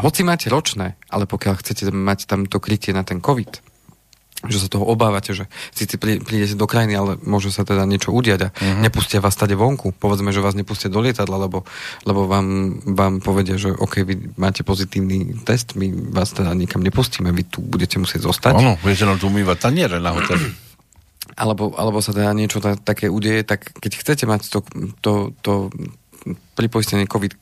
hoci 0.00 0.24
máte 0.24 0.48
ročné, 0.48 0.96
ale 1.12 1.28
pokiaľ 1.28 1.60
chcete 1.60 1.92
mať 1.92 2.24
tam 2.24 2.48
to 2.48 2.56
krytie 2.62 2.96
na 2.96 3.04
ten 3.04 3.20
COVID, 3.20 3.69
že 4.48 4.56
sa 4.56 4.72
toho 4.72 4.88
obávate, 4.88 5.36
že 5.36 5.44
síce 5.76 6.00
prí- 6.00 6.20
prídete 6.24 6.56
do 6.56 6.64
krajiny, 6.64 6.96
ale 6.96 7.12
môže 7.20 7.52
sa 7.52 7.60
teda 7.60 7.84
niečo 7.84 8.08
udiať 8.08 8.40
a 8.40 8.48
uh-huh. 8.48 8.80
nepustia 8.80 9.20
vás 9.20 9.36
tade 9.36 9.52
vonku. 9.52 9.92
Povedzme, 9.92 10.32
že 10.32 10.40
vás 10.40 10.56
nepustia 10.56 10.88
do 10.88 11.04
lietadla, 11.04 11.36
lebo, 11.36 11.68
lebo 12.08 12.24
vám, 12.24 12.80
vám 12.88 13.20
povedia, 13.20 13.60
že 13.60 13.76
OK, 13.76 14.00
vy 14.00 14.32
máte 14.40 14.64
pozitívny 14.64 15.44
test, 15.44 15.76
my 15.76 15.92
vás 16.16 16.32
teda 16.32 16.56
nikam 16.56 16.80
nepustíme, 16.80 17.28
vy 17.36 17.44
tu 17.52 17.60
budete 17.60 18.00
musieť 18.00 18.24
zostať. 18.24 18.56
Áno, 18.56 18.80
viete 18.80 19.04
nám 19.04 19.20
tu 19.20 19.28
umývať 19.28 19.68
taniere 19.68 20.00
na 20.00 20.16
hoteli. 20.16 20.48
Alebo, 21.36 21.76
alebo 21.76 22.00
sa 22.00 22.16
teda 22.16 22.32
niečo 22.32 22.64
ta, 22.64 22.80
také 22.80 23.12
udeje, 23.12 23.44
tak 23.44 23.68
keď 23.76 23.92
chcete 23.92 24.24
mať 24.24 24.40
to, 24.48 24.58
to, 25.04 25.12
to 25.44 25.52
pripoistenie 26.56 27.04
COVID 27.04 27.32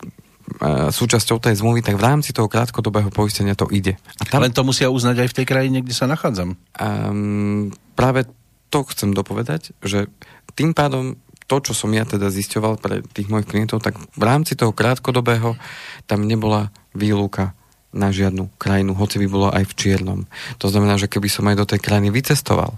súčasťou 0.90 1.38
tej 1.38 1.60
zmluvy, 1.60 1.84
tak 1.84 2.00
v 2.00 2.04
rámci 2.04 2.32
toho 2.32 2.48
krátkodobého 2.48 3.12
poistenia 3.12 3.54
to 3.54 3.68
ide. 3.68 4.00
A 4.18 4.22
tam, 4.24 4.42
Len 4.42 4.52
to 4.52 4.64
musia 4.64 4.88
uznať 4.88 5.24
aj 5.24 5.28
v 5.30 5.36
tej 5.36 5.46
krajine, 5.46 5.78
kde 5.84 5.94
sa 5.94 6.08
nachádzam. 6.08 6.56
Um, 6.80 7.70
práve 7.94 8.26
to 8.72 8.84
chcem 8.88 9.12
dopovedať, 9.12 9.76
že 9.84 10.08
tým 10.56 10.72
pádom 10.72 11.16
to, 11.48 11.56
čo 11.64 11.72
som 11.72 11.88
ja 11.96 12.04
teda 12.04 12.28
zisťoval 12.28 12.76
pre 12.76 13.00
tých 13.16 13.32
mojich 13.32 13.48
klientov, 13.48 13.80
tak 13.80 13.96
v 13.96 14.24
rámci 14.24 14.52
toho 14.52 14.76
krátkodobého 14.76 15.56
tam 16.04 16.28
nebola 16.28 16.68
výluka 16.92 17.56
na 17.88 18.12
žiadnu 18.12 18.52
krajinu, 18.60 18.92
hoci 18.92 19.16
by 19.24 19.26
bolo 19.32 19.48
aj 19.48 19.64
v 19.64 19.76
čiernom. 19.76 20.20
To 20.60 20.68
znamená, 20.68 21.00
že 21.00 21.08
keby 21.08 21.28
som 21.32 21.48
aj 21.48 21.56
do 21.56 21.64
tej 21.64 21.80
krajiny 21.80 22.12
vycestoval 22.12 22.76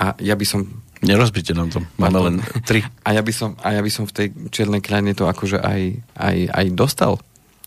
a 0.00 0.16
ja 0.16 0.32
by 0.32 0.46
som 0.48 0.64
Nerozbite 1.00 1.56
nám 1.56 1.72
to. 1.72 1.80
Máme 1.96 2.18
len 2.28 2.34
tri. 2.68 2.84
a 2.84 3.16
ja 3.16 3.24
by 3.24 3.32
som, 3.32 3.56
a 3.64 3.72
ja 3.72 3.80
by 3.80 3.88
som 3.88 4.04
v 4.04 4.12
tej 4.12 4.26
čiernej 4.52 4.84
krajine 4.84 5.16
to 5.16 5.24
akože 5.24 5.56
aj, 5.56 5.80
aj, 6.12 6.36
aj 6.52 6.66
dostal 6.76 7.16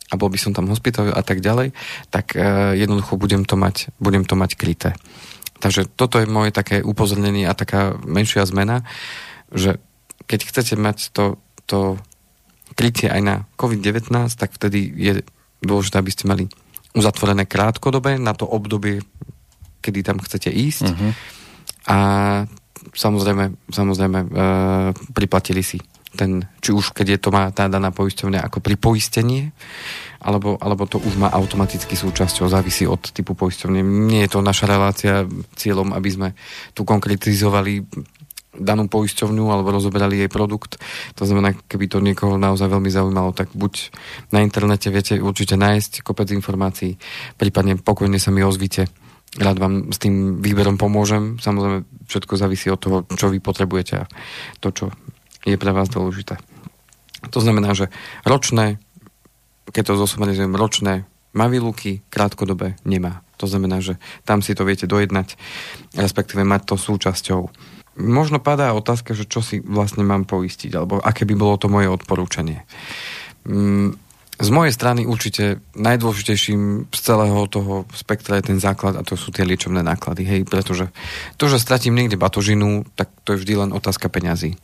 a 0.09 0.13
bol 0.13 0.29
by 0.29 0.37
som 0.37 0.53
tam 0.53 0.69
hospital 0.69 1.09
a 1.09 1.25
tak 1.25 1.41
ďalej, 1.41 1.73
tak 2.13 2.37
uh, 2.37 2.77
jednoducho 2.77 3.17
budem 3.17 3.49
to 3.49 3.57
mať, 3.57 3.89
budem 3.97 4.29
to 4.29 4.37
mať 4.37 4.53
kryté. 4.53 4.93
Takže 5.57 5.89
toto 5.89 6.21
je 6.21 6.29
moje 6.29 6.53
také 6.53 6.85
upozornenie 6.85 7.49
a 7.49 7.57
taká 7.57 7.97
menšia 8.05 8.45
zmena, 8.45 8.85
že 9.49 9.81
keď 10.29 10.39
chcete 10.45 10.73
mať 10.77 11.09
to, 11.09 11.41
to 11.65 11.97
krytie 12.77 13.09
aj 13.09 13.21
na 13.23 13.35
COVID-19, 13.57 14.13
tak 14.37 14.53
vtedy 14.53 14.93
je 14.93 15.13
dôležité, 15.65 15.97
aby 15.97 16.11
ste 16.13 16.29
mali 16.29 16.45
uzatvorené 16.93 17.49
krátkodobé 17.49 18.21
na 18.21 18.37
to 18.37 18.45
obdobie, 18.45 19.01
kedy 19.81 20.05
tam 20.05 20.21
chcete 20.21 20.53
ísť. 20.53 20.85
Uh-huh. 20.93 21.11
A 21.89 21.97
samozrejme, 22.91 23.71
samozrejme 23.71 24.19
e, 24.19 24.27
priplatili 25.15 25.63
si 25.63 25.79
ten, 26.13 26.45
či 26.61 26.69
už 26.69 26.93
keď 26.93 27.17
je 27.17 27.19
to 27.19 27.29
má 27.33 27.49
tá 27.49 27.65
daná 27.65 27.89
poisťovňa 27.89 28.45
ako 28.45 28.61
pri 28.61 28.75
poistenie, 28.77 29.49
alebo, 30.23 30.55
alebo 30.61 30.85
to 30.85 31.01
už 31.01 31.19
má 31.19 31.27
automaticky 31.33 31.97
súčasťou, 31.97 32.47
závisí 32.47 32.87
od 32.87 33.01
typu 33.11 33.33
poisťovne. 33.33 33.81
Nie 33.81 34.29
je 34.29 34.37
to 34.37 34.45
naša 34.45 34.69
relácia 34.69 35.25
cieľom, 35.57 35.91
aby 35.91 36.09
sme 36.13 36.29
tu 36.77 36.87
konkretizovali 36.87 37.83
danú 38.53 38.85
poisťovňu 38.85 39.49
alebo 39.49 39.73
rozoberali 39.73 40.21
jej 40.21 40.29
produkt. 40.29 40.77
To 41.17 41.25
znamená, 41.25 41.57
keby 41.65 41.89
to 41.89 41.97
niekoho 41.97 42.37
naozaj 42.37 42.69
veľmi 42.69 42.89
zaujímalo, 42.93 43.33
tak 43.33 43.49
buď 43.57 43.89
na 44.29 44.45
internete 44.45 44.93
viete 44.93 45.17
určite 45.17 45.57
nájsť 45.57 46.05
kopec 46.05 46.29
informácií, 46.29 47.01
prípadne 47.41 47.81
pokojne 47.81 48.21
sa 48.21 48.29
mi 48.29 48.45
ozvite 48.45 48.85
rád 49.37 49.57
vám 49.57 49.89
s 49.89 49.97
tým 49.97 50.41
výberom 50.41 50.77
pomôžem. 50.77 51.41
Samozrejme, 51.41 51.85
všetko 52.05 52.33
závisí 52.37 52.69
od 52.69 52.79
toho, 52.81 52.97
čo 53.17 53.33
vy 53.33 53.41
potrebujete 53.41 54.05
a 54.05 54.09
to, 54.61 54.69
čo 54.69 54.85
je 55.43 55.57
pre 55.57 55.71
vás 55.73 55.89
dôležité. 55.89 56.37
To 57.31 57.39
znamená, 57.39 57.71
že 57.73 57.89
ročné, 58.27 58.77
keď 59.71 59.93
to 59.93 60.01
zosumarizujem, 60.05 60.53
ročné 60.53 61.07
má 61.33 61.49
výluky, 61.49 62.05
krátkodobé 62.13 62.77
nemá. 62.85 63.25
To 63.41 63.49
znamená, 63.49 63.81
že 63.81 63.97
tam 64.23 64.45
si 64.45 64.53
to 64.53 64.63
viete 64.63 64.85
dojednať, 64.85 65.35
respektíve 65.97 66.45
mať 66.45 66.61
to 66.69 66.75
súčasťou. 66.77 67.41
Možno 67.93 68.37
padá 68.41 68.73
otázka, 68.73 69.13
že 69.17 69.29
čo 69.29 69.41
si 69.41 69.61
vlastne 69.61 70.05
mám 70.05 70.25
poistiť, 70.25 70.71
alebo 70.73 71.01
aké 71.01 71.25
by 71.25 71.35
bolo 71.37 71.57
to 71.57 71.69
moje 71.69 71.89
odporúčanie. 71.89 72.65
Mm, 73.45 73.97
z 74.35 74.49
mojej 74.49 74.71
strany 74.71 75.03
určite 75.03 75.61
najdôležitejším 75.73 76.61
z 76.89 76.99
celého 76.99 77.37
toho 77.45 77.85
spektra 77.91 78.37
je 78.37 78.49
ten 78.49 78.57
základ 78.57 78.95
a 78.95 79.01
to 79.01 79.13
sú 79.13 79.29
tie 79.29 79.43
liečebné 79.43 79.79
náklady, 79.79 80.23
hej, 80.23 80.41
pretože 80.43 80.89
to, 81.35 81.45
že 81.45 81.57
stratím 81.57 81.93
niekde 81.93 82.15
batožinu, 82.15 82.85
tak 82.93 83.13
to 83.21 83.33
je 83.33 83.41
vždy 83.41 83.53
len 83.57 83.69
otázka 83.71 84.07
peňazí, 84.07 84.57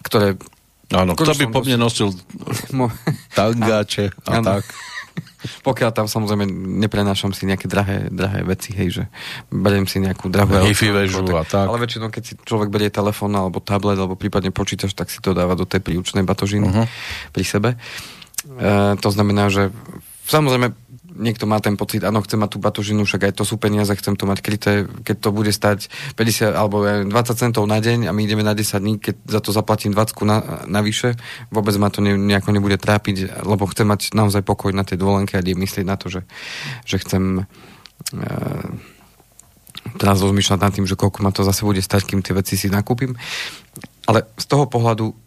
ktoré... 0.00 0.36
Áno, 0.92 1.16
kto 1.16 1.32
by 1.32 1.44
po 1.48 1.64
mne 1.64 1.80
nosil 1.80 2.12
tangáče 3.32 4.12
a 4.26 4.30
Áno. 4.38 4.46
tak. 4.52 4.64
Pokiaľ 5.62 5.90
tam 5.92 6.06
samozrejme 6.06 6.42
neprenášam 6.82 7.30
si 7.30 7.46
nejaké 7.46 7.70
drahé, 7.70 8.10
drahé 8.10 8.42
veci, 8.42 8.74
hej, 8.74 8.88
že 8.90 9.02
beriem 9.46 9.86
si 9.86 10.02
nejakú 10.02 10.26
drahú 10.26 10.58
Hi-fi 10.60 10.90
väžu 10.90 11.22
a 11.32 11.46
tak. 11.46 11.70
Ale 11.70 11.78
väčšinou, 11.78 12.10
keď 12.10 12.22
si 12.24 12.34
človek 12.36 12.68
berie 12.68 12.90
telefón 12.90 13.30
alebo 13.30 13.60
tablet 13.60 13.94
alebo 13.94 14.16
prípadne 14.16 14.50
počítač, 14.50 14.90
tak 14.90 15.08
si 15.08 15.20
to 15.20 15.30
dáva 15.30 15.54
do 15.54 15.64
tej 15.64 15.80
príučnej 15.80 16.26
batožiny 16.26 16.66
Mhm. 16.66 16.84
pri 17.30 17.44
sebe. 17.44 17.70
E, 18.44 18.96
to 19.00 19.08
znamená, 19.08 19.48
že 19.48 19.72
samozrejme 20.28 20.72
niekto 21.14 21.46
má 21.46 21.62
ten 21.62 21.78
pocit, 21.78 22.02
áno, 22.02 22.20
chcem 22.26 22.36
mať 22.42 22.50
tú 22.50 22.58
batožinu, 22.58 23.06
však 23.06 23.30
aj 23.30 23.32
to 23.38 23.44
sú 23.46 23.54
peniaze, 23.56 23.94
chcem 23.94 24.18
to 24.18 24.26
mať 24.26 24.38
kryté, 24.42 24.72
keď 25.06 25.16
to 25.22 25.30
bude 25.30 25.54
stať 25.54 25.86
50 26.18 26.50
alebo 26.50 26.82
aj 26.82 27.06
20 27.06 27.38
centov 27.38 27.64
na 27.70 27.78
deň 27.78 28.10
a 28.10 28.12
my 28.12 28.20
ideme 28.26 28.42
na 28.42 28.52
10 28.52 28.82
dní, 28.82 28.94
keď 28.98 29.14
za 29.22 29.40
to 29.40 29.54
zaplatím 29.54 29.94
20 29.94 30.10
na, 30.26 30.36
navyše, 30.66 31.14
vôbec 31.54 31.74
ma 31.78 31.88
to 31.88 32.02
ne, 32.02 32.18
nejako 32.18 32.50
nebude 32.50 32.76
trápiť, 32.76 33.46
lebo 33.46 33.70
chcem 33.70 33.86
mať 33.86 34.10
naozaj 34.12 34.42
pokoj 34.42 34.74
na 34.74 34.82
tej 34.82 34.98
dovolenke 34.98 35.38
a 35.38 35.42
myslieť 35.42 35.86
na 35.86 35.94
to, 35.94 36.10
že, 36.10 36.26
že 36.82 36.98
chcem 36.98 37.46
e, 38.10 38.22
teraz 40.02 40.18
rozmýšľať 40.18 40.58
nad 40.58 40.72
tým, 40.74 40.86
že 40.90 40.98
koľko 40.98 41.22
ma 41.22 41.30
to 41.30 41.46
zase 41.46 41.62
bude 41.62 41.78
stať, 41.78 42.10
kým 42.10 42.20
tie 42.26 42.34
veci 42.34 42.58
si 42.58 42.66
nakúpim. 42.66 43.14
Ale 44.04 44.26
z 44.36 44.46
toho 44.50 44.66
pohľadu 44.66 45.23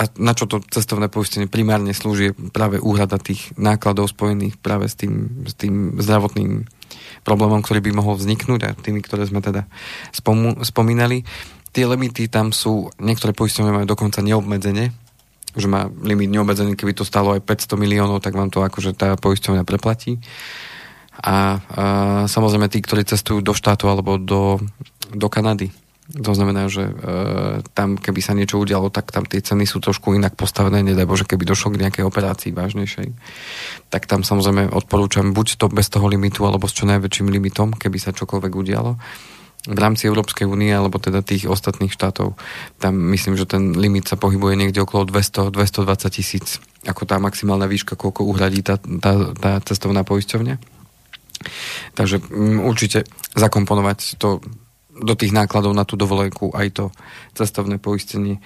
a 0.00 0.08
na 0.16 0.32
čo 0.32 0.48
to 0.48 0.64
cestovné 0.64 1.12
poistenie 1.12 1.44
primárne 1.44 1.92
slúži, 1.92 2.32
je 2.32 2.36
práve 2.48 2.80
úhrada 2.80 3.20
tých 3.20 3.52
nákladov 3.60 4.08
spojených 4.08 4.56
práve 4.56 4.88
s 4.88 4.96
tým, 4.96 5.44
s 5.44 5.52
tým 5.52 6.00
zdravotným 6.00 6.64
problémom, 7.20 7.60
ktorý 7.60 7.84
by 7.84 7.92
mohol 7.92 8.16
vzniknúť 8.16 8.60
a 8.64 8.72
tými, 8.72 9.04
ktoré 9.04 9.28
sme 9.28 9.44
teda 9.44 9.68
spomu, 10.08 10.56
spomínali. 10.64 11.28
Tie 11.76 11.84
limity 11.84 12.32
tam 12.32 12.48
sú, 12.48 12.88
niektoré 12.96 13.36
poistenie 13.36 13.68
majú 13.68 13.84
dokonca 13.84 14.24
neobmedzenie, 14.24 14.88
že 15.52 15.68
má 15.68 15.92
limit 16.00 16.32
neobmedzený, 16.32 16.80
keby 16.80 16.96
to 16.96 17.04
stalo 17.04 17.36
aj 17.36 17.44
500 17.44 17.76
miliónov, 17.76 18.24
tak 18.24 18.32
vám 18.32 18.48
to 18.48 18.64
akože 18.64 18.96
tá 18.96 19.20
poisťovňa 19.20 19.68
preplatí. 19.68 20.16
A, 21.20 21.28
a 21.28 21.36
samozrejme 22.24 22.72
tí, 22.72 22.80
ktorí 22.80 23.04
cestujú 23.04 23.44
do 23.44 23.52
štátu 23.52 23.84
alebo 23.92 24.16
do, 24.16 24.56
do 25.12 25.28
Kanady, 25.28 25.68
to 26.10 26.32
znamená, 26.34 26.66
že 26.66 26.90
e, 26.90 26.94
tam, 27.70 27.94
keby 27.94 28.18
sa 28.18 28.34
niečo 28.34 28.58
udialo, 28.58 28.90
tak 28.90 29.14
tam 29.14 29.22
tie 29.22 29.38
ceny 29.38 29.62
sú 29.62 29.78
trošku 29.78 30.10
inak 30.10 30.34
postavené, 30.34 30.82
nedaj 30.82 31.06
Bože, 31.06 31.22
keby 31.22 31.46
došlo 31.46 31.70
k 31.70 31.86
nejakej 31.86 32.02
operácii 32.02 32.50
vážnejšej. 32.50 33.14
Tak 33.94 34.10
tam 34.10 34.26
samozrejme 34.26 34.74
odporúčam 34.74 35.30
buď 35.30 35.62
to 35.62 35.66
bez 35.70 35.86
toho 35.86 36.10
limitu, 36.10 36.42
alebo 36.42 36.66
s 36.66 36.74
čo 36.74 36.90
najväčším 36.90 37.30
limitom, 37.30 37.78
keby 37.78 38.02
sa 38.02 38.10
čokoľvek 38.10 38.52
udialo. 38.52 38.98
V 39.70 39.78
rámci 39.78 40.10
Európskej 40.10 40.50
únie, 40.50 40.72
alebo 40.74 40.98
teda 40.98 41.22
tých 41.22 41.46
ostatných 41.46 41.92
štátov, 41.94 42.34
tam 42.82 42.92
myslím, 43.14 43.38
že 43.38 43.46
ten 43.46 43.76
limit 43.78 44.10
sa 44.10 44.18
pohybuje 44.18 44.58
niekde 44.58 44.82
okolo 44.82 45.06
200-220 45.06 46.10
tisíc, 46.10 46.58
ako 46.90 47.06
tá 47.06 47.22
maximálna 47.22 47.70
výška, 47.70 47.94
koľko 47.94 48.26
uhradí 48.26 48.66
tá, 48.66 48.80
tá, 48.80 49.30
tá 49.36 49.60
cestovná 49.62 50.02
poisťovňa. 50.02 50.80
Takže 51.94 52.18
mm, 52.18 52.58
určite 52.66 53.06
zakomponovať 53.36 54.16
to 54.16 54.40
do 55.00 55.14
tých 55.16 55.32
nákladov 55.32 55.72
na 55.72 55.88
tú 55.88 55.96
dovolenku 55.96 56.52
aj 56.52 56.68
to 56.76 56.84
cestovné 57.34 57.80
poistenie. 57.80 58.38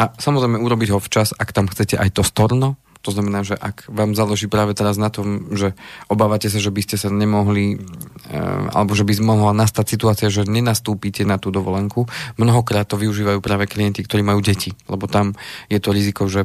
A 0.00 0.14
samozrejme 0.16 0.56
urobiť 0.56 0.96
ho 0.96 1.00
včas, 1.02 1.36
ak 1.36 1.52
tam 1.52 1.68
chcete 1.68 2.00
aj 2.00 2.16
to 2.16 2.22
storno, 2.24 2.80
to 3.00 3.16
znamená, 3.16 3.40
že 3.40 3.56
ak 3.56 3.88
vám 3.88 4.12
záleží 4.12 4.44
práve 4.44 4.76
teraz 4.76 5.00
na 5.00 5.08
tom, 5.08 5.56
že 5.56 5.72
obávate 6.12 6.52
sa, 6.52 6.60
že 6.60 6.68
by 6.68 6.84
ste 6.84 7.00
sa 7.00 7.08
nemohli, 7.08 7.80
e, 8.28 8.38
alebo 8.76 8.92
že 8.92 9.08
by 9.08 9.24
mohla 9.24 9.56
nastať 9.56 9.86
situácia, 9.88 10.28
že 10.28 10.44
nenastúpite 10.44 11.24
na 11.24 11.40
tú 11.40 11.48
dovolenku, 11.48 12.04
mnohokrát 12.36 12.84
to 12.84 13.00
využívajú 13.00 13.40
práve 13.40 13.64
klienti, 13.72 14.04
ktorí 14.04 14.20
majú 14.20 14.44
deti, 14.44 14.76
lebo 14.84 15.08
tam 15.08 15.32
je 15.72 15.80
to 15.80 15.96
riziko, 15.96 16.28
že 16.28 16.44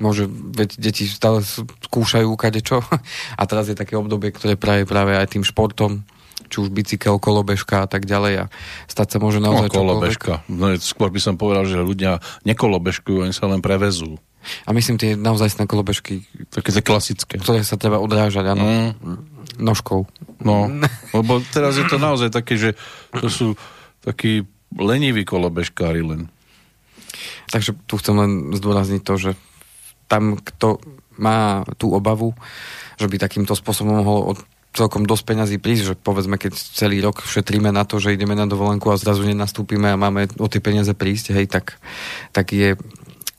môže, 0.00 0.28
veď 0.28 0.76
deti 0.76 1.08
stále 1.08 1.40
skúšajú 1.88 2.28
kadečo. 2.36 2.84
A 3.40 3.42
teraz 3.48 3.72
je 3.72 3.76
také 3.76 3.96
obdobie, 3.96 4.36
ktoré 4.36 4.60
práve 4.60 4.84
práve 4.84 5.16
aj 5.16 5.32
tým 5.32 5.44
športom 5.44 6.04
či 6.50 6.60
už 6.60 6.68
bicykel, 6.68 7.16
kolobežka 7.16 7.82
a 7.82 7.88
tak 7.88 8.04
ďalej 8.04 8.34
a 8.34 8.44
stať 8.84 9.06
sa 9.08 9.18
môže 9.18 9.38
No, 9.38 9.54
naozaj 9.54 9.70
čokoľvek. 9.70 9.78
kolobežka. 9.78 10.32
No, 10.46 10.74
skôr 10.76 11.08
by 11.08 11.20
som 11.22 11.34
povedal, 11.34 11.64
že 11.64 11.78
ľudia 11.78 12.18
nekolobežkujú, 12.42 13.22
oni 13.22 13.30
sa 13.30 13.46
len 13.46 13.58
prevezú. 13.58 14.18
A 14.64 14.72
myslím 14.72 14.96
tie 14.96 15.14
naozaj 15.14 15.52
kolobežky, 15.62 16.24
Také 16.48 16.72
tie 16.72 16.80
klasické. 16.80 17.36
ktoré 17.36 17.60
sa 17.60 17.76
treba 17.76 17.96
odrážať, 17.96 18.42
áno, 18.48 18.64
Mm. 18.64 18.92
nožkou. 19.56 20.08
No, 20.40 20.66
lebo 21.12 21.38
teraz 21.46 21.76
je 21.76 21.84
to 21.84 21.96
naozaj 21.96 22.28
také, 22.28 22.56
že 22.56 22.70
to 23.12 23.28
sú 23.28 23.48
takí 24.00 24.42
leniví 24.72 25.22
kolobežkári 25.22 26.00
len. 26.00 26.32
Takže 27.48 27.76
tu 27.84 27.98
chcem 27.98 28.16
len 28.16 28.30
zdôrazniť 28.54 29.02
to, 29.02 29.14
že 29.18 29.30
tam, 30.06 30.34
kto 30.36 30.80
má 31.18 31.66
tú 31.76 31.92
obavu, 31.92 32.32
že 32.96 33.04
by 33.04 33.20
takýmto 33.20 33.52
spôsobom 33.52 34.00
mohol 34.00 34.32
od 34.32 34.38
celkom 34.72 35.02
dosť 35.02 35.24
peňazí 35.24 35.56
prísť, 35.56 35.82
že 35.84 35.94
povedzme, 35.94 36.34
keď 36.34 36.52
celý 36.54 36.98
rok 36.98 37.20
šetríme 37.20 37.68
na 37.68 37.82
to, 37.82 37.96
že 37.96 38.12
ideme 38.12 38.32
na 38.32 38.44
dovolenku 38.44 38.86
a 38.86 38.96
zrazu 38.96 39.22
nenastúpime 39.22 39.88
a 39.88 39.96
máme 39.96 40.30
o 40.36 40.46
tie 40.46 40.58
peniaze 40.58 40.92
prísť, 40.92 41.32
hej, 41.32 41.46
tak, 41.46 41.78
tak 42.30 42.50
je 42.50 42.78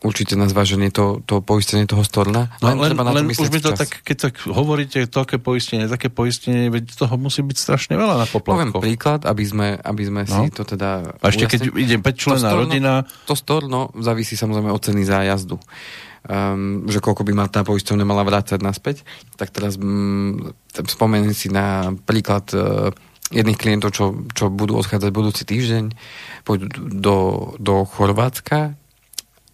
určite 0.02 0.34
na 0.34 0.46
zváženie 0.46 0.90
to, 0.90 1.22
to 1.22 1.40
poistenie 1.40 1.86
toho 1.86 2.02
storna. 2.02 2.50
No, 2.58 2.74
len, 2.74 2.90
treba 2.90 3.06
na 3.06 3.14
len 3.14 3.30
už 3.30 3.38
mi 3.48 3.62
to 3.62 3.70
včas. 3.70 3.86
tak, 3.86 4.02
keď 4.02 4.18
tak 4.20 4.34
hovoríte, 4.44 5.06
také 5.06 5.38
poistenie, 5.38 5.86
také 5.86 6.10
poistenie, 6.10 6.68
veď 6.68 6.98
toho 6.98 7.16
musí 7.16 7.40
byť 7.40 7.54
strašne 7.56 7.94
veľa 7.96 8.18
na 8.18 8.26
Poviem 8.26 8.74
poplatkoch. 8.74 8.82
príklad, 8.82 9.22
aby 9.24 9.44
sme, 9.46 9.68
aby 9.78 10.04
sme 10.04 10.22
No. 10.26 10.42
si 10.42 10.50
to 10.50 10.66
teda... 10.66 11.16
A 11.16 11.26
ešte 11.28 11.46
keď 11.48 11.70
ujasnili. 11.70 11.86
ide 11.86 11.96
5 12.02 12.18
člená 12.18 12.40
storno- 12.44 12.60
rodina, 12.60 12.94
To 13.24 13.36
storno 13.36 13.80
závisí 13.96 14.34
samozrejme 14.34 14.68
od 14.68 14.82
ceny 14.82 15.06
zájazdu. 15.06 15.62
Um, 16.22 16.86
že 16.86 17.01
koľko 17.01 17.26
by 17.26 17.34
ma 17.34 17.49
tá 17.49 17.65
poisťovňa 17.65 18.05
mala 18.05 18.22
vrácať 18.22 18.61
naspäť. 18.61 19.01
Tak 19.41 19.49
teraz 19.49 19.74
mm, 19.74 20.53
spomeniem 20.86 21.34
si 21.34 21.49
na 21.49 21.97
príklad 22.05 22.45
uh, 22.53 22.93
jedných 23.34 23.57
klientov, 23.57 23.89
čo, 23.89 24.30
čo 24.30 24.53
budú 24.53 24.78
odchádzať 24.78 25.09
budúci 25.09 25.49
týždeň, 25.49 25.89
pôjdu 26.45 26.69
do, 26.78 27.17
do 27.57 27.88
Chorvátska. 27.89 28.78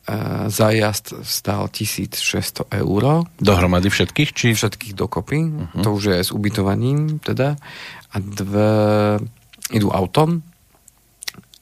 Uh, 0.08 0.52
zájazd 0.52 1.24
stál 1.24 1.72
1600 1.72 2.68
eur 2.84 3.28
dohromady 3.40 3.88
všetkých, 3.88 4.30
či... 4.36 4.52
všetkých 4.52 4.96
dokopy, 4.96 5.40
uh-huh. 5.48 5.84
to 5.84 5.90
už 5.96 6.16
je 6.16 6.20
s 6.20 6.32
ubytovaním 6.36 7.20
teda, 7.24 7.56
a 8.12 8.16
dve 8.20 8.72
idú 9.72 9.92
autom. 9.92 10.44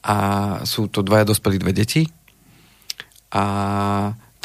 A 0.06 0.16
sú 0.62 0.86
to 0.86 1.02
dvaja 1.02 1.26
dospelí, 1.26 1.58
dve 1.58 1.74
deti. 1.74 2.06
A 3.34 3.46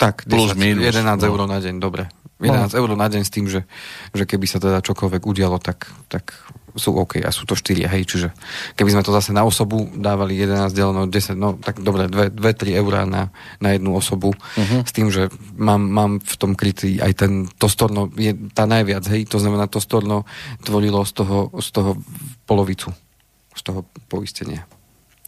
tak, 0.00 0.24
Plus, 0.24 0.54
10, 0.54 0.58
minus, 0.58 0.84
11 0.94 1.18
no. 1.18 1.26
eur 1.26 1.40
na 1.48 1.58
deň, 1.58 1.74
dobre. 1.82 2.08
11 2.38 2.70
eur 2.70 2.90
na 2.94 3.10
deň 3.10 3.22
s 3.26 3.34
tým, 3.34 3.50
že, 3.50 3.66
že 4.14 4.22
keby 4.22 4.46
sa 4.46 4.62
teda 4.62 4.78
čokoľvek 4.78 5.22
udialo, 5.26 5.58
tak, 5.58 5.90
tak 6.06 6.38
sú 6.78 6.94
OK 6.94 7.18
a 7.18 7.34
sú 7.34 7.42
to 7.42 7.58
4, 7.58 7.90
hej, 7.90 8.02
čiže 8.06 8.30
keby 8.78 8.94
sme 8.94 9.02
to 9.02 9.10
zase 9.10 9.34
na 9.34 9.42
osobu 9.42 9.90
dávali 9.90 10.38
11 10.38 10.70
deleno 10.70 11.10
10, 11.10 11.34
no 11.34 11.58
tak 11.58 11.82
dobre, 11.82 12.06
2-3 12.06 12.78
eurá 12.78 13.02
na, 13.02 13.34
na 13.58 13.74
jednu 13.74 13.98
osobu 13.98 14.30
uh-huh. 14.30 14.86
s 14.86 14.94
tým, 14.94 15.10
že 15.10 15.26
mám, 15.58 15.82
mám 15.82 16.22
v 16.22 16.34
tom 16.38 16.54
krytý 16.54 17.02
aj 17.02 17.12
ten, 17.18 17.50
to 17.58 17.66
storno 17.66 18.06
je 18.14 18.30
tá 18.54 18.70
najviac, 18.70 19.02
hej, 19.10 19.26
to 19.26 19.42
znamená 19.42 19.66
to 19.66 19.82
storno 19.82 20.22
tvorilo 20.62 21.02
z 21.02 21.12
toho, 21.18 21.50
z 21.58 21.68
toho 21.74 21.98
polovicu 22.46 22.94
z 23.58 23.62
toho 23.66 23.80
poistenia. 24.06 24.62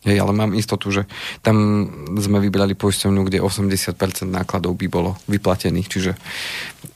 Hej, 0.01 0.17
ale 0.17 0.33
mám 0.33 0.57
istotu, 0.57 0.89
že 0.89 1.05
tam 1.45 1.85
sme 2.17 2.41
vybrali 2.41 2.73
poisťovňu, 2.73 3.21
kde 3.29 3.45
80% 3.45 3.93
nákladov 4.33 4.73
by 4.81 4.87
bolo 4.89 5.21
vyplatených, 5.29 5.89
čiže 5.93 6.13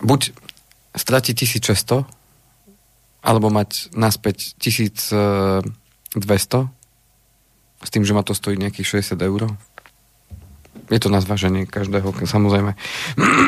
buď 0.01 0.33
stratiť 0.97 1.35
1600, 1.37 2.01
alebo 3.25 3.53
mať 3.53 3.93
naspäť 3.93 4.57
1200, 4.57 5.69
s 7.85 7.89
tým, 7.93 8.05
že 8.09 8.17
ma 8.17 8.25
to 8.25 8.33
stojí 8.33 8.57
nejakých 8.57 9.05
60 9.05 9.21
eur. 9.21 9.53
Je 10.89 11.01
to 11.01 11.13
na 11.13 11.21
zváženie 11.21 11.69
každého, 11.69 12.09
samozrejme. 12.25 12.73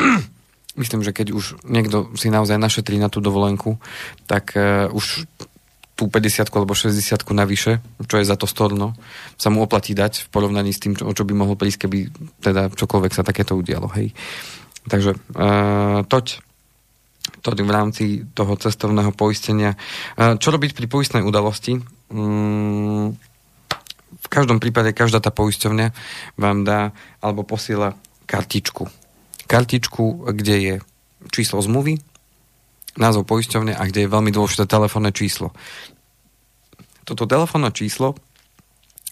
Myslím, 0.81 1.01
že 1.01 1.09
keď 1.09 1.33
už 1.33 1.65
niekto 1.65 2.13
si 2.13 2.29
naozaj 2.29 2.61
našetrí 2.61 3.01
na 3.01 3.09
tú 3.09 3.17
dovolenku, 3.17 3.81
tak 4.29 4.53
uh, 4.53 4.93
už 4.93 5.25
tú 5.97 6.05
50 6.05 6.53
alebo 6.53 6.77
60 6.77 7.25
navyše, 7.33 7.81
čo 8.05 8.21
je 8.21 8.29
za 8.29 8.37
to 8.37 8.45
storno, 8.45 8.93
sa 9.33 9.49
mu 9.49 9.65
oplatí 9.65 9.97
dať 9.97 10.23
v 10.23 10.27
porovnaní 10.29 10.69
s 10.69 10.77
tým, 10.77 10.93
čo, 10.93 11.09
čo 11.09 11.25
by 11.25 11.33
mohol 11.33 11.57
prísť, 11.57 11.89
keby 11.89 11.97
teda 12.37 12.69
čokoľvek 12.69 13.11
sa 13.17 13.25
takéto 13.25 13.57
udialo. 13.57 13.89
Hej. 13.97 14.13
Takže 14.85 15.17
uh, 15.17 16.05
toť, 16.05 16.25
toť 17.41 17.57
v 17.65 17.71
rámci 17.73 18.05
toho 18.37 18.53
cestovného 18.61 19.09
poistenia. 19.17 19.73
Uh, 20.13 20.37
čo 20.37 20.53
robiť 20.53 20.77
pri 20.77 20.85
poistnej 20.85 21.25
udalosti? 21.25 21.81
Um, 22.13 23.17
v 24.07 24.27
každom 24.29 24.61
prípade 24.61 24.93
každá 24.93 25.17
tá 25.17 25.33
poisťovňa 25.33 25.87
vám 26.37 26.61
dá 26.61 26.93
alebo 27.25 27.41
posiela 27.41 27.97
kartičku. 28.29 28.85
Kartičku, 29.49 30.29
kde 30.35 30.55
je 30.61 30.73
číslo 31.33 31.63
zmluvy, 31.63 31.97
názov 32.97 33.29
poisťovne 33.29 33.77
a 33.77 33.83
kde 33.87 34.05
je 34.05 34.13
veľmi 34.13 34.33
dôležité 34.33 34.65
telefónne 34.65 35.13
číslo. 35.13 35.53
Toto 37.07 37.29
telefónne 37.29 37.71
číslo 37.71 38.17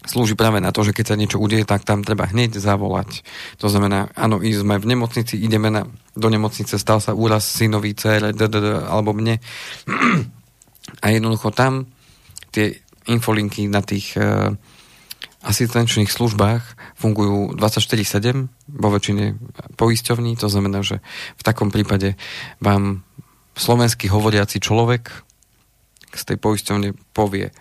slúži 0.05 0.38
práve 0.38 0.61
na 0.61 0.69
to, 0.69 0.86
že 0.86 0.93
keď 0.93 1.05
sa 1.05 1.19
niečo 1.19 1.41
udeje, 1.41 1.65
tak 1.65 1.81
tam 1.81 2.05
treba 2.05 2.29
hneď 2.29 2.61
zavolať. 2.61 3.25
To 3.57 3.67
znamená, 3.67 4.13
áno, 4.13 4.38
sme 4.39 4.77
v 4.77 4.89
nemocnici, 4.93 5.36
ideme 5.41 5.73
na, 5.73 5.89
do 6.13 6.29
nemocnice, 6.29 6.77
stal 6.77 7.01
sa 7.01 7.17
úraz 7.17 7.43
synovi, 7.45 7.97
dcere, 7.97 8.31
alebo 8.86 9.11
mne. 9.17 9.41
A 11.03 11.09
jednoducho 11.09 11.49
tam 11.49 11.89
tie 12.53 12.77
infolinky 13.09 13.65
na 13.65 13.81
tých 13.81 14.13
uh, 14.17 14.53
asistenčných 15.45 16.09
službách 16.09 16.95
fungujú 16.97 17.57
24-7 17.57 18.49
vo 18.69 18.89
väčšine 18.93 19.38
poisťovní, 19.77 20.38
to 20.38 20.49
znamená, 20.49 20.81
že 20.81 21.01
v 21.38 21.43
takom 21.45 21.69
prípade 21.69 22.17
vám 22.61 23.05
slovenský 23.55 24.11
hovoriaci 24.11 24.59
človek 24.59 25.11
z 26.15 26.21
tej 26.23 26.37
poisťovne 26.39 26.95
povie 27.11 27.51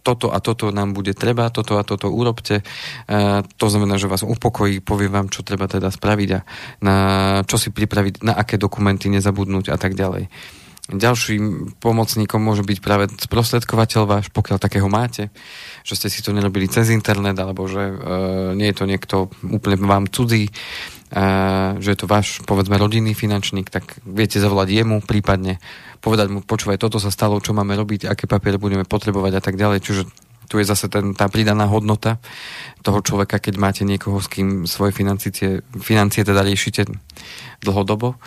toto 0.00 0.32
a 0.32 0.40
toto 0.40 0.72
nám 0.72 0.96
bude 0.96 1.12
treba, 1.12 1.52
toto 1.52 1.76
a 1.76 1.84
toto 1.84 2.08
urobte. 2.08 2.60
E, 2.60 2.64
to 3.44 3.66
znamená, 3.68 4.00
že 4.00 4.08
vás 4.08 4.24
upokojí, 4.24 4.80
povie 4.80 5.12
vám, 5.12 5.28
čo 5.28 5.44
treba 5.44 5.68
teda 5.68 5.92
spraviť 5.92 6.28
a 6.32 6.40
na 6.80 6.96
čo 7.44 7.60
si 7.60 7.68
pripraviť, 7.68 8.24
na 8.24 8.32
aké 8.32 8.56
dokumenty 8.56 9.12
nezabudnúť 9.12 9.68
a 9.68 9.76
tak 9.76 9.92
ďalej. 9.92 10.32
Ďalším 10.90 11.78
pomocníkom 11.78 12.42
môže 12.42 12.66
byť 12.66 12.78
práve 12.82 13.06
sprostredkovateľ 13.14 14.02
váš, 14.10 14.26
pokiaľ 14.34 14.58
takého 14.58 14.90
máte, 14.90 15.30
že 15.86 15.94
ste 15.94 16.10
si 16.10 16.18
to 16.18 16.34
nerobili 16.34 16.66
cez 16.66 16.90
internet, 16.90 17.38
alebo 17.38 17.70
že 17.70 17.78
e, 17.78 17.94
nie 18.58 18.66
je 18.74 18.76
to 18.76 18.84
niekto 18.90 19.16
úplne 19.46 19.78
vám 19.86 20.10
cudzí, 20.10 20.50
e, 20.50 20.52
že 21.78 21.88
je 21.94 21.98
to 21.98 22.10
váš, 22.10 22.42
povedzme, 22.42 22.74
rodinný 22.74 23.14
finančník, 23.14 23.70
tak 23.70 24.02
viete 24.02 24.42
zavolať 24.42 24.82
jemu 24.82 24.98
prípadne, 25.06 25.62
povedať 26.02 26.26
mu, 26.34 26.42
počúvaj, 26.42 26.82
toto 26.82 26.98
sa 26.98 27.14
stalo, 27.14 27.38
čo 27.38 27.54
máme 27.54 27.78
robiť, 27.78 28.10
aké 28.10 28.26
papiere 28.26 28.58
budeme 28.58 28.82
potrebovať 28.82 29.32
a 29.38 29.42
tak 29.42 29.54
ďalej. 29.54 29.78
Čiže 29.86 30.02
tu 30.50 30.58
je 30.58 30.66
zase 30.66 30.90
ten, 30.90 31.14
tá 31.14 31.30
pridaná 31.30 31.70
hodnota 31.70 32.18
toho 32.82 32.98
človeka, 32.98 33.38
keď 33.38 33.54
máte 33.54 33.82
niekoho, 33.86 34.18
s 34.18 34.26
kým 34.26 34.66
svoje 34.66 34.90
financie, 34.90 35.62
financie 35.78 36.26
teda 36.26 36.42
riešite 36.42 36.90
dlhodobo. 37.62 38.18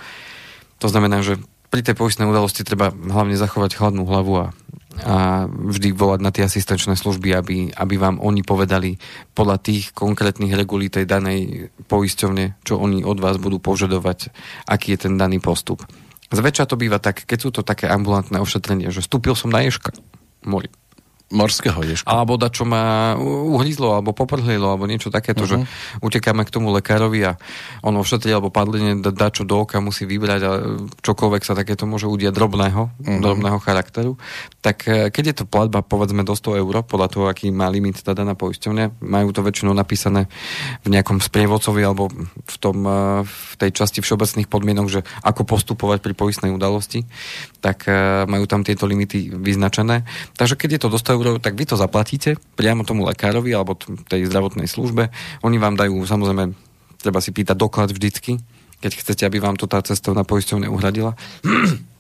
To 0.79 0.87
znamená, 0.87 1.19
že 1.19 1.43
pri 1.73 1.81
tej 1.81 1.97
poistnej 1.97 2.29
udalosti 2.29 2.61
treba 2.61 2.93
hlavne 2.93 3.33
zachovať 3.33 3.73
chladnú 3.73 4.05
hlavu 4.05 4.45
a, 4.45 4.47
a 5.09 5.49
vždy 5.49 5.89
volať 5.97 6.19
na 6.21 6.29
tie 6.29 6.45
asistenčné 6.45 6.93
služby, 6.93 7.33
aby, 7.33 7.57
aby 7.73 7.95
vám 7.97 8.21
oni 8.21 8.45
povedali 8.45 9.01
podľa 9.33 9.57
tých 9.57 9.89
konkrétnych 9.97 10.53
regulí 10.53 10.93
tej 10.93 11.09
danej 11.09 11.73
poisťovne, 11.89 12.61
čo 12.61 12.77
oni 12.77 13.01
od 13.01 13.17
vás 13.17 13.41
budú 13.41 13.57
požadovať, 13.57 14.29
aký 14.69 14.93
je 14.93 15.09
ten 15.09 15.17
daný 15.17 15.41
postup. 15.41 15.81
Zväčša 16.29 16.69
to 16.69 16.77
býva 16.77 17.01
tak, 17.01 17.25
keď 17.25 17.39
sú 17.41 17.49
to 17.49 17.65
také 17.65 17.89
ambulantné 17.89 18.37
ošetrenie, 18.37 18.93
že 18.93 19.01
vstúpil 19.01 19.33
som 19.33 19.49
na 19.49 19.65
ježka, 19.65 19.97
môj 20.45 20.69
morského 21.33 21.81
ježka. 21.81 22.05
Alebo 22.05 22.37
da, 22.37 22.53
čo 22.53 22.63
ma 22.63 23.17
uhryzlo, 23.17 23.97
alebo 23.97 24.13
poprhlilo, 24.13 24.69
alebo 24.69 24.85
niečo 24.85 25.09
takéto, 25.09 25.43
uh-huh. 25.43 25.51
že 25.51 25.57
mhm. 25.65 25.67
utekáme 26.05 26.45
k 26.45 26.53
tomu 26.53 26.69
lekárovi 26.69 27.25
a 27.25 27.31
on 27.81 27.97
ošetrí, 27.97 28.29
alebo 28.29 28.53
padlenie 28.53 29.01
da, 29.01 29.09
da, 29.09 29.33
čo 29.33 29.43
do 29.43 29.65
oka 29.65 29.81
musí 29.81 30.05
vybrať 30.05 30.41
a 30.45 30.51
čokoľvek 31.01 31.41
sa 31.41 31.57
takéto 31.57 31.89
môže 31.89 32.05
udiať 32.05 32.31
drobného, 32.31 32.81
uh-huh. 32.93 33.19
drobného 33.19 33.57
charakteru. 33.57 34.15
Tak 34.61 34.77
e, 34.85 35.09
keď 35.09 35.23
je 35.33 35.35
to 35.41 35.45
platba 35.49 35.81
povedzme 35.81 36.21
do 36.21 36.37
100 36.37 36.61
eur, 36.61 36.85
podľa 36.85 37.07
toho, 37.09 37.25
aký 37.25 37.49
má 37.49 37.67
limit 37.67 38.05
tá 38.05 38.13
daná 38.13 38.37
poisťovňa, 38.37 39.01
majú 39.01 39.33
to 39.33 39.41
väčšinou 39.41 39.73
napísané 39.73 40.29
v 40.85 40.93
nejakom 40.93 41.17
sprievodcovi 41.17 41.81
alebo 41.81 42.13
v, 42.13 42.57
tom, 42.61 42.85
e, 42.85 43.25
v 43.25 43.53
tej 43.57 43.71
časti 43.73 43.99
všeobecných 44.05 44.45
podmienok, 44.45 44.87
že 44.87 45.01
ako 45.25 45.49
postupovať 45.49 46.05
pri 46.05 46.13
poistnej 46.13 46.51
udalosti, 46.53 47.07
tak 47.63 47.89
e, 47.89 48.23
majú 48.29 48.45
tam 48.45 48.61
tieto 48.61 48.85
limity 48.85 49.33
vyznačené. 49.33 50.05
Takže 50.37 50.59
keď 50.59 50.69
je 50.77 50.81
to 50.83 50.93
do 50.93 50.99
100 50.99 51.15
eur, 51.17 51.22
eur, 51.25 51.39
tak 51.39 51.55
vy 51.55 51.65
to 51.67 51.79
zaplatíte 51.79 52.35
priamo 52.59 52.83
tomu 52.83 53.07
lekárovi 53.07 53.55
alebo 53.55 53.79
tej 54.07 54.27
zdravotnej 54.27 54.67
službe. 54.67 55.09
Oni 55.43 55.57
vám 55.57 55.79
dajú, 55.79 56.03
samozrejme, 56.03 56.53
treba 56.99 57.19
si 57.23 57.31
pýtať 57.31 57.55
doklad 57.55 57.91
vždycky, 57.91 58.39
keď 58.83 58.91
chcete, 58.99 59.23
aby 59.23 59.39
vám 59.39 59.55
to 59.55 59.67
tá 59.67 59.79
cestovná 59.79 60.27
poisťovňa 60.27 60.67
uhradila. 60.67 61.15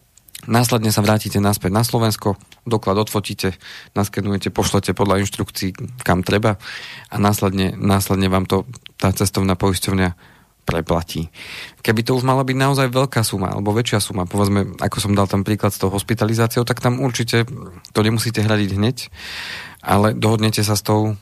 Následne 0.43 0.91
sa 0.91 0.99
vrátite 0.99 1.39
naspäť 1.39 1.71
na 1.71 1.87
Slovensko, 1.87 2.35
doklad 2.67 2.99
odfotíte, 2.99 3.55
naskenujete, 3.95 4.51
pošlete 4.51 4.91
podľa 4.91 5.23
inštrukcií, 5.23 5.71
kam 6.03 6.19
treba 6.19 6.59
a 7.07 7.15
následne, 7.15 7.71
následne 7.79 8.27
vám 8.27 8.43
to 8.43 8.67
tá 8.99 9.15
cestovná 9.15 9.55
poisťovňa 9.55 10.32
preplatí. 10.63 11.27
Keby 11.83 12.01
to 12.07 12.15
už 12.15 12.23
mala 12.23 12.47
byť 12.47 12.57
naozaj 12.57 12.87
veľká 12.89 13.21
suma, 13.21 13.51
alebo 13.51 13.75
väčšia 13.75 13.99
suma, 13.99 14.23
povedzme, 14.23 14.79
ako 14.79 14.97
som 15.03 15.11
dal 15.13 15.27
tam 15.27 15.43
príklad 15.43 15.75
s 15.75 15.79
tou 15.79 15.91
hospitalizáciou, 15.91 16.63
tak 16.63 16.79
tam 16.79 17.03
určite 17.03 17.43
to 17.91 17.99
nemusíte 17.99 18.39
hradiť 18.39 18.69
hneď, 18.79 18.97
ale 19.83 20.15
dohodnete 20.15 20.63
sa 20.63 20.79
s 20.79 20.83
tou 20.83 21.19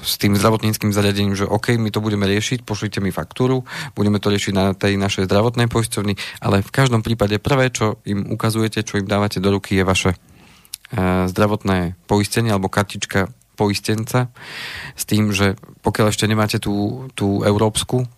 s 0.00 0.16
tým 0.16 0.32
zdravotníckým 0.32 0.96
zariadením, 0.96 1.36
že 1.36 1.44
OK, 1.44 1.76
my 1.76 1.92
to 1.92 2.00
budeme 2.00 2.24
riešiť, 2.24 2.64
pošlite 2.64 3.04
mi 3.04 3.12
faktúru, 3.12 3.68
budeme 3.92 4.16
to 4.16 4.32
riešiť 4.32 4.52
na 4.56 4.72
tej 4.72 4.96
našej 4.96 5.28
zdravotnej 5.28 5.68
poisťovni, 5.68 6.16
ale 6.40 6.64
v 6.64 6.70
každom 6.72 7.04
prípade 7.04 7.36
prvé, 7.36 7.68
čo 7.68 8.00
im 8.08 8.24
ukazujete, 8.32 8.80
čo 8.80 8.96
im 8.96 9.04
dávate 9.04 9.44
do 9.44 9.52
ruky, 9.52 9.76
je 9.76 9.84
vaše 9.84 10.10
uh, 10.16 11.28
zdravotné 11.28 12.00
poistenie 12.08 12.48
alebo 12.48 12.72
kartička 12.72 13.28
poistenca 13.60 14.32
s 14.96 15.04
tým, 15.04 15.36
že 15.36 15.60
pokiaľ 15.84 16.08
ešte 16.08 16.24
nemáte 16.24 16.56
tú, 16.56 17.04
tú 17.12 17.44
európsku, 17.44 18.08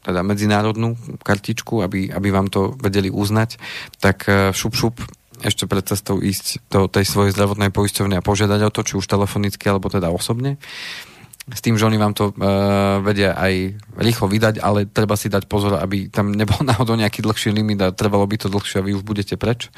teda 0.00 0.24
medzinárodnú 0.24 0.96
kartičku, 1.20 1.84
aby, 1.84 2.08
aby 2.08 2.28
vám 2.32 2.48
to 2.48 2.72
vedeli 2.80 3.12
uznať, 3.12 3.60
tak 4.00 4.24
eh, 4.24 4.56
šup 4.56 4.72
šup 4.72 4.96
ešte 5.38 5.70
pred 5.70 5.84
cestou 5.86 6.18
ísť 6.18 6.66
do 6.66 6.90
tej 6.90 7.06
svojej 7.06 7.30
zdravotnej 7.30 7.70
poisťovne 7.70 8.18
a 8.18 8.26
požiadať 8.26 8.60
o 8.66 8.74
to, 8.74 8.82
či 8.82 8.98
už 8.98 9.06
telefonicky, 9.06 9.62
alebo 9.70 9.86
teda 9.86 10.10
osobne. 10.10 10.58
S 11.48 11.62
tým, 11.64 11.78
že 11.80 11.86
oni 11.86 11.96
vám 11.96 12.12
to 12.12 12.34
uh, 12.34 12.98
vedia 13.00 13.32
aj 13.38 13.78
rýchlo 13.96 14.28
vydať, 14.28 14.60
ale 14.60 14.84
treba 14.90 15.16
si 15.16 15.32
dať 15.32 15.46
pozor, 15.46 15.78
aby 15.78 16.10
tam 16.10 16.34
nebol 16.40 16.58
náhodou 16.66 16.98
nejaký 16.98 17.22
dlhší 17.22 17.54
limit 17.54 17.80
a 17.86 17.94
trvalo 17.94 18.26
by 18.26 18.34
to 18.34 18.50
dlhšie 18.50 18.82
a 18.82 18.86
vy 18.86 18.98
už 18.98 19.06
budete 19.06 19.38
preč. 19.38 19.70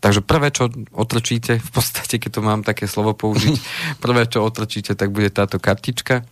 Takže 0.00 0.24
prvé, 0.24 0.48
čo 0.48 0.72
otrčíte, 0.96 1.60
v 1.60 1.70
podstate, 1.70 2.16
keď 2.16 2.30
to 2.32 2.40
mám 2.40 2.64
také 2.64 2.88
slovo 2.88 3.12
použiť, 3.12 3.56
prvé, 4.04 4.24
čo 4.26 4.42
otrčíte, 4.42 4.96
tak 4.96 5.12
bude 5.12 5.28
táto 5.28 5.60
kartička 5.60 6.24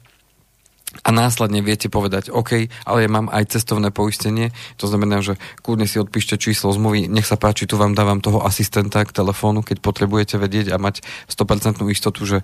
a 0.88 1.12
následne 1.12 1.60
viete 1.60 1.92
povedať, 1.92 2.32
OK, 2.32 2.72
ale 2.88 2.98
ja 3.04 3.10
mám 3.12 3.28
aj 3.28 3.52
cestovné 3.52 3.92
poistenie, 3.92 4.56
to 4.80 4.88
znamená, 4.88 5.20
že 5.20 5.36
kľudne 5.60 5.84
si 5.84 6.00
odpíšte 6.00 6.40
číslo 6.40 6.72
zmluvy, 6.72 7.12
nech 7.12 7.28
sa 7.28 7.36
páči, 7.36 7.68
tu 7.68 7.76
vám 7.76 7.92
dávam 7.92 8.24
toho 8.24 8.40
asistenta 8.40 9.04
k 9.04 9.12
telefónu, 9.12 9.60
keď 9.60 9.84
potrebujete 9.84 10.40
vedieť 10.40 10.72
a 10.72 10.80
mať 10.80 11.04
100% 11.28 11.84
istotu, 11.92 12.24
že, 12.24 12.38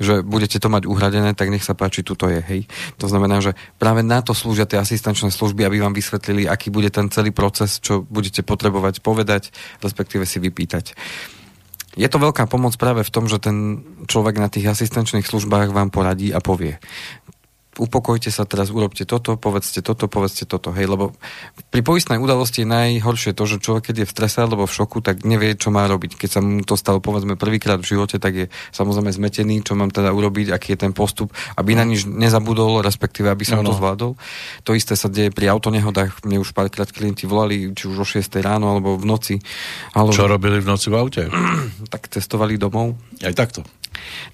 že 0.00 0.24
budete 0.24 0.56
to 0.56 0.72
mať 0.72 0.88
uhradené, 0.88 1.36
tak 1.36 1.52
nech 1.52 1.60
sa 1.60 1.76
páči, 1.76 2.00
tu 2.00 2.16
to 2.16 2.32
je, 2.32 2.40
hej. 2.40 2.60
To 2.96 3.04
znamená, 3.04 3.44
že 3.44 3.52
práve 3.76 4.00
na 4.00 4.24
to 4.24 4.32
slúžia 4.32 4.64
tie 4.64 4.80
asistenčné 4.80 5.28
služby, 5.28 5.68
aby 5.68 5.84
vám 5.84 5.92
vysvetlili, 5.92 6.48
aký 6.48 6.72
bude 6.72 6.88
ten 6.88 7.12
celý 7.12 7.36
proces, 7.36 7.84
čo 7.84 8.00
budete 8.00 8.40
potrebovať 8.40 9.04
povedať, 9.04 9.52
respektíve 9.84 10.24
si 10.24 10.40
vypýtať. 10.40 10.96
Je 11.98 12.06
to 12.06 12.22
veľká 12.22 12.46
pomoc 12.46 12.78
práve 12.80 13.02
v 13.02 13.12
tom, 13.12 13.26
že 13.26 13.42
ten 13.42 13.82
človek 14.06 14.38
na 14.38 14.46
tých 14.46 14.72
asistenčných 14.72 15.26
službách 15.26 15.74
vám 15.74 15.90
poradí 15.90 16.30
a 16.30 16.38
povie 16.38 16.78
upokojte 17.78 18.34
sa 18.34 18.42
teraz, 18.42 18.74
urobte 18.74 19.06
toto, 19.06 19.38
povedzte 19.38 19.78
toto, 19.78 20.10
povedzte 20.10 20.42
toto, 20.42 20.74
hej, 20.74 20.90
lebo 20.90 21.14
pri 21.70 21.86
poistnej 21.86 22.18
udalosti 22.18 22.66
je 22.66 22.68
najhoršie 22.68 23.30
to, 23.30 23.46
že 23.46 23.62
človek, 23.62 23.90
keď 23.90 23.96
je 24.02 24.06
v 24.10 24.14
strese 24.14 24.38
alebo 24.42 24.66
v 24.66 24.74
šoku, 24.74 24.98
tak 24.98 25.22
nevie, 25.22 25.54
čo 25.54 25.70
má 25.70 25.86
robiť. 25.86 26.18
Keď 26.18 26.30
sa 26.30 26.40
mu 26.42 26.66
to 26.66 26.74
stalo, 26.74 26.98
povedzme, 26.98 27.38
prvýkrát 27.38 27.78
v 27.78 27.94
živote, 27.94 28.18
tak 28.18 28.32
je 28.34 28.46
samozrejme 28.74 29.14
zmetený, 29.14 29.62
čo 29.62 29.78
mám 29.78 29.94
teda 29.94 30.10
urobiť, 30.10 30.50
aký 30.50 30.74
je 30.74 30.82
ten 30.88 30.92
postup, 30.92 31.30
aby 31.54 31.78
na 31.78 31.86
nič 31.86 32.10
nezabudol, 32.10 32.82
respektíve, 32.82 33.30
aby 33.30 33.46
som 33.46 33.62
no, 33.62 33.62
no. 33.62 33.68
to 33.70 33.78
zvládol. 33.78 34.12
To 34.66 34.70
isté 34.74 34.98
sa 34.98 35.06
deje 35.06 35.30
pri 35.30 35.54
autonehodách. 35.54 36.26
Mne 36.26 36.42
už 36.42 36.50
párkrát 36.50 36.90
klienti 36.90 37.30
volali, 37.30 37.70
či 37.70 37.86
už 37.86 38.02
o 38.02 38.06
6 38.06 38.26
ráno 38.42 38.74
alebo 38.74 38.98
v 38.98 39.06
noci. 39.06 39.36
Ale... 39.94 40.10
Čo 40.10 40.26
robili 40.26 40.58
v 40.58 40.66
noci 40.66 40.90
v 40.90 40.98
aute? 40.98 41.22
tak 41.92 42.10
cestovali 42.10 42.58
domov. 42.58 42.98
Aj 43.22 43.32
takto. 43.32 43.62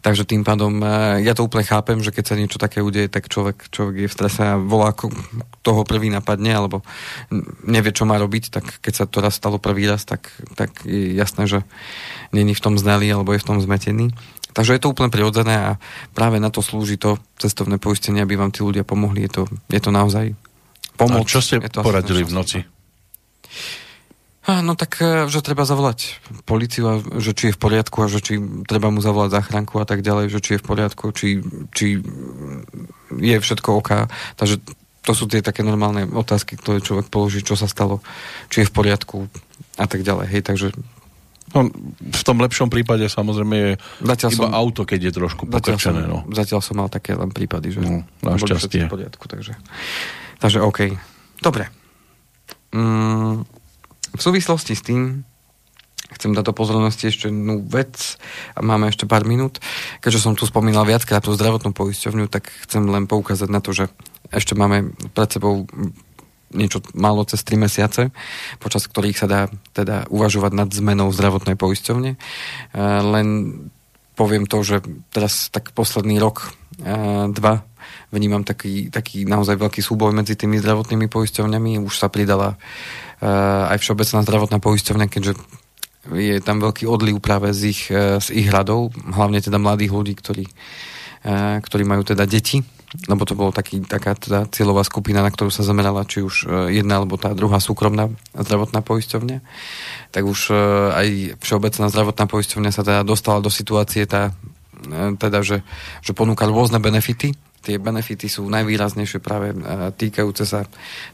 Takže 0.01 0.29
tým 0.29 0.43
pádom 0.43 0.83
uh, 0.83 1.19
ja 1.23 1.33
to 1.33 1.47
úplne 1.47 1.67
chápem, 1.67 1.99
že 2.03 2.13
keď 2.13 2.25
sa 2.25 2.39
niečo 2.39 2.59
také 2.61 2.83
udeje, 2.85 3.11
tak 3.11 3.31
človek, 3.31 3.71
človek 3.71 4.07
je 4.07 4.09
v 4.11 4.17
strese 4.17 4.43
a 4.43 4.61
volá, 4.61 4.93
toho 5.63 5.83
prvý 5.83 6.11
napadne, 6.13 6.53
alebo 6.55 6.83
nevie, 7.67 7.91
čo 7.91 8.07
má 8.07 8.17
robiť, 8.21 8.45
tak 8.55 8.65
keď 8.81 8.93
sa 8.93 9.05
to 9.09 9.19
raz 9.23 9.35
stalo 9.35 9.59
prvý 9.59 9.89
raz, 9.89 10.07
tak, 10.07 10.31
tak 10.55 10.87
je 10.87 11.15
jasné, 11.15 11.47
že 11.51 11.59
není 12.31 12.55
v 12.55 12.63
tom 12.63 12.75
znalý, 12.79 13.11
alebo 13.11 13.35
je 13.35 13.43
v 13.43 13.49
tom 13.49 13.59
zmetený. 13.59 14.15
Takže 14.57 14.73
je 14.73 14.81
to 14.81 14.89
úplne 14.89 15.13
prirodzené 15.13 15.53
a 15.53 15.71
práve 16.17 16.41
na 16.41 16.49
to 16.49 16.65
slúži 16.65 16.97
to 16.97 17.21
cestovné 17.37 17.77
poistenie, 17.77 18.25
aby 18.25 18.41
vám 18.41 18.49
tí 18.49 18.65
ľudia 18.65 18.89
pomohli. 18.89 19.29
Je 19.29 19.31
to, 19.37 19.43
je 19.69 19.81
to 19.85 19.93
naozaj 19.93 20.33
pomoc. 20.97 21.29
A 21.29 21.31
čo 21.31 21.45
ste 21.45 21.61
poradili 21.61 22.25
v 22.25 22.33
noci? 22.33 22.59
No 24.47 24.79
tak, 24.79 25.03
e, 25.03 25.27
že 25.27 25.43
treba 25.43 25.67
zavolať 25.67 26.23
policiu, 26.47 26.85
a 26.87 26.95
že 27.19 27.35
či 27.35 27.51
je 27.51 27.57
v 27.59 27.61
poriadku 27.61 27.99
a 27.99 28.07
že 28.07 28.23
či 28.23 28.39
treba 28.63 28.95
mu 28.95 29.03
zavolať 29.03 29.35
záchranku 29.43 29.83
a 29.83 29.87
tak 29.87 30.07
ďalej, 30.07 30.31
že 30.31 30.39
či 30.39 30.51
je 30.55 30.63
v 30.63 30.67
poriadku, 30.71 31.11
či, 31.11 31.43
či 31.75 31.99
je 33.19 33.37
všetko 33.43 33.69
OK. 33.83 34.07
Takže 34.39 34.63
to 35.03 35.13
sú 35.15 35.27
tie 35.27 35.43
také 35.43 35.67
normálne 35.67 36.07
otázky, 36.07 36.55
ktoré 36.55 36.79
človek 36.79 37.11
položí, 37.11 37.43
čo 37.43 37.59
sa 37.59 37.67
stalo, 37.67 38.03
či 38.47 38.63
je 38.63 38.71
v 38.71 38.75
poriadku 38.75 39.27
a 39.79 39.87
tak 39.91 40.07
ďalej. 40.07 40.27
Hej, 40.31 40.43
takže 40.47 40.69
No, 41.55 41.71
v 42.03 42.23
tom 42.27 42.43
lepšom 42.43 42.67
prípade 42.69 43.07
samozrejme 43.07 43.55
je 43.55 43.71
zatiaľ 44.03 44.31
iba 44.35 44.49
som, 44.51 44.59
auto, 44.59 44.83
keď 44.83 45.09
je 45.09 45.13
trošku 45.15 45.47
pokrčené. 45.47 46.05
Zatiaľ, 46.05 46.11
no. 46.11 46.19
zatiaľ 46.35 46.61
som 46.61 46.75
mal 46.75 46.91
také 46.91 47.15
len 47.15 47.31
prípady, 47.31 47.71
že 47.71 47.81
no, 47.87 48.03
našťastie. 48.27 48.91
v 48.91 48.93
poriadku, 48.93 49.25
takže, 49.31 49.55
takže 50.43 50.59
OK. 50.59 50.99
Dobre. 51.39 51.71
Mm, 52.75 53.47
v 54.15 54.21
súvislosti 54.21 54.75
s 54.77 54.83
tým 54.85 55.27
chcem 56.15 56.31
dať 56.33 56.45
do 56.47 56.55
pozornosti 56.55 57.11
ešte 57.11 57.27
jednu 57.29 57.67
vec 57.67 58.21
a 58.55 58.63
máme 58.63 58.89
ešte 58.89 59.11
pár 59.11 59.27
minút. 59.27 59.59
Keďže 59.99 60.23
som 60.23 60.39
tu 60.39 60.47
spomínal 60.47 60.87
viackrát 60.87 61.25
tú 61.25 61.35
zdravotnú 61.35 61.75
poisťovňu, 61.75 62.31
tak 62.31 62.49
chcem 62.69 62.87
len 62.87 63.11
poukázať 63.11 63.49
na 63.51 63.59
to, 63.59 63.75
že 63.75 63.91
ešte 64.31 64.55
máme 64.55 64.95
pred 65.15 65.29
sebou 65.31 65.67
niečo 66.55 66.79
málo 66.95 67.27
cez 67.27 67.43
3 67.43 67.59
mesiace, 67.59 68.15
počas 68.63 68.87
ktorých 68.87 69.19
sa 69.19 69.27
dá 69.27 69.41
teda 69.75 70.07
uvažovať 70.09 70.53
nad 70.55 70.69
zmenou 70.71 71.11
zdravotnej 71.11 71.59
poisťovne. 71.59 72.11
E, 72.15 72.19
len 73.03 73.27
poviem 74.15 74.47
to, 74.47 74.63
že 74.63 74.87
teraz 75.11 75.51
tak 75.51 75.75
posledný 75.75 76.23
rok, 76.23 76.55
e, 76.79 77.29
dva, 77.35 77.67
vnímam 78.11 78.43
taký, 78.43 78.89
taký 78.89 79.27
naozaj 79.27 79.59
veľký 79.59 79.81
súboj 79.83 80.15
medzi 80.15 80.39
tými 80.39 80.59
zdravotnými 80.63 81.11
poisťovňami. 81.11 81.83
Už 81.83 81.95
sa 81.95 82.13
pridala 82.13 82.57
e, 83.21 83.29
aj 83.71 83.79
Všeobecná 83.83 84.23
zdravotná 84.23 84.59
poisťovňa, 84.63 85.07
keďže 85.07 85.33
je 86.07 86.39
tam 86.39 86.63
veľký 86.63 86.87
odliv 86.87 87.19
práve 87.19 87.51
z 87.51 87.61
ich, 87.75 87.91
z 87.91 88.29
ich 88.31 88.47
hradov, 88.47 88.95
hlavne 88.95 89.43
teda 89.43 89.59
mladých 89.59 89.91
ľudí, 89.91 90.15
ktorí, 90.15 90.47
ktorí 91.59 91.83
majú 91.83 92.07
teda 92.07 92.31
deti 92.31 92.63
lebo 93.05 93.29
to 93.29 93.37
bolo 93.37 93.53
taký, 93.53 93.85
taká 93.85 94.17
teda 94.17 94.49
cieľová 94.49 94.87
skupina, 94.87 95.21
na 95.21 95.29
ktorú 95.29 95.53
sa 95.53 95.67
zamerala 95.67 96.09
či 96.09 96.25
už 96.25 96.49
jedna 96.73 97.03
alebo 97.03 97.19
tá 97.21 97.35
druhá 97.37 97.61
súkromná 97.61 98.09
zdravotná 98.33 98.81
poisťovňa, 98.81 99.39
tak 100.15 100.23
už 100.25 100.55
aj 100.95 101.39
Všeobecná 101.43 101.87
zdravotná 101.93 102.25
poisťovňa 102.31 102.71
sa 102.73 102.87
teda 102.87 103.03
dostala 103.05 103.45
do 103.45 103.53
situácie 103.53 104.07
tá, 104.09 104.33
teda, 105.19 105.45
že, 105.45 105.67
že 106.01 106.13
ponúka 106.17 106.49
rôzne 106.49 106.81
benefity. 106.81 107.35
Tie 107.65 107.83
benefity 107.83 108.31
sú 108.31 108.47
najvýraznejšie 108.47 109.19
práve 109.19 109.51
týkajúce 109.99 110.47
sa 110.47 110.65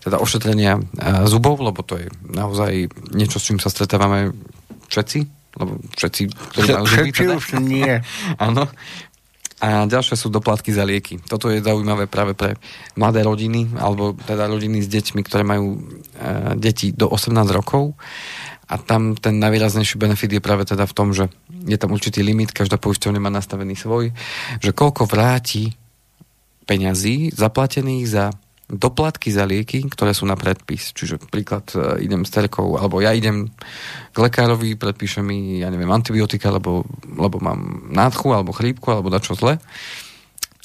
teda 0.04 0.20
ošetrenia 0.20 0.80
zubov, 1.24 1.62
lebo 1.64 1.80
to 1.80 1.96
je 1.96 2.06
naozaj 2.28 2.92
niečo, 3.14 3.40
s 3.40 3.48
čím 3.48 3.58
sa 3.58 3.72
stretávame 3.72 4.36
všetci, 4.92 5.18
lebo 5.56 5.80
všetci, 5.96 6.22
ktorí 6.28 6.66
majú 6.76 6.86
zuby. 6.86 7.10
Teda. 7.12 7.34
už 7.40 7.46
nie. 7.64 7.92
Áno, 8.46 8.68
a 9.62 9.86
ďalšie 9.86 10.18
sú 10.18 10.26
doplatky 10.26 10.74
za 10.74 10.82
lieky. 10.82 11.22
Toto 11.22 11.46
je 11.46 11.62
zaujímavé 11.62 12.10
práve 12.10 12.34
pre 12.34 12.58
mladé 12.98 13.22
rodiny, 13.22 13.78
alebo 13.78 14.10
teda 14.18 14.50
rodiny 14.50 14.82
s 14.82 14.90
deťmi, 14.90 15.22
ktoré 15.22 15.46
majú 15.46 15.78
e, 15.78 16.58
deti 16.58 16.90
do 16.90 17.06
18 17.06 17.30
rokov. 17.54 17.94
A 18.66 18.74
tam 18.82 19.14
ten 19.14 19.38
najvýraznejší 19.38 20.02
benefit 20.02 20.34
je 20.34 20.42
práve 20.42 20.66
teda 20.66 20.82
v 20.82 20.96
tom, 20.98 21.14
že 21.14 21.30
je 21.46 21.78
tam 21.78 21.94
určitý 21.94 22.26
limit, 22.26 22.50
každá 22.50 22.74
poisťovňa 22.74 23.22
má 23.22 23.30
nastavený 23.30 23.78
svoj, 23.78 24.10
že 24.58 24.74
koľko 24.74 25.06
vráti 25.06 25.70
peňazí 26.72 27.36
zaplatených 27.36 28.04
za 28.08 28.24
doplatky 28.72 29.28
za 29.28 29.44
lieky, 29.44 29.84
ktoré 29.92 30.16
sú 30.16 30.24
na 30.24 30.32
predpis. 30.32 30.96
Čiže 30.96 31.20
príklad, 31.28 31.68
e, 31.76 32.08
idem 32.08 32.24
s 32.24 32.32
terkou, 32.32 32.80
alebo 32.80 33.04
ja 33.04 33.12
idem 33.12 33.52
k 34.12 34.16
lekárovi, 34.16 34.80
predpíše 34.80 35.20
mi, 35.20 35.60
ja 35.60 35.68
neviem, 35.68 35.92
antibiotika, 35.92 36.48
lebo, 36.48 36.88
lebo 37.04 37.36
mám 37.36 37.92
nádchu, 37.92 38.32
alebo 38.32 38.56
chrípku, 38.56 38.88
alebo 38.88 39.12
čo 39.20 39.36
zle. 39.36 39.60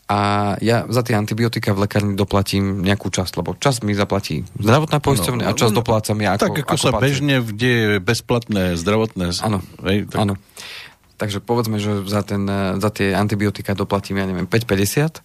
A 0.07 0.55
ja 0.63 0.87
za 0.87 1.03
tie 1.03 1.19
antibiotika 1.19 1.75
v 1.75 1.83
lekárni 1.83 2.15
doplatím 2.15 2.79
nejakú 2.79 3.11
časť, 3.11 3.43
lebo 3.43 3.59
časť 3.59 3.83
mi 3.83 3.91
zaplatí 3.91 4.47
zdravotná 4.55 5.03
poisťovňa 5.03 5.43
no, 5.43 5.51
a 5.51 5.59
časť 5.59 5.73
no, 5.75 5.79
doplácam 5.83 6.17
ja 6.23 6.39
ako 6.39 6.43
Tak 6.47 6.51
ako, 6.55 6.59
ako 6.63 6.77
sa 6.79 6.91
pacient. 6.95 7.03
bežne, 7.03 7.35
kde 7.43 7.71
je 7.75 7.87
bezplatné 7.99 8.63
zdravotné... 8.79 9.35
Áno, 9.43 9.59
tak... 9.83 10.15
áno. 10.15 10.39
Takže 11.19 11.43
povedzme, 11.43 11.81
že 11.81 12.07
za, 12.07 12.23
ten, 12.23 12.47
za 12.79 12.87
tie 12.93 13.11
antibiotika 13.11 13.75
doplatím, 13.75 14.23
ja 14.23 14.31
neviem, 14.31 14.47
5,50, 14.47 15.19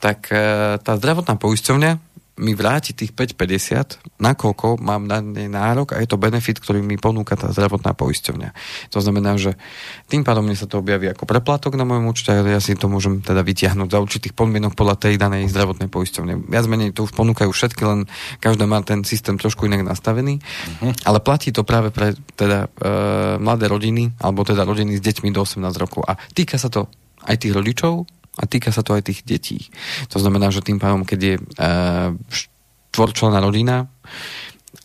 tak 0.00 0.32
e, 0.32 0.80
tá 0.80 0.92
zdravotná 0.96 1.36
poisťovňa 1.36 2.10
mi 2.40 2.56
vráti 2.56 2.96
tých 2.96 3.12
5,50, 3.12 4.16
nakoľko 4.16 4.80
mám 4.80 5.04
na 5.04 5.20
ne 5.20 5.46
nárok 5.46 5.92
a 5.92 6.00
je 6.00 6.08
to 6.08 6.16
benefit, 6.16 6.56
ktorý 6.56 6.80
mi 6.80 6.96
ponúka 6.96 7.36
tá 7.36 7.52
zdravotná 7.52 7.92
poisťovňa. 7.92 8.48
To 8.96 8.98
znamená, 9.04 9.36
že 9.36 9.60
tým 10.08 10.24
pádom 10.24 10.48
mne 10.48 10.56
sa 10.56 10.64
to 10.64 10.80
objaví 10.80 11.12
ako 11.12 11.28
preplatok 11.28 11.76
na 11.76 11.84
mojom 11.84 12.08
účte 12.08 12.32
a 12.32 12.40
ja 12.40 12.58
si 12.58 12.72
to 12.80 12.88
môžem 12.88 13.20
teda 13.20 13.44
vytiahnuť 13.44 13.88
za 13.92 14.00
určitých 14.00 14.32
podmienok 14.32 14.72
podľa 14.72 14.96
tej 14.96 15.14
danej 15.20 15.52
zdravotnej 15.52 15.92
poisťovne. 15.92 16.48
Viac 16.48 16.64
menej 16.64 16.96
to 16.96 17.04
už 17.04 17.12
ponúkajú 17.12 17.52
všetky, 17.52 17.84
len 17.84 18.08
každá 18.40 18.64
má 18.64 18.80
ten 18.80 19.04
systém 19.04 19.36
trošku 19.36 19.68
inak 19.68 19.84
nastavený, 19.84 20.40
uh-huh. 20.40 20.96
ale 21.04 21.20
platí 21.20 21.52
to 21.52 21.60
práve 21.60 21.92
pre 21.92 22.16
teda 22.40 22.72
e, 22.72 22.88
mladé 23.36 23.68
rodiny, 23.68 24.16
alebo 24.16 24.48
teda 24.48 24.64
rodiny 24.64 24.96
s 24.96 25.04
deťmi 25.04 25.28
do 25.28 25.44
18 25.44 25.60
rokov 25.76 26.08
a 26.08 26.16
týka 26.32 26.56
sa 26.56 26.72
to 26.72 26.88
aj 27.20 27.36
tých 27.36 27.52
rodičov, 27.52 28.08
a 28.38 28.44
týka 28.46 28.70
sa 28.70 28.86
to 28.86 28.94
aj 28.94 29.10
tých 29.10 29.26
detí. 29.26 29.72
To 30.14 30.22
znamená, 30.22 30.54
že 30.54 30.62
tým 30.62 30.78
pádom, 30.78 31.02
keď 31.02 31.20
je 31.20 31.34
uh, 31.58 33.40
rodina 33.42 33.90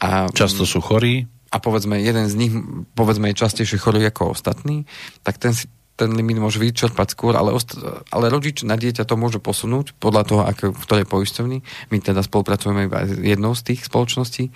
a... 0.01 0.31
Často 0.33 0.65
sú 0.65 0.81
chorí. 0.81 1.29
A 1.53 1.61
povedzme, 1.61 2.01
jeden 2.01 2.27
z 2.27 2.35
nich, 2.35 2.53
povedzme, 2.97 3.31
je 3.31 3.39
častejšie 3.39 3.79
chorý 3.79 4.03
ako 4.11 4.35
ostatní, 4.35 4.83
tak 5.23 5.39
ten 5.39 5.55
si 5.55 5.71
ten 5.95 6.11
limit 6.11 6.43
môže 6.43 6.59
vyčerpať 6.59 7.15
skôr, 7.15 7.39
ale, 7.39 7.55
ost- 7.55 7.79
ale 8.11 8.27
rodič 8.27 8.67
na 8.67 8.75
dieťa 8.75 9.07
to 9.07 9.15
môže 9.15 9.39
posunúť 9.39 9.95
podľa 9.95 10.23
toho, 10.27 10.41
ako, 10.43 10.75
v 10.75 10.83
ktorej 10.83 11.05
poisťovni. 11.07 11.57
My 11.87 11.97
teda 12.03 12.19
spolupracujeme 12.19 12.91
iba 12.91 13.07
s 13.07 13.15
jednou 13.15 13.55
z 13.55 13.71
tých 13.71 13.87
spoločností 13.87 14.51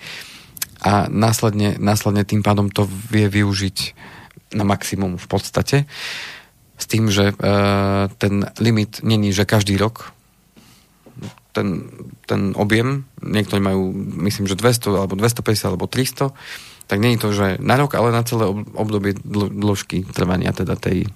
a 0.84 1.08
následne, 1.08 1.80
následne 1.80 2.28
tým 2.28 2.44
pádom 2.44 2.68
to 2.68 2.84
vie 3.08 3.24
využiť 3.32 3.96
na 4.52 4.68
maximum 4.68 5.16
v 5.16 5.26
podstate 5.32 5.76
s 6.80 6.86
tým, 6.88 7.12
že 7.12 7.30
e, 7.30 7.34
ten 8.16 8.48
limit 8.56 9.04
není, 9.04 9.36
že 9.36 9.44
každý 9.44 9.76
rok 9.76 10.16
ten, 11.52 11.90
ten 12.26 12.54
objem, 12.54 13.04
niektorí 13.22 13.58
majú, 13.58 13.90
myslím, 14.22 14.46
že 14.46 14.56
200 14.56 15.02
alebo 15.02 15.18
250 15.18 15.66
alebo 15.66 15.86
300, 15.90 16.30
tak 16.86 16.98
není 16.98 17.18
to, 17.18 17.30
že 17.30 17.58
na 17.62 17.78
rok, 17.78 17.94
ale 17.94 18.14
na 18.14 18.22
celé 18.26 18.50
obdobie 18.74 19.14
dĺžky 19.22 20.06
trvania 20.10 20.50
teda 20.50 20.74
tej, 20.74 21.06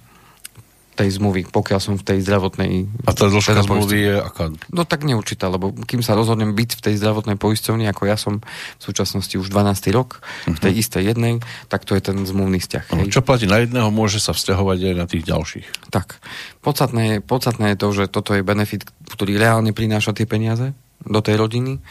tej 0.95 1.09
zmluvy, 1.19 1.51
pokiaľ 1.51 1.79
som 1.83 1.95
v 1.99 2.03
tej 2.07 2.23
zdravotnej... 2.23 2.87
A 3.03 3.11
tá 3.11 3.27
dĺžka 3.27 3.51
teda 3.51 3.67
zmluvy 3.67 3.97
je 3.99 4.15
aká? 4.23 4.45
No 4.71 4.87
tak 4.87 5.03
neurčitá, 5.03 5.51
lebo 5.51 5.75
kým 5.75 5.99
sa 5.99 6.15
rozhodnem 6.15 6.55
byť 6.55 6.79
v 6.79 6.81
tej 6.81 6.95
zdravotnej 7.03 7.35
poisťovni, 7.35 7.83
ako 7.91 8.03
ja 8.07 8.15
som 8.15 8.39
v 8.79 8.81
súčasnosti 8.81 9.35
už 9.35 9.51
12. 9.51 9.91
rok, 9.91 10.23
uh-huh. 10.23 10.55
v 10.55 10.59
tej 10.63 10.73
mhm. 10.73 10.79
istej 10.79 11.03
jednej, 11.03 11.33
tak 11.67 11.83
to 11.83 11.99
je 11.99 12.01
ten 12.01 12.17
zmluvný 12.23 12.63
vzťah. 12.63 12.85
Uh-huh. 12.95 13.11
Čo 13.11 13.21
platí 13.21 13.45
na 13.45 13.59
jedného, 13.59 13.91
môže 13.91 14.23
sa 14.23 14.31
vzťahovať 14.31 14.79
aj 14.87 14.95
na 14.95 15.05
tých 15.05 15.23
ďalších. 15.27 15.67
Tak. 15.91 16.23
Podstatné 16.63 17.01
je, 17.03 17.15
podstatné 17.19 17.75
je 17.75 17.77
to, 17.77 17.87
že 17.91 18.03
toto 18.07 18.31
je 18.31 18.41
benefit, 18.41 18.87
ktorý 19.11 19.35
reálne 19.35 19.75
prináša 19.75 20.15
tie 20.15 20.23
peniaze 20.23 20.71
do 21.05 21.19
tej 21.21 21.37
rodiny, 21.37 21.83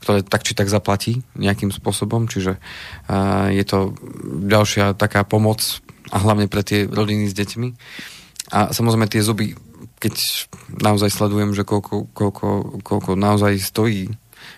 ktoré 0.00 0.24
tak 0.24 0.46
či 0.46 0.56
tak 0.56 0.70
zaplatí 0.70 1.20
nejakým 1.36 1.74
spôsobom, 1.74 2.30
čiže 2.30 2.56
je 3.52 3.64
to 3.68 3.92
ďalšia 4.48 4.96
taká 4.96 5.26
pomoc 5.28 5.60
a 6.08 6.16
hlavne 6.20 6.48
pre 6.48 6.64
tie 6.64 6.88
rodiny 6.88 7.28
s 7.28 7.36
deťmi 7.36 7.68
a 8.52 8.68
samozrejme 8.70 9.08
tie 9.08 9.24
zuby, 9.24 9.56
keď 9.96 10.14
naozaj 10.84 11.08
sledujem, 11.08 11.56
že 11.56 11.64
koľko, 11.64 12.12
koľko, 12.12 12.48
koľko 12.84 13.10
naozaj 13.16 13.56
stojí 13.58 14.12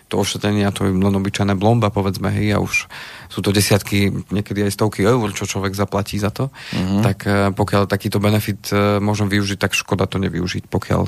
to 0.08 0.20
ošetrenie, 0.20 0.64
a 0.64 0.74
to 0.74 0.88
je 0.88 0.92
len 0.92 1.14
obyčajná 1.14 1.54
blomba, 1.56 1.92
povedzme, 1.92 2.32
hej, 2.32 2.56
a 2.56 2.58
už 2.60 2.88
sú 3.28 3.38
to 3.40 3.52
desiatky, 3.52 4.12
niekedy 4.32 4.64
aj 4.64 4.76
stovky 4.76 5.04
eur, 5.04 5.28
čo 5.32 5.48
človek 5.48 5.76
zaplatí 5.76 6.16
za 6.20 6.32
to, 6.32 6.48
mm-hmm. 6.48 7.02
tak 7.04 7.18
eh, 7.28 7.48
pokiaľ 7.52 7.88
takýto 7.88 8.20
benefit 8.20 8.72
eh, 8.72 8.98
môžem 9.00 9.28
využiť, 9.28 9.58
tak 9.60 9.76
škoda 9.76 10.08
to 10.08 10.20
nevyužiť, 10.20 10.68
pokiaľ 10.68 11.02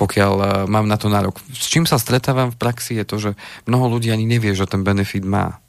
pokiaľ 0.00 0.34
uh, 0.40 0.48
mám 0.64 0.88
na 0.88 0.96
to 0.96 1.12
nárok. 1.12 1.44
S 1.52 1.68
čím 1.68 1.84
sa 1.84 2.00
stretávam 2.00 2.48
v 2.48 2.56
praxi 2.56 2.96
je 2.96 3.04
to, 3.04 3.16
že 3.20 3.30
mnoho 3.68 3.92
ľudí 3.92 4.08
ani 4.08 4.24
nevie, 4.24 4.56
že 4.56 4.64
ten 4.64 4.80
benefit 4.80 5.28
má 5.28 5.59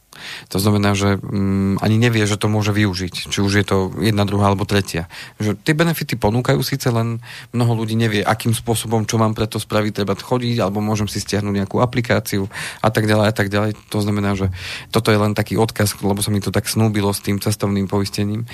To 0.52 0.58
znamená, 0.60 0.92
že 0.94 1.18
um, 1.18 1.80
ani 1.80 1.96
nevie, 1.96 2.28
že 2.28 2.36
to 2.36 2.52
môže 2.52 2.76
využiť. 2.76 3.32
Či 3.32 3.40
už 3.40 3.54
je 3.64 3.66
to 3.66 3.78
jedna, 4.04 4.28
druhá 4.28 4.52
alebo 4.52 4.68
tretia. 4.68 5.08
Že 5.40 5.56
tie 5.64 5.74
benefity 5.74 6.20
ponúkajú 6.20 6.60
síce, 6.62 6.92
len 6.92 7.24
mnoho 7.56 7.74
ľudí 7.84 7.96
nevie, 7.96 8.22
akým 8.22 8.52
spôsobom, 8.52 9.08
čo 9.08 9.16
mám 9.18 9.34
preto 9.34 9.58
spraviť, 9.58 10.04
treba 10.04 10.14
chodiť, 10.14 10.60
alebo 10.60 10.84
môžem 10.84 11.08
si 11.08 11.24
stiahnuť 11.24 11.64
nejakú 11.64 11.80
aplikáciu 11.80 12.52
a 12.84 12.90
tak 12.92 13.08
ďalej 13.08 13.28
a 13.32 13.34
tak 13.34 13.48
ďalej. 13.48 13.72
To 13.90 14.00
znamená, 14.04 14.36
že 14.36 14.52
toto 14.92 15.10
je 15.10 15.20
len 15.20 15.32
taký 15.32 15.56
odkaz, 15.56 15.96
lebo 16.04 16.20
sa 16.20 16.30
mi 16.30 16.44
to 16.44 16.52
tak 16.52 16.68
snúbilo 16.68 17.16
s 17.16 17.24
tým 17.24 17.40
cestovným 17.40 17.88
poistením, 17.88 18.46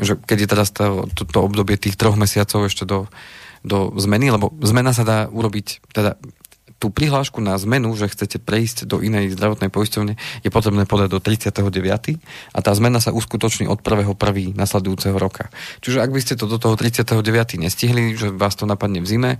že 0.00 0.18
keď 0.18 0.38
je 0.40 0.48
teraz 0.50 0.68
to, 0.74 1.06
to, 1.14 1.22
to 1.28 1.38
obdobie 1.38 1.78
tých 1.78 1.94
troch 1.94 2.18
mesiacov 2.18 2.66
ešte 2.66 2.88
do, 2.88 3.06
do 3.62 3.94
zmeny, 3.96 4.34
lebo 4.34 4.50
zmena 4.64 4.90
sa 4.90 5.06
dá 5.06 5.18
urobiť, 5.30 5.94
teda 5.94 6.18
tú 6.78 6.92
prihlášku 6.92 7.40
na 7.40 7.56
zmenu, 7.56 7.94
že 7.96 8.10
chcete 8.10 8.42
prejsť 8.42 8.84
do 8.84 9.00
inej 9.00 9.32
zdravotnej 9.34 9.72
poisťovne, 9.72 10.14
je 10.44 10.50
potrebné 10.52 10.84
podať 10.84 11.08
do 11.16 11.20
39. 11.22 11.64
a 12.52 12.58
tá 12.60 12.70
zmena 12.76 13.00
sa 13.00 13.14
uskutoční 13.14 13.70
od 13.70 13.80
1.1. 13.80 14.12
nasledujúceho 14.52 15.16
roka. 15.16 15.48
Čiže 15.80 16.04
ak 16.04 16.10
by 16.12 16.20
ste 16.20 16.34
to 16.36 16.44
do 16.44 16.60
toho 16.60 16.76
39. 16.76 17.24
nestihli, 17.56 18.18
že 18.18 18.28
vás 18.34 18.58
to 18.58 18.68
napadne 18.68 19.00
v 19.00 19.06
zime, 19.08 19.30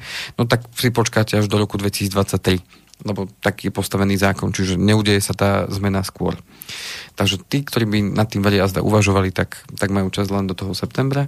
no 0.41 0.49
tak 0.49 0.65
si 0.79 0.89
počkáte 0.89 1.37
až 1.37 1.51
do 1.51 1.61
roku 1.61 1.77
2023 1.77 2.85
lebo 3.03 3.27
tak 3.43 3.67
je 3.67 3.75
postavený 3.75 4.15
zákon, 4.15 4.55
čiže 4.55 4.79
neudeje 4.79 5.19
sa 5.19 5.35
tá 5.35 5.67
zmena 5.67 6.07
skôr. 6.07 6.39
Takže 7.19 7.43
tí, 7.43 7.67
ktorí 7.67 7.91
by 7.91 7.99
nad 8.15 8.31
tým 8.31 8.47
vade 8.47 8.55
jazda 8.55 8.87
uvažovali, 8.87 9.35
tak, 9.35 9.67
tak 9.75 9.91
majú 9.91 10.15
čas 10.15 10.31
len 10.31 10.47
do 10.47 10.55
toho 10.55 10.79
septembra. 10.79 11.27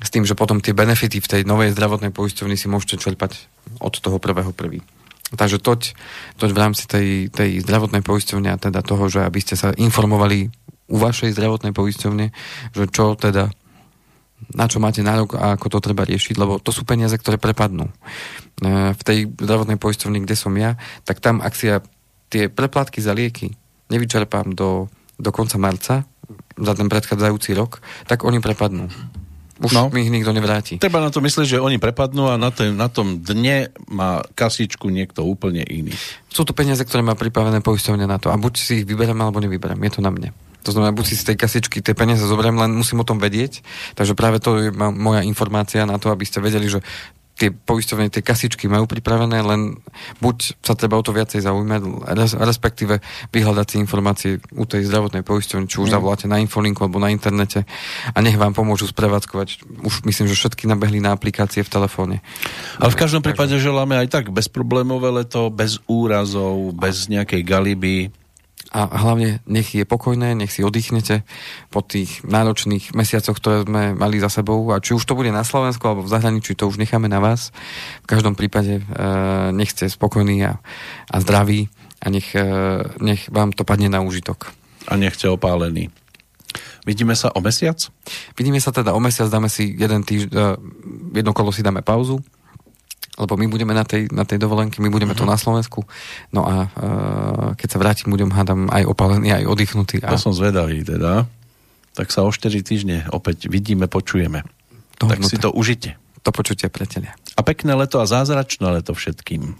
S 0.00 0.08
tým, 0.08 0.22
že 0.22 0.38
potom 0.38 0.62
tie 0.62 0.72
benefity 0.72 1.18
v 1.18 1.30
tej 1.30 1.42
novej 1.42 1.74
zdravotnej 1.74 2.14
poisťovni 2.14 2.54
si 2.54 2.70
môžete 2.70 3.02
čerpať 3.02 3.50
od 3.82 3.98
toho 3.98 4.22
prvého 4.22 4.54
prvý. 4.54 4.80
Takže 5.30 5.62
toť, 5.62 5.80
toť 6.42 6.50
v 6.50 6.58
rámci 6.58 6.84
tej, 6.90 7.30
tej 7.30 7.62
zdravotnej 7.62 8.02
poisťovne 8.02 8.50
a 8.50 8.58
teda 8.58 8.82
toho, 8.82 9.06
že 9.06 9.22
aby 9.22 9.38
ste 9.38 9.54
sa 9.54 9.70
informovali 9.74 10.50
u 10.90 10.96
vašej 10.98 11.30
zdravotnej 11.38 11.70
poisťovne, 11.70 12.26
že 12.74 12.84
čo 12.90 13.14
teda 13.14 13.54
na 14.50 14.66
čo 14.66 14.82
máte 14.82 15.04
nárok 15.04 15.36
a 15.36 15.54
ako 15.54 15.78
to 15.78 15.84
treba 15.84 16.02
riešiť, 16.02 16.34
lebo 16.34 16.58
to 16.58 16.74
sú 16.74 16.82
peniaze, 16.82 17.14
ktoré 17.14 17.36
prepadnú. 17.36 17.86
E, 17.86 17.92
v 18.96 19.02
tej 19.04 19.28
zdravotnej 19.30 19.76
poisťovni, 19.76 20.24
kde 20.24 20.34
som 20.34 20.50
ja, 20.56 20.80
tak 21.06 21.22
tam, 21.22 21.38
ak 21.44 21.54
si 21.54 21.70
ja 21.70 21.84
tie 22.32 22.50
preplatky 22.50 22.98
za 23.04 23.14
lieky 23.14 23.54
nevyčerpám 23.92 24.56
do, 24.56 24.90
do 25.20 25.30
konca 25.30 25.60
marca, 25.60 25.94
za 26.60 26.72
ten 26.74 26.88
predchádzajúci 26.88 27.54
rok, 27.54 27.82
tak 28.06 28.22
oni 28.22 28.38
prepadnú. 28.38 28.90
Už 29.60 29.76
no. 29.76 29.92
mi 29.92 30.08
ich 30.08 30.12
nikto 30.12 30.32
nevráti. 30.32 30.80
Treba 30.80 31.04
na 31.04 31.12
to 31.12 31.20
myslieť, 31.20 31.56
že 31.56 31.62
oni 31.62 31.76
prepadnú 31.76 32.32
a 32.32 32.40
na, 32.40 32.48
ten, 32.48 32.72
na 32.72 32.88
tom 32.88 33.20
dne 33.20 33.68
má 33.92 34.24
kasičku 34.32 34.88
niekto 34.88 35.20
úplne 35.28 35.60
iný. 35.68 35.92
Sú 36.32 36.48
to 36.48 36.56
peniaze, 36.56 36.80
ktoré 36.80 37.04
má 37.04 37.12
pripravené 37.12 37.60
poisťovne 37.60 38.08
na 38.08 38.16
to. 38.16 38.32
A 38.32 38.40
buď 38.40 38.52
si 38.56 38.72
ich 38.82 38.88
vyberiem, 38.88 39.20
alebo 39.20 39.36
nevyberiem. 39.36 39.80
Je 39.84 39.92
to 39.92 40.00
na 40.00 40.08
mne. 40.08 40.32
To 40.64 40.76
znamená, 40.76 40.92
buď 40.92 41.06
si 41.08 41.16
z 41.16 41.32
tej 41.32 41.36
kasičky 41.40 41.80
tie 41.80 41.96
peniaze 41.96 42.24
zoberiem, 42.24 42.56
len 42.56 42.72
musím 42.72 43.00
o 43.00 43.08
tom 43.08 43.16
vedieť. 43.16 43.64
Takže 43.96 44.12
práve 44.12 44.40
to 44.40 44.60
je 44.60 44.68
moja 44.76 45.24
informácia 45.24 45.88
na 45.88 45.96
to, 45.96 46.12
aby 46.12 46.24
ste 46.28 46.44
vedeli, 46.44 46.68
že 46.68 46.84
tie 47.40 47.48
poisťovne, 47.48 48.12
tie 48.12 48.20
kasičky 48.20 48.68
majú 48.68 48.84
pripravené, 48.84 49.40
len 49.40 49.80
buď 50.20 50.60
sa 50.60 50.76
treba 50.76 51.00
o 51.00 51.04
to 51.04 51.16
viacej 51.16 51.40
zaujímať, 51.40 51.80
respektíve 52.36 53.00
vyhľadať 53.32 53.66
si 53.66 53.76
informácie 53.80 54.30
u 54.52 54.68
tej 54.68 54.84
zdravotnej 54.84 55.24
poisťovne, 55.24 55.64
či 55.64 55.80
už 55.80 55.88
mm. 55.88 55.94
zavoláte 55.96 56.28
na 56.28 56.36
infolinku 56.36 56.84
alebo 56.84 57.00
na 57.00 57.08
internete 57.08 57.64
a 58.12 58.18
nech 58.20 58.36
vám 58.36 58.52
pomôžu 58.52 58.92
sprevádzkovať. 58.92 59.64
Už 59.80 60.04
myslím, 60.04 60.28
že 60.28 60.36
všetky 60.36 60.68
nabehli 60.68 61.00
na 61.00 61.16
aplikácie 61.16 61.64
v 61.64 61.72
telefóne. 61.72 62.20
Ale 62.76 62.92
v 62.92 63.00
každom 63.00 63.24
prípade 63.24 63.56
želáme 63.56 63.96
aj 63.96 64.12
tak 64.12 64.24
bezproblémové 64.28 65.24
leto, 65.24 65.48
bez 65.48 65.80
úrazov, 65.88 66.76
bez 66.76 67.08
nejakej 67.08 67.40
galiby, 67.40 68.12
a 68.70 68.86
hlavne 68.86 69.42
nech 69.50 69.74
je 69.74 69.82
pokojné, 69.82 70.38
nech 70.38 70.54
si 70.54 70.62
oddychnete 70.62 71.26
po 71.74 71.82
tých 71.82 72.22
náročných 72.22 72.94
mesiacoch, 72.94 73.34
ktoré 73.34 73.66
sme 73.66 73.98
mali 73.98 74.22
za 74.22 74.30
sebou 74.30 74.62
a 74.70 74.78
či 74.78 74.94
už 74.94 75.02
to 75.02 75.18
bude 75.18 75.34
na 75.34 75.42
Slovensku 75.42 75.82
alebo 75.90 76.06
v 76.06 76.12
zahraničí, 76.14 76.54
to 76.54 76.70
už 76.70 76.78
necháme 76.78 77.10
na 77.10 77.18
vás. 77.18 77.50
V 78.06 78.10
každom 78.10 78.38
prípade 78.38 78.78
e, 78.78 78.82
nech 79.50 79.74
ste 79.74 79.90
spokojní 79.90 80.46
a, 80.46 80.62
a 81.10 81.16
zdraví 81.18 81.66
a 81.98 82.06
nech, 82.14 82.30
e, 82.38 82.46
nech 83.02 83.26
vám 83.26 83.50
to 83.50 83.66
padne 83.66 83.90
na 83.90 84.06
úžitok. 84.06 84.54
A 84.86 84.94
nechte 84.94 85.26
opálený. 85.26 85.90
Vidíme 86.86 87.18
sa 87.18 87.34
o 87.34 87.42
mesiac? 87.42 87.76
Vidíme 88.38 88.62
sa 88.62 88.70
teda 88.70 88.94
o 88.94 89.00
mesiac, 89.02 89.28
dáme 89.28 89.50
si 89.52 89.74
jeden 89.76 90.06
týždeň, 90.06 90.32
jedno 91.12 91.34
kolo 91.34 91.50
si 91.50 91.60
dáme 91.60 91.82
pauzu 91.82 92.22
lebo 93.20 93.36
my 93.36 93.46
budeme 93.52 93.76
na 93.76 93.84
tej, 93.84 94.08
na 94.08 94.24
tej 94.24 94.40
dovolenke, 94.40 94.80
my 94.80 94.88
budeme 94.88 95.12
uh-huh. 95.12 95.20
tu 95.20 95.28
mhm. 95.28 95.32
na 95.32 95.38
Slovensku. 95.38 95.84
No 96.32 96.48
a 96.48 96.54
uh, 96.66 97.48
keď 97.54 97.68
sa 97.68 97.78
vrátim, 97.78 98.08
budem, 98.08 98.32
hádam, 98.32 98.72
aj 98.72 98.88
opalený, 98.88 99.36
aj 99.36 99.44
oddychnutý. 99.44 100.00
A... 100.00 100.16
To 100.16 100.20
som 100.20 100.32
zvedavý 100.32 100.80
teda. 100.80 101.28
Tak 101.92 102.08
sa 102.08 102.24
o 102.24 102.30
4 102.32 102.48
týždne 102.64 103.04
opäť 103.12 103.52
vidíme, 103.52 103.84
počujeme. 103.90 104.46
To 105.02 105.08
tak 105.08 105.20
si 105.26 105.36
to 105.36 105.52
užite. 105.52 106.00
To 106.24 106.30
počutie, 106.32 106.68
priatelia. 106.68 107.16
A 107.36 107.40
pekné 107.40 107.72
leto 107.72 108.00
a 108.00 108.04
zázračné 108.04 108.68
leto 108.68 108.92
všetkým. 108.92 109.56